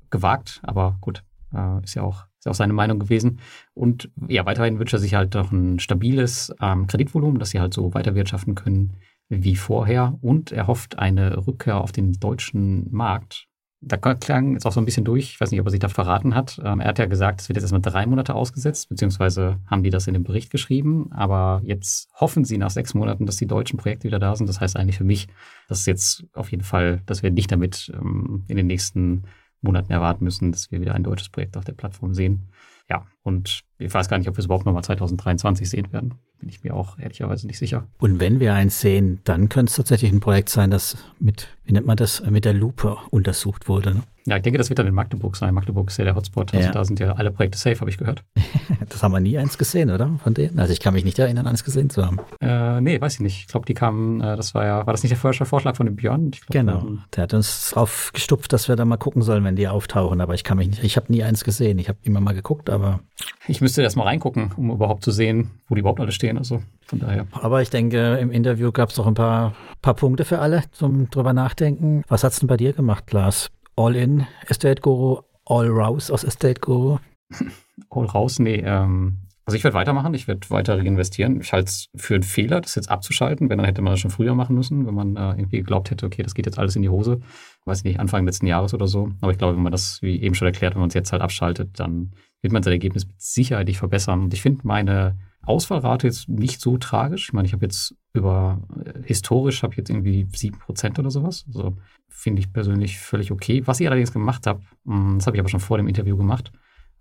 gewagt, 0.10 0.62
aber 0.63 0.98
gut, 1.02 1.24
äh, 1.54 1.84
ist 1.84 1.96
ja 1.96 2.04
auch 2.04 2.26
ist 2.46 2.52
auch 2.52 2.56
seine 2.56 2.74
Meinung 2.74 3.00
gewesen. 3.00 3.39
Und 3.74 4.10
ja, 4.28 4.46
weiterhin 4.46 4.80
wünscht 4.80 4.94
er 4.94 5.00
sich 5.00 5.15
halt 5.15 5.36
doch 5.36 5.52
ein 5.52 5.80
stabiles 5.80 6.54
ähm, 6.62 6.88
Kreditvolumen, 6.88 7.39
dass 7.39 7.50
sie 7.50 7.60
halt 7.60 7.74
so 7.74 7.94
weiterwirtschaften 7.94 8.56
können 8.56 8.94
wie 9.30 9.56
vorher. 9.56 10.18
Und 10.22 10.52
er 10.52 10.68
hofft 10.68 11.00
eine 11.00 11.48
Rückkehr 11.48 11.82
auf 11.82 11.91
den 11.91 12.13
deutschen 12.13 12.91
Markt. 12.91 13.48
Da 13.82 13.98
klang 13.98 14.54
jetzt 14.54 14.65
auch 14.65 14.72
so 14.72 14.80
ein 14.80 14.86
bisschen 14.86 15.06
durch, 15.06 15.34
ich 15.34 15.41
weiß 15.41 15.52
nicht, 15.52 15.60
ob 15.60 15.68
er 15.68 15.72
sich 15.72 15.80
da 15.80 15.89
verraten 15.89 16.34
hat. 16.34 16.60
Ähm, 16.63 16.80
er 16.80 16.88
hat 16.88 17.00
ja 17.00 17.06
gesagt, 17.06 17.41
es 17.41 17.50
wird 17.50 17.58
jetzt 17.58 17.63
erstmal 17.63 17.82
drei 17.82 18.06
Monate 18.06 18.34
ausgesetzt, 18.34 18.89
beziehungsweise 18.89 19.60
haben 19.68 19.84
die 19.84 19.89
das 19.89 20.08
in 20.08 20.13
dem 20.13 20.24
Bericht 20.24 20.50
geschrieben. 20.50 21.12
Aber 21.12 21.62
jetzt 21.63 22.10
hoffen 22.13 22.46
sie 22.46 22.58
nach 22.58 22.72
sechs 22.72 22.94
Monaten, 22.94 23.26
dass 23.26 23.38
die 23.38 23.48
deutschen 23.48 23.78
Projekte 23.78 24.08
wieder 24.08 24.20
da 24.20 24.36
sind. 24.36 24.48
Das 24.48 24.62
heißt 24.62 24.76
eigentlich 24.78 24.98
für 24.98 25.04
mich, 25.04 25.28
dass 25.68 25.86
jetzt 25.86 26.26
auf 26.34 26.52
jeden 26.52 26.63
Fall, 26.63 27.02
dass 27.06 27.22
wir 27.22 27.32
nicht 27.32 27.52
damit 27.52 27.91
ähm, 27.94 28.44
in 28.48 28.58
den 28.58 28.68
nächsten 28.68 29.24
Monaten 29.65 29.91
erwarten 29.91 30.23
müssen, 30.23 30.51
dass 30.51 30.71
wir 30.71 30.80
wieder 30.80 30.95
ein 30.95 31.04
deutsches 31.04 31.30
Projekt 31.30 31.58
auf 31.58 31.65
der 31.65 31.73
Plattform 31.73 32.13
sehen. 32.13 32.47
Ja, 32.89 33.06
und 33.24 33.63
ich 33.78 33.93
weiß 33.93 34.08
gar 34.08 34.17
nicht, 34.17 34.30
ob 34.30 34.36
wir 34.36 34.39
es 34.39 34.45
überhaupt 34.45 34.65
nochmal 34.65 34.84
2023 34.84 35.69
sehen 35.69 35.91
werden. 35.91 36.13
Bin 36.39 36.50
ich 36.50 36.63
mir 36.63 36.76
auch 36.76 37.00
ehrlicherweise 37.00 37.48
nicht 37.48 37.58
sicher. 37.58 37.88
Und 37.98 38.19
wenn 38.19 38.39
wir 38.39 38.54
eins 38.54 38.80
sehen, 38.80 39.19
dann 39.24 39.50
könnte 39.50 39.71
es 39.71 39.76
tatsächlich 39.76 40.12
ein 40.12 40.19
Projekt 40.19 40.50
sein, 40.50 40.69
das 40.69 40.98
mit, 41.19 41.48
wie 41.63 41.74
nennt 41.74 41.88
man 41.88 41.98
das, 41.98 42.24
mit 42.30 42.45
der 42.45 42.54
Lupe 42.54 42.98
untersucht 43.10 43.67
wurde. 43.67 43.95
Ne? 43.95 44.04
Ja, 44.28 44.38
ich 44.38 44.41
denke, 44.41 44.58
das 44.58 44.69
wird 44.69 44.80
dann 44.80 44.88
in 44.88 44.93
Magdeburg 44.93 45.36
sein. 45.36 45.54
Magdeburg 45.54 45.89
ist 45.89 45.98
ja 45.98 46.04
der 46.04 46.15
Hotspot. 46.15 46.54
Also 46.54 46.65
ja. 46.65 46.71
da 46.71 46.84
sind 46.84 47.00
ja 47.00 47.13
alle 47.13 47.32
Projekte 47.32 47.60
safe, 47.60 47.80
habe 47.80 47.91
ich 47.91 47.98
gehört. 47.98 48.24
das 48.89 49.04
haben 49.04 49.12
wir 49.12 49.19
nie 49.19 49.38
eins 49.38 49.58
gesehen, 49.58 49.91
oder? 49.91 50.17
Von 50.24 50.34
denen? 50.34 50.58
Also 50.58 50.74
ich 50.74 50.80
kann 50.80 50.95
mich 50.95 51.06
nicht 51.06 51.19
erinnern, 51.19 51.45
eins 51.45 51.63
gesehen 51.63 51.91
zu 51.91 52.04
haben. 52.06 52.19
Äh, 52.41 52.82
nee, 52.82 53.00
weiß 53.00 53.15
ich 53.15 53.19
nicht. 53.19 53.39
Ich 53.41 53.48
glaube, 53.48 53.67
die 53.67 53.76
kamen, 53.76 54.21
äh, 54.21 54.36
das 54.36 54.56
war 54.56 54.65
ja, 54.65 54.86
war 54.86 54.93
das 54.93 55.04
nicht 55.04 55.12
der 55.12 55.17
Vorschlag 55.17 55.76
von 55.76 55.86
dem 55.86 55.95
Björn? 55.95 56.32
Glaub, 56.32 56.50
genau. 56.50 56.80
Ähm, 56.80 57.02
der 57.15 57.24
hat 57.24 57.34
uns 57.36 57.69
drauf 57.69 58.10
gestupft, 58.13 58.52
dass 58.52 58.67
wir 58.67 58.76
da 58.76 58.86
mal 58.86 58.98
gucken 58.98 59.21
sollen, 59.21 59.43
wenn 59.43 59.56
die 59.56 59.67
auftauchen. 59.67 60.21
Aber 60.21 60.34
ich 60.34 60.43
kann 60.43 60.58
mich 60.58 60.69
nicht, 60.69 60.84
ich 60.84 60.98
habe 60.98 61.12
nie 61.12 61.24
eins 61.24 61.43
gesehen. 61.43 61.78
Ich 61.78 61.88
habe 61.88 62.00
immer 62.02 62.19
mal 62.19 62.34
geguckt, 62.34 62.71
aber. 62.76 63.00
Ich 63.48 63.62
müsste 63.62 63.82
erst 63.82 63.98
mal 63.98 64.04
reingucken, 64.04 64.52
um 64.58 64.72
überhaupt 64.72 65.04
zu 65.04 65.12
sehen, 65.12 65.52
wo 65.68 65.76
die 65.76 65.80
überhaupt 65.80 66.00
alle 66.00 66.12
stehen. 66.12 66.38
Also 66.38 66.62
von 66.86 67.00
daher. 67.00 67.28
Aber 67.32 67.62
ich 67.62 67.70
denke, 67.70 68.18
im 68.18 68.32
Interview 68.32 68.72
gab 68.72 68.90
es 68.90 68.96
doch 68.96 69.08
ein 69.08 69.14
paar, 69.14 69.54
paar 69.82 69.96
Punkte 69.96 70.26
für 70.26 70.40
alle 70.40 70.64
zum 70.72 71.10
drüber 71.10 71.34
nachdenken. 71.34 72.04
Was 72.08 72.24
hat's 72.24 72.40
denn 72.40 72.48
bei 72.48 72.58
dir 72.58 72.74
gemacht, 72.74 73.12
Lars? 73.12 73.50
All 73.76 73.96
in 73.96 74.26
Estate 74.48 74.82
Guru, 74.82 75.22
all 75.46 75.70
raus 75.70 76.12
aus 76.12 76.24
Estate 76.24 76.62
Guru? 76.62 76.98
all 77.90 78.06
raus? 78.06 78.40
Nee, 78.40 78.64
ähm, 78.66 79.26
also 79.46 79.58
ich 79.58 79.64
werde 79.64 79.76
weitermachen, 79.76 80.14
ich 80.16 80.28
werde 80.28 80.50
weiter 80.50 80.78
reinvestieren. 80.78 81.40
Ich 81.40 81.54
halte 81.54 81.70
es 81.70 81.90
für 81.96 82.16
einen 82.16 82.24
Fehler, 82.24 82.62
das 82.62 82.74
jetzt 82.74 82.90
abzuschalten, 82.90 83.48
wenn 83.50 83.60
dann 83.60 83.68
hätte 83.68 83.84
man 83.84 83.94
das 83.94 84.00
schon 84.00 84.10
früher 84.10 84.34
machen 84.34 84.56
müssen, 84.56 84.88
wenn 84.88 84.96
man 84.96 85.16
äh, 85.16 85.40
irgendwie 85.40 85.58
geglaubt 85.58 85.92
hätte, 85.92 86.08
okay, 86.08 86.24
das 86.24 86.34
geht 86.34 86.48
jetzt 86.48 86.58
alles 86.58 86.76
in 86.76 86.82
die 86.82 86.90
Hose. 86.90 87.20
Weiß 87.66 87.80
ich 87.80 87.84
nicht, 87.84 88.00
Anfang 88.00 88.26
letzten 88.26 88.48
Jahres 88.48 88.74
oder 88.74 88.88
so. 88.88 89.12
Aber 89.22 89.32
ich 89.32 89.38
glaube, 89.38 89.56
wenn 89.56 89.62
man 89.62 89.72
das, 89.72 90.02
wie 90.02 90.20
eben 90.20 90.34
schon 90.34 90.48
erklärt, 90.48 90.74
wenn 90.74 90.80
man 90.80 90.88
es 90.88 90.96
jetzt 90.96 91.12
halt 91.12 91.22
abschaltet, 91.22 91.80
dann 91.80 92.14
wird 92.46 92.54
man 92.54 92.62
sein 92.62 92.74
Ergebnis 92.74 93.08
mit 93.08 93.20
Sicherheit 93.20 93.68
nicht 93.68 93.80
verbessern. 93.80 94.22
Und 94.22 94.34
ich 94.34 94.44
finde 94.44 94.62
meine 94.64 95.18
Ausfallrate 95.42 96.06
jetzt 96.06 96.30
nicht 96.30 96.62
so 96.62 96.78
tragisch. 96.78 97.30
Ich 97.30 97.34
meine, 97.34 97.48
ich 97.48 97.54
habe 97.54 97.66
jetzt 97.66 97.96
über 98.14 98.62
äh, 98.86 99.02
historisch 99.04 99.64
habe 99.64 99.74
ich 99.74 99.78
jetzt 99.78 99.90
irgendwie 99.90 100.28
sieben 100.32 100.60
Prozent 100.60 101.00
oder 101.00 101.10
sowas. 101.10 101.44
Also 101.48 101.76
finde 102.08 102.42
ich 102.42 102.54
persönlich 102.54 103.00
völlig 103.00 103.32
okay. 103.32 103.64
Was 103.66 103.80
ich 103.80 103.88
allerdings 103.88 104.14
gemacht 104.14 104.46
habe, 104.46 104.62
hm, 104.86 105.16
das 105.18 105.26
habe 105.26 105.36
ich 105.38 105.42
aber 105.42 105.50
schon 105.50 105.60
vor 105.60 105.78
dem 105.78 105.88
Interview 105.88 106.16
gemacht. 106.16 106.52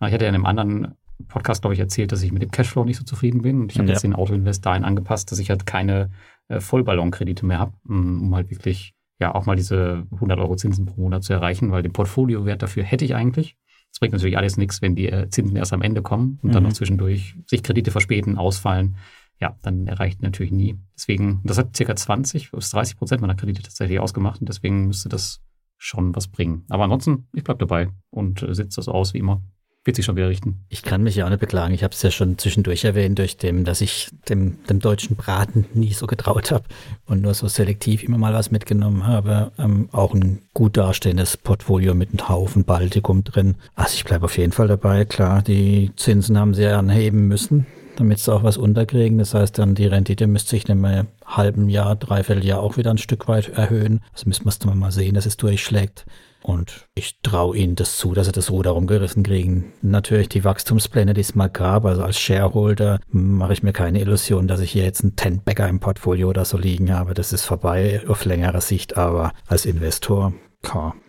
Ich 0.01 0.13
hatte 0.13 0.25
ja 0.25 0.31
in 0.31 0.35
einem 0.35 0.47
anderen 0.47 0.95
Podcast, 1.29 1.61
glaube 1.63 1.75
ich, 1.75 1.81
erzählt, 1.81 2.11
dass 2.11 2.23
ich 2.23 2.33
mit 2.33 2.43
dem 2.43 2.51
Cashflow 2.51 2.85
nicht 2.85 2.97
so 2.97 3.05
zufrieden 3.05 3.43
bin. 3.43 3.61
Und 3.61 3.73
ich 3.73 3.79
habe 3.79 3.87
ja. 3.87 3.93
jetzt 3.93 4.03
den 4.03 4.15
Autoinvest 4.15 4.65
dahin 4.65 4.85
angepasst, 4.85 5.31
dass 5.31 5.39
ich 5.39 5.51
halt 5.51 5.67
keine 5.67 6.11
äh, 6.49 6.61
Vollballonkredite 6.61 7.45
mehr 7.45 7.59
habe, 7.59 7.75
hm, 7.87 8.23
um 8.23 8.35
halt 8.35 8.51
wirklich 8.51 8.95
ja 9.21 9.35
auch 9.35 9.45
mal 9.45 9.57
diese 9.57 10.07
100 10.11 10.39
Euro 10.39 10.57
Zinsen 10.57 10.87
pro 10.87 11.03
Monat 11.03 11.23
zu 11.23 11.35
erreichen, 11.35 11.71
weil 11.71 11.83
den 11.83 11.93
Portfoliowert 11.93 12.63
dafür 12.63 12.83
hätte 12.83 13.05
ich 13.05 13.15
eigentlich. 13.15 13.57
Es 13.95 14.01
bringt 14.01 14.13
natürlich 14.13 14.37
alles 14.37 14.57
nichts, 14.57 14.83
wenn 14.83 14.97
die 14.97 15.09
äh, 15.09 15.31
Zinsen 15.31 15.55
erst 15.55 15.73
am 15.73 15.81
Ende 15.81 16.03
kommen 16.03 16.41
und 16.43 16.49
mhm. 16.49 16.53
dann 16.53 16.63
noch 16.65 16.73
zwischendurch 16.73 17.37
sich 17.47 17.63
Kredite 17.63 17.93
verspäten, 17.93 18.37
ausfallen. 18.37 18.97
Ja, 19.41 19.57
dann 19.63 19.87
erreicht 19.87 20.21
natürlich 20.21 20.51
nie. 20.51 20.81
Deswegen, 20.97 21.41
das 21.45 21.59
hat 21.59 21.77
circa 21.77 21.95
20 21.95 22.51
bis 22.51 22.71
30 22.71 22.97
Prozent 22.97 23.21
meiner 23.21 23.37
Kredite 23.37 23.63
tatsächlich 23.63 24.01
ausgemacht 24.01 24.41
und 24.41 24.49
deswegen 24.49 24.89
müsste 24.89 25.09
das 25.09 25.45
schon 25.79 26.13
was 26.17 26.27
bringen. 26.27 26.65
Aber 26.71 26.83
ansonsten, 26.83 27.29
ich 27.35 27.45
bleibe 27.45 27.59
dabei 27.59 27.89
und 28.11 28.43
äh, 28.43 28.53
sitze 28.53 28.81
das 28.81 28.89
aus 28.89 29.15
wie 29.15 29.19
immer 29.19 29.43
wird 29.85 29.97
sich 29.97 30.05
schon 30.05 30.17
wieder 30.17 30.29
richten. 30.29 30.61
Ich 30.69 30.83
kann 30.83 31.03
mich 31.03 31.15
ja 31.15 31.27
auch 31.27 31.31
nicht 31.31 31.41
beklagen. 31.41 31.75
Ich 31.75 31.85
habe 31.85 31.93
es 31.93 32.03
ja 32.03 32.11
schon 32.11 32.39
zwischendurch 32.39 32.85
erwähnt, 32.85 33.19
durch 33.19 33.37
dem, 33.37 33.65
dass 33.65 33.81
ich 33.81 34.09
dem, 34.29 34.59
dem 34.65 34.81
deutschen 34.81 35.17
Braten 35.17 35.67
nie 35.75 35.93
so 35.93 36.07
getraut 36.07 36.51
habe 36.51 36.65
und 37.07 37.21
nur 37.21 37.35
so 37.35 37.49
selektiv 37.49 38.03
immer 38.03 38.19
mal 38.19 38.33
was 38.33 38.51
mitgenommen 38.51 39.07
habe. 39.07 39.53
Ähm, 39.59 39.89
auch 39.93 40.15
ein 40.15 40.41
gut 40.55 40.77
dastehendes 40.77 41.37
Portfolio 41.37 41.95
mit 41.95 42.11
einem 42.11 42.29
Haufen 42.29 42.65
Baltikum 42.65 43.25
drin. 43.25 43.57
Also 43.75 43.95
ich 43.95 44.05
bleibe 44.05 44.25
auf 44.25 44.39
jeden 44.39 44.53
Fall 44.53 44.69
dabei. 44.69 45.05
Klar, 45.05 45.43
die 45.43 45.91
Zinsen 45.97 46.39
haben 46.39 46.55
sie 46.55 46.63
ja 46.63 46.79
anheben 46.79 47.29
müssen 47.29 47.67
damit 47.97 48.19
sie 48.19 48.33
auch 48.33 48.43
was 48.43 48.57
unterkriegen. 48.57 49.19
Das 49.19 49.35
heißt, 49.35 49.59
dann 49.59 49.75
die 49.75 49.87
Rendite 49.87 50.27
müsste 50.27 50.51
sich 50.51 50.69
in 50.69 50.85
einem 50.85 51.09
halben 51.25 51.69
Jahr, 51.69 51.97
dreiviertel 51.97 52.45
Jahr 52.45 52.61
auch 52.61 52.77
wieder 52.77 52.91
ein 52.91 52.99
Stück 52.99 53.29
weit 53.29 53.49
erhöhen. 53.49 54.01
Das 54.13 54.27
müssen 54.27 54.69
wir 54.69 54.75
mal 54.75 54.93
sehen, 54.93 55.15
dass 55.15 55.27
es 55.27 55.37
durchschlägt. 55.37 56.07
Und 56.43 56.89
ich 56.95 57.21
traue 57.23 57.57
ihnen 57.57 57.75
das 57.75 57.97
zu, 57.97 58.13
dass 58.13 58.27
sie 58.27 58.33
das 58.33 58.51
Ruder 58.51 58.73
rumgerissen 58.73 59.23
kriegen. 59.23 59.73
Natürlich 59.81 60.29
die 60.29 60.45
Wachstumspläne, 60.45 61.15
die 61.15 61.23
es 61.23 61.35
mal 61.35 61.49
gab, 61.49 61.87
also 61.87 62.03
als 62.03 62.19
Shareholder 62.19 63.01
mache 63.09 63.55
ich 63.55 63.63
mir 63.63 63.73
keine 63.73 64.01
Illusion, 64.01 64.47
dass 64.47 64.61
ich 64.61 64.73
hier 64.73 64.85
jetzt 64.85 65.03
einen 65.03 65.17
Ten-Bagger 65.17 65.67
im 65.69 65.81
Portfolio 65.81 66.29
oder 66.29 66.45
so 66.45 66.59
liegen 66.59 66.93
habe. 66.95 67.15
Das 67.15 67.33
ist 67.33 67.47
vorbei 67.47 68.03
auf 68.09 68.27
längere 68.27 68.61
Sicht, 68.61 68.99
aber 68.99 69.33
als 69.47 69.65
Investor 69.65 70.35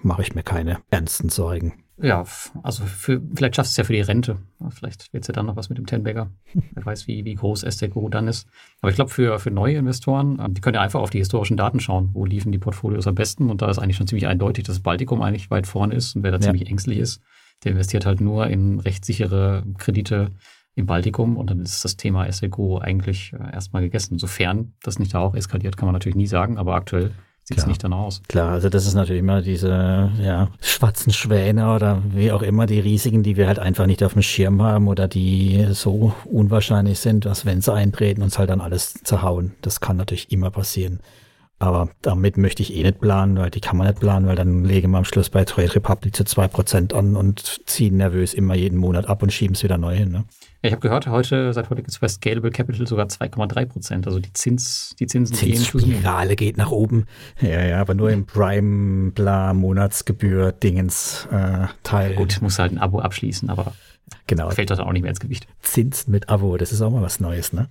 mache 0.03 0.21
ich 0.21 0.35
mir 0.35 0.43
keine 0.43 0.79
ernsten 0.89 1.27
Sorgen. 1.29 1.84
Ja, 1.97 2.25
also 2.61 2.83
für, 2.83 3.21
vielleicht 3.35 3.55
schaffst 3.55 3.71
du 3.71 3.73
es 3.73 3.77
ja 3.77 3.83
für 3.85 3.93
die 3.93 4.01
Rente. 4.01 4.37
Vielleicht 4.69 5.13
wird 5.13 5.23
es 5.23 5.27
ja 5.27 5.33
dann 5.33 5.45
noch 5.45 5.55
was 5.55 5.69
mit 5.69 5.77
dem 5.77 5.85
Tenbagger. 5.85 6.29
Wer 6.73 6.85
weiß, 6.85 7.07
wie, 7.07 7.23
wie 7.23 7.35
groß 7.35 7.61
STGO 7.61 8.09
dann 8.09 8.27
ist. 8.27 8.47
Aber 8.81 8.89
ich 8.89 8.95
glaube, 8.95 9.11
für, 9.11 9.39
für 9.39 9.51
neue 9.51 9.77
Investoren, 9.77 10.39
ähm, 10.43 10.53
die 10.53 10.61
können 10.61 10.75
ja 10.75 10.81
einfach 10.81 10.99
auf 10.99 11.09
die 11.09 11.19
historischen 11.19 11.55
Daten 11.55 11.79
schauen. 11.79 12.09
Wo 12.13 12.25
liefen 12.25 12.51
die 12.51 12.57
Portfolios 12.57 13.07
am 13.07 13.15
besten? 13.15 13.49
Und 13.49 13.61
da 13.61 13.69
ist 13.69 13.79
eigentlich 13.79 13.95
schon 13.95 14.07
ziemlich 14.07 14.27
eindeutig, 14.27 14.65
dass 14.65 14.81
Baltikum 14.81 15.21
eigentlich 15.21 15.49
weit 15.51 15.67
vorne 15.67 15.95
ist. 15.95 16.15
Und 16.15 16.23
wer 16.23 16.31
da 16.31 16.37
ja. 16.37 16.41
ziemlich 16.41 16.67
ängstlich 16.67 16.97
ist, 16.97 17.21
der 17.63 17.71
investiert 17.71 18.05
halt 18.05 18.19
nur 18.19 18.47
in 18.47 18.79
rechtssichere 18.79 19.63
Kredite 19.77 20.31
im 20.75 20.87
Baltikum. 20.87 21.37
Und 21.37 21.49
dann 21.49 21.61
ist 21.61 21.85
das 21.85 21.95
Thema 21.95 22.29
STGO 22.29 22.79
eigentlich 22.79 23.31
äh, 23.31 23.53
erstmal 23.53 23.83
gegessen. 23.83 24.19
Sofern 24.19 24.73
das 24.83 24.99
nicht 24.99 25.13
da 25.13 25.19
auch 25.19 25.33
eskaliert, 25.33 25.77
kann 25.77 25.87
man 25.87 25.93
natürlich 25.93 26.17
nie 26.17 26.27
sagen. 26.27 26.57
Aber 26.57 26.75
aktuell 26.75 27.11
sieht 27.47 27.59
es 27.59 27.67
nicht 27.67 27.83
danach 27.83 27.99
aus. 27.99 28.21
Klar, 28.27 28.53
also 28.53 28.69
das 28.69 28.87
ist 28.87 28.95
natürlich 28.95 29.19
immer 29.19 29.43
diese 29.43 30.09
ja, 30.19 30.49
schwarzen 30.61 31.13
Schwäne 31.13 31.73
oder 31.75 32.01
wie 32.09 32.31
auch 32.31 32.41
immer 32.41 32.65
die 32.65 32.79
Risiken, 32.79 33.21
die 33.21 33.37
wir 33.37 33.47
halt 33.47 33.59
einfach 33.59 33.85
nicht 33.85 34.03
auf 34.03 34.13
dem 34.13 34.23
Schirm 34.23 34.63
haben 34.63 34.87
oder 34.87 35.07
die 35.07 35.67
so 35.71 36.13
unwahrscheinlich 36.25 36.99
sind, 36.99 37.25
dass 37.25 37.45
wenn 37.45 37.61
sie 37.61 37.71
eintreten, 37.71 38.23
uns 38.23 38.39
halt 38.39 38.49
dann 38.49 38.61
alles 38.61 38.95
zerhauen. 39.03 39.53
Das 39.61 39.79
kann 39.79 39.95
natürlich 39.95 40.31
immer 40.31 40.49
passieren. 40.49 40.99
Aber 41.57 41.89
damit 42.01 42.37
möchte 42.37 42.61
ich 42.61 42.75
eh 42.75 42.83
nicht 42.83 42.99
planen, 42.99 43.37
weil 43.37 43.49
die 43.49 43.61
kann 43.61 43.77
man 43.77 43.87
nicht 43.87 43.99
planen, 43.99 44.27
weil 44.27 44.35
dann 44.35 44.65
legen 44.65 44.91
wir 44.91 44.97
am 44.97 45.05
Schluss 45.05 45.29
bei 45.29 45.45
Trade 45.45 45.73
Republic 45.75 46.13
zu 46.13 46.23
2% 46.23 46.93
an 46.93 47.15
und 47.15 47.61
ziehen 47.65 47.95
nervös 47.95 48.33
immer 48.33 48.55
jeden 48.55 48.77
Monat 48.77 49.07
ab 49.07 49.23
und 49.23 49.31
schieben 49.31 49.55
es 49.55 49.63
wieder 49.63 49.77
neu 49.77 49.95
hin. 49.95 50.11
Ne? 50.11 50.25
Ja, 50.61 50.67
ich 50.67 50.71
habe 50.73 50.81
gehört, 50.81 51.07
heute, 51.07 51.53
seit 51.53 51.69
heute 51.69 51.81
gibt 51.81 51.91
es 51.91 51.99
bei 51.99 52.09
Scalable 52.09 52.51
Capital 52.51 52.85
sogar 52.87 53.05
2,3 53.05 53.65
Prozent. 53.67 54.07
Also 54.07 54.19
die, 54.19 54.33
Zins, 54.33 54.95
die 54.99 55.07
Zinsen 55.07 55.37
gehen 55.37 55.55
Zinsspirale 55.55 56.35
geht 56.35 56.57
nach 56.57 56.71
oben. 56.71 57.05
Ja, 57.39 57.63
ja, 57.63 57.79
aber 57.79 57.93
nur 57.93 58.09
im 58.09 58.25
Prime, 58.25 59.11
bla, 59.11 59.53
Monatsgebühr, 59.53 60.51
Dingens, 60.51 61.25
äh, 61.31 61.67
Teil. 61.83 62.15
Gut, 62.15 62.41
muss 62.41 62.59
halt 62.59 62.73
ein 62.73 62.79
Abo 62.79 62.99
abschließen, 62.99 63.49
aber 63.49 63.73
genau. 64.27 64.49
fällt 64.49 64.69
das 64.69 64.79
auch 64.79 64.91
nicht 64.91 65.01
mehr 65.01 65.09
ins 65.09 65.19
Gewicht. 65.19 65.47
Zins 65.61 66.07
mit 66.07 66.29
Abo, 66.29 66.57
das 66.57 66.71
ist 66.71 66.81
auch 66.81 66.91
mal 66.91 67.01
was 67.01 67.19
Neues, 67.19 67.53
ne? 67.53 67.69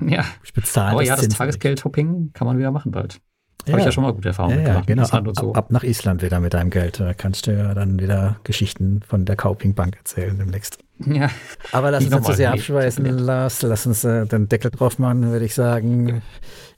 Ja. 0.00 0.24
Ich 0.42 0.52
bezahle 0.52 0.92
aber 0.92 1.02
ja, 1.02 1.16
das 1.16 1.28
Tagesgeld-Hopping 1.28 2.30
kann 2.32 2.46
man 2.46 2.58
wieder 2.58 2.70
machen 2.70 2.92
bald. 2.92 3.20
Habe 3.68 3.78
ich 3.78 3.86
ja 3.86 3.92
schon 3.92 4.04
mal 4.04 4.12
gute 4.12 4.28
Erfahrungen 4.28 4.58
ja, 4.58 4.64
gemacht. 4.64 4.86
Genau, 4.86 5.04
ab, 5.04 5.26
so. 5.38 5.54
ab, 5.54 5.70
nach 5.70 5.82
Island 5.82 6.22
wieder 6.22 6.38
mit 6.38 6.52
deinem 6.52 6.68
Geld. 6.68 7.00
Da 7.00 7.14
kannst 7.14 7.46
du 7.46 7.56
ja 7.56 7.72
dann 7.72 7.98
wieder 7.98 8.36
Geschichten 8.44 9.00
von 9.06 9.24
der 9.24 9.36
Kauping 9.36 9.74
Bank 9.74 9.96
erzählen 9.96 10.36
demnächst. 10.36 10.78
Ja. 10.98 11.30
Aber 11.72 11.90
lass 11.90 12.04
uns 12.04 12.12
nicht 12.12 12.24
zu 12.24 12.32
sehr 12.34 12.52
abschweißen, 12.52 13.04
Lars. 13.04 13.62
Lass 13.62 13.86
uns 13.86 14.04
äh, 14.04 14.26
den 14.26 14.48
Deckel 14.48 14.70
drauf 14.70 14.98
machen, 14.98 15.30
würde 15.30 15.46
ich 15.46 15.54
sagen. 15.54 16.20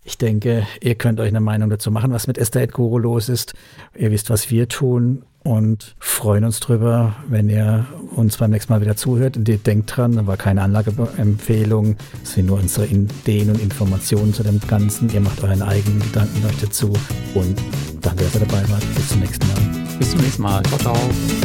Ich 0.07 0.19
denke, 0.19 0.69
ihr 0.81 0.95
könnt 0.95 1.19
euch 1.19 1.29
eine 1.29 1.41
Meinung 1.41 1.69
dazu 1.69 1.91
machen, 1.91 2.13
was 2.13 2.29
mit 2.29 2.39
Estate 2.39 2.69
Guru 2.69 2.99
los 2.99 3.29
ist. 3.29 3.55
Ihr 3.97 4.13
wisst, 4.13 4.31
was 4.31 4.53
wir 4.53 4.69
tun 4.69 5.25
und 5.43 5.97
freuen 5.99 6.45
uns 6.45 6.61
drüber, 6.61 7.17
wenn 7.29 7.51
ihr 7.51 7.87
uns 8.15 8.37
beim 8.37 8.53
nächsten 8.53 8.73
Mal 8.73 8.81
wieder 8.81 8.95
zuhört. 8.95 9.37
Und 9.37 9.49
ihr 9.49 9.59
denkt 9.59 9.97
dran, 9.97 10.15
da 10.15 10.27
war 10.29 10.37
keine 10.37 10.63
Anlageempfehlung, 10.63 11.97
es 12.23 12.35
sind 12.35 12.47
nur 12.47 12.61
unsere 12.61 12.87
Ideen 12.87 13.51
und 13.51 13.61
Informationen 13.61 14.33
zu 14.33 14.45
dem 14.45 14.61
Ganzen. 14.61 15.11
Ihr 15.13 15.21
macht 15.21 15.43
euren 15.43 15.63
eigenen 15.63 15.99
Gedanken 15.99 16.47
euch 16.47 16.61
dazu 16.61 16.93
und 17.35 17.61
danke, 18.01 18.23
dass 18.23 18.35
ihr 18.35 18.47
dabei 18.47 18.63
wart. 18.69 18.85
Bis 18.95 19.09
zum 19.09 19.19
nächsten 19.19 19.47
Mal. 19.49 19.99
Bis 19.99 20.13
zum 20.13 20.21
nächsten 20.21 20.43
Mal. 20.43 20.63
Ciao, 20.63 20.79
ciao. 20.79 20.97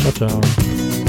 Ciao, 0.01 0.29
ciao. 0.29 1.00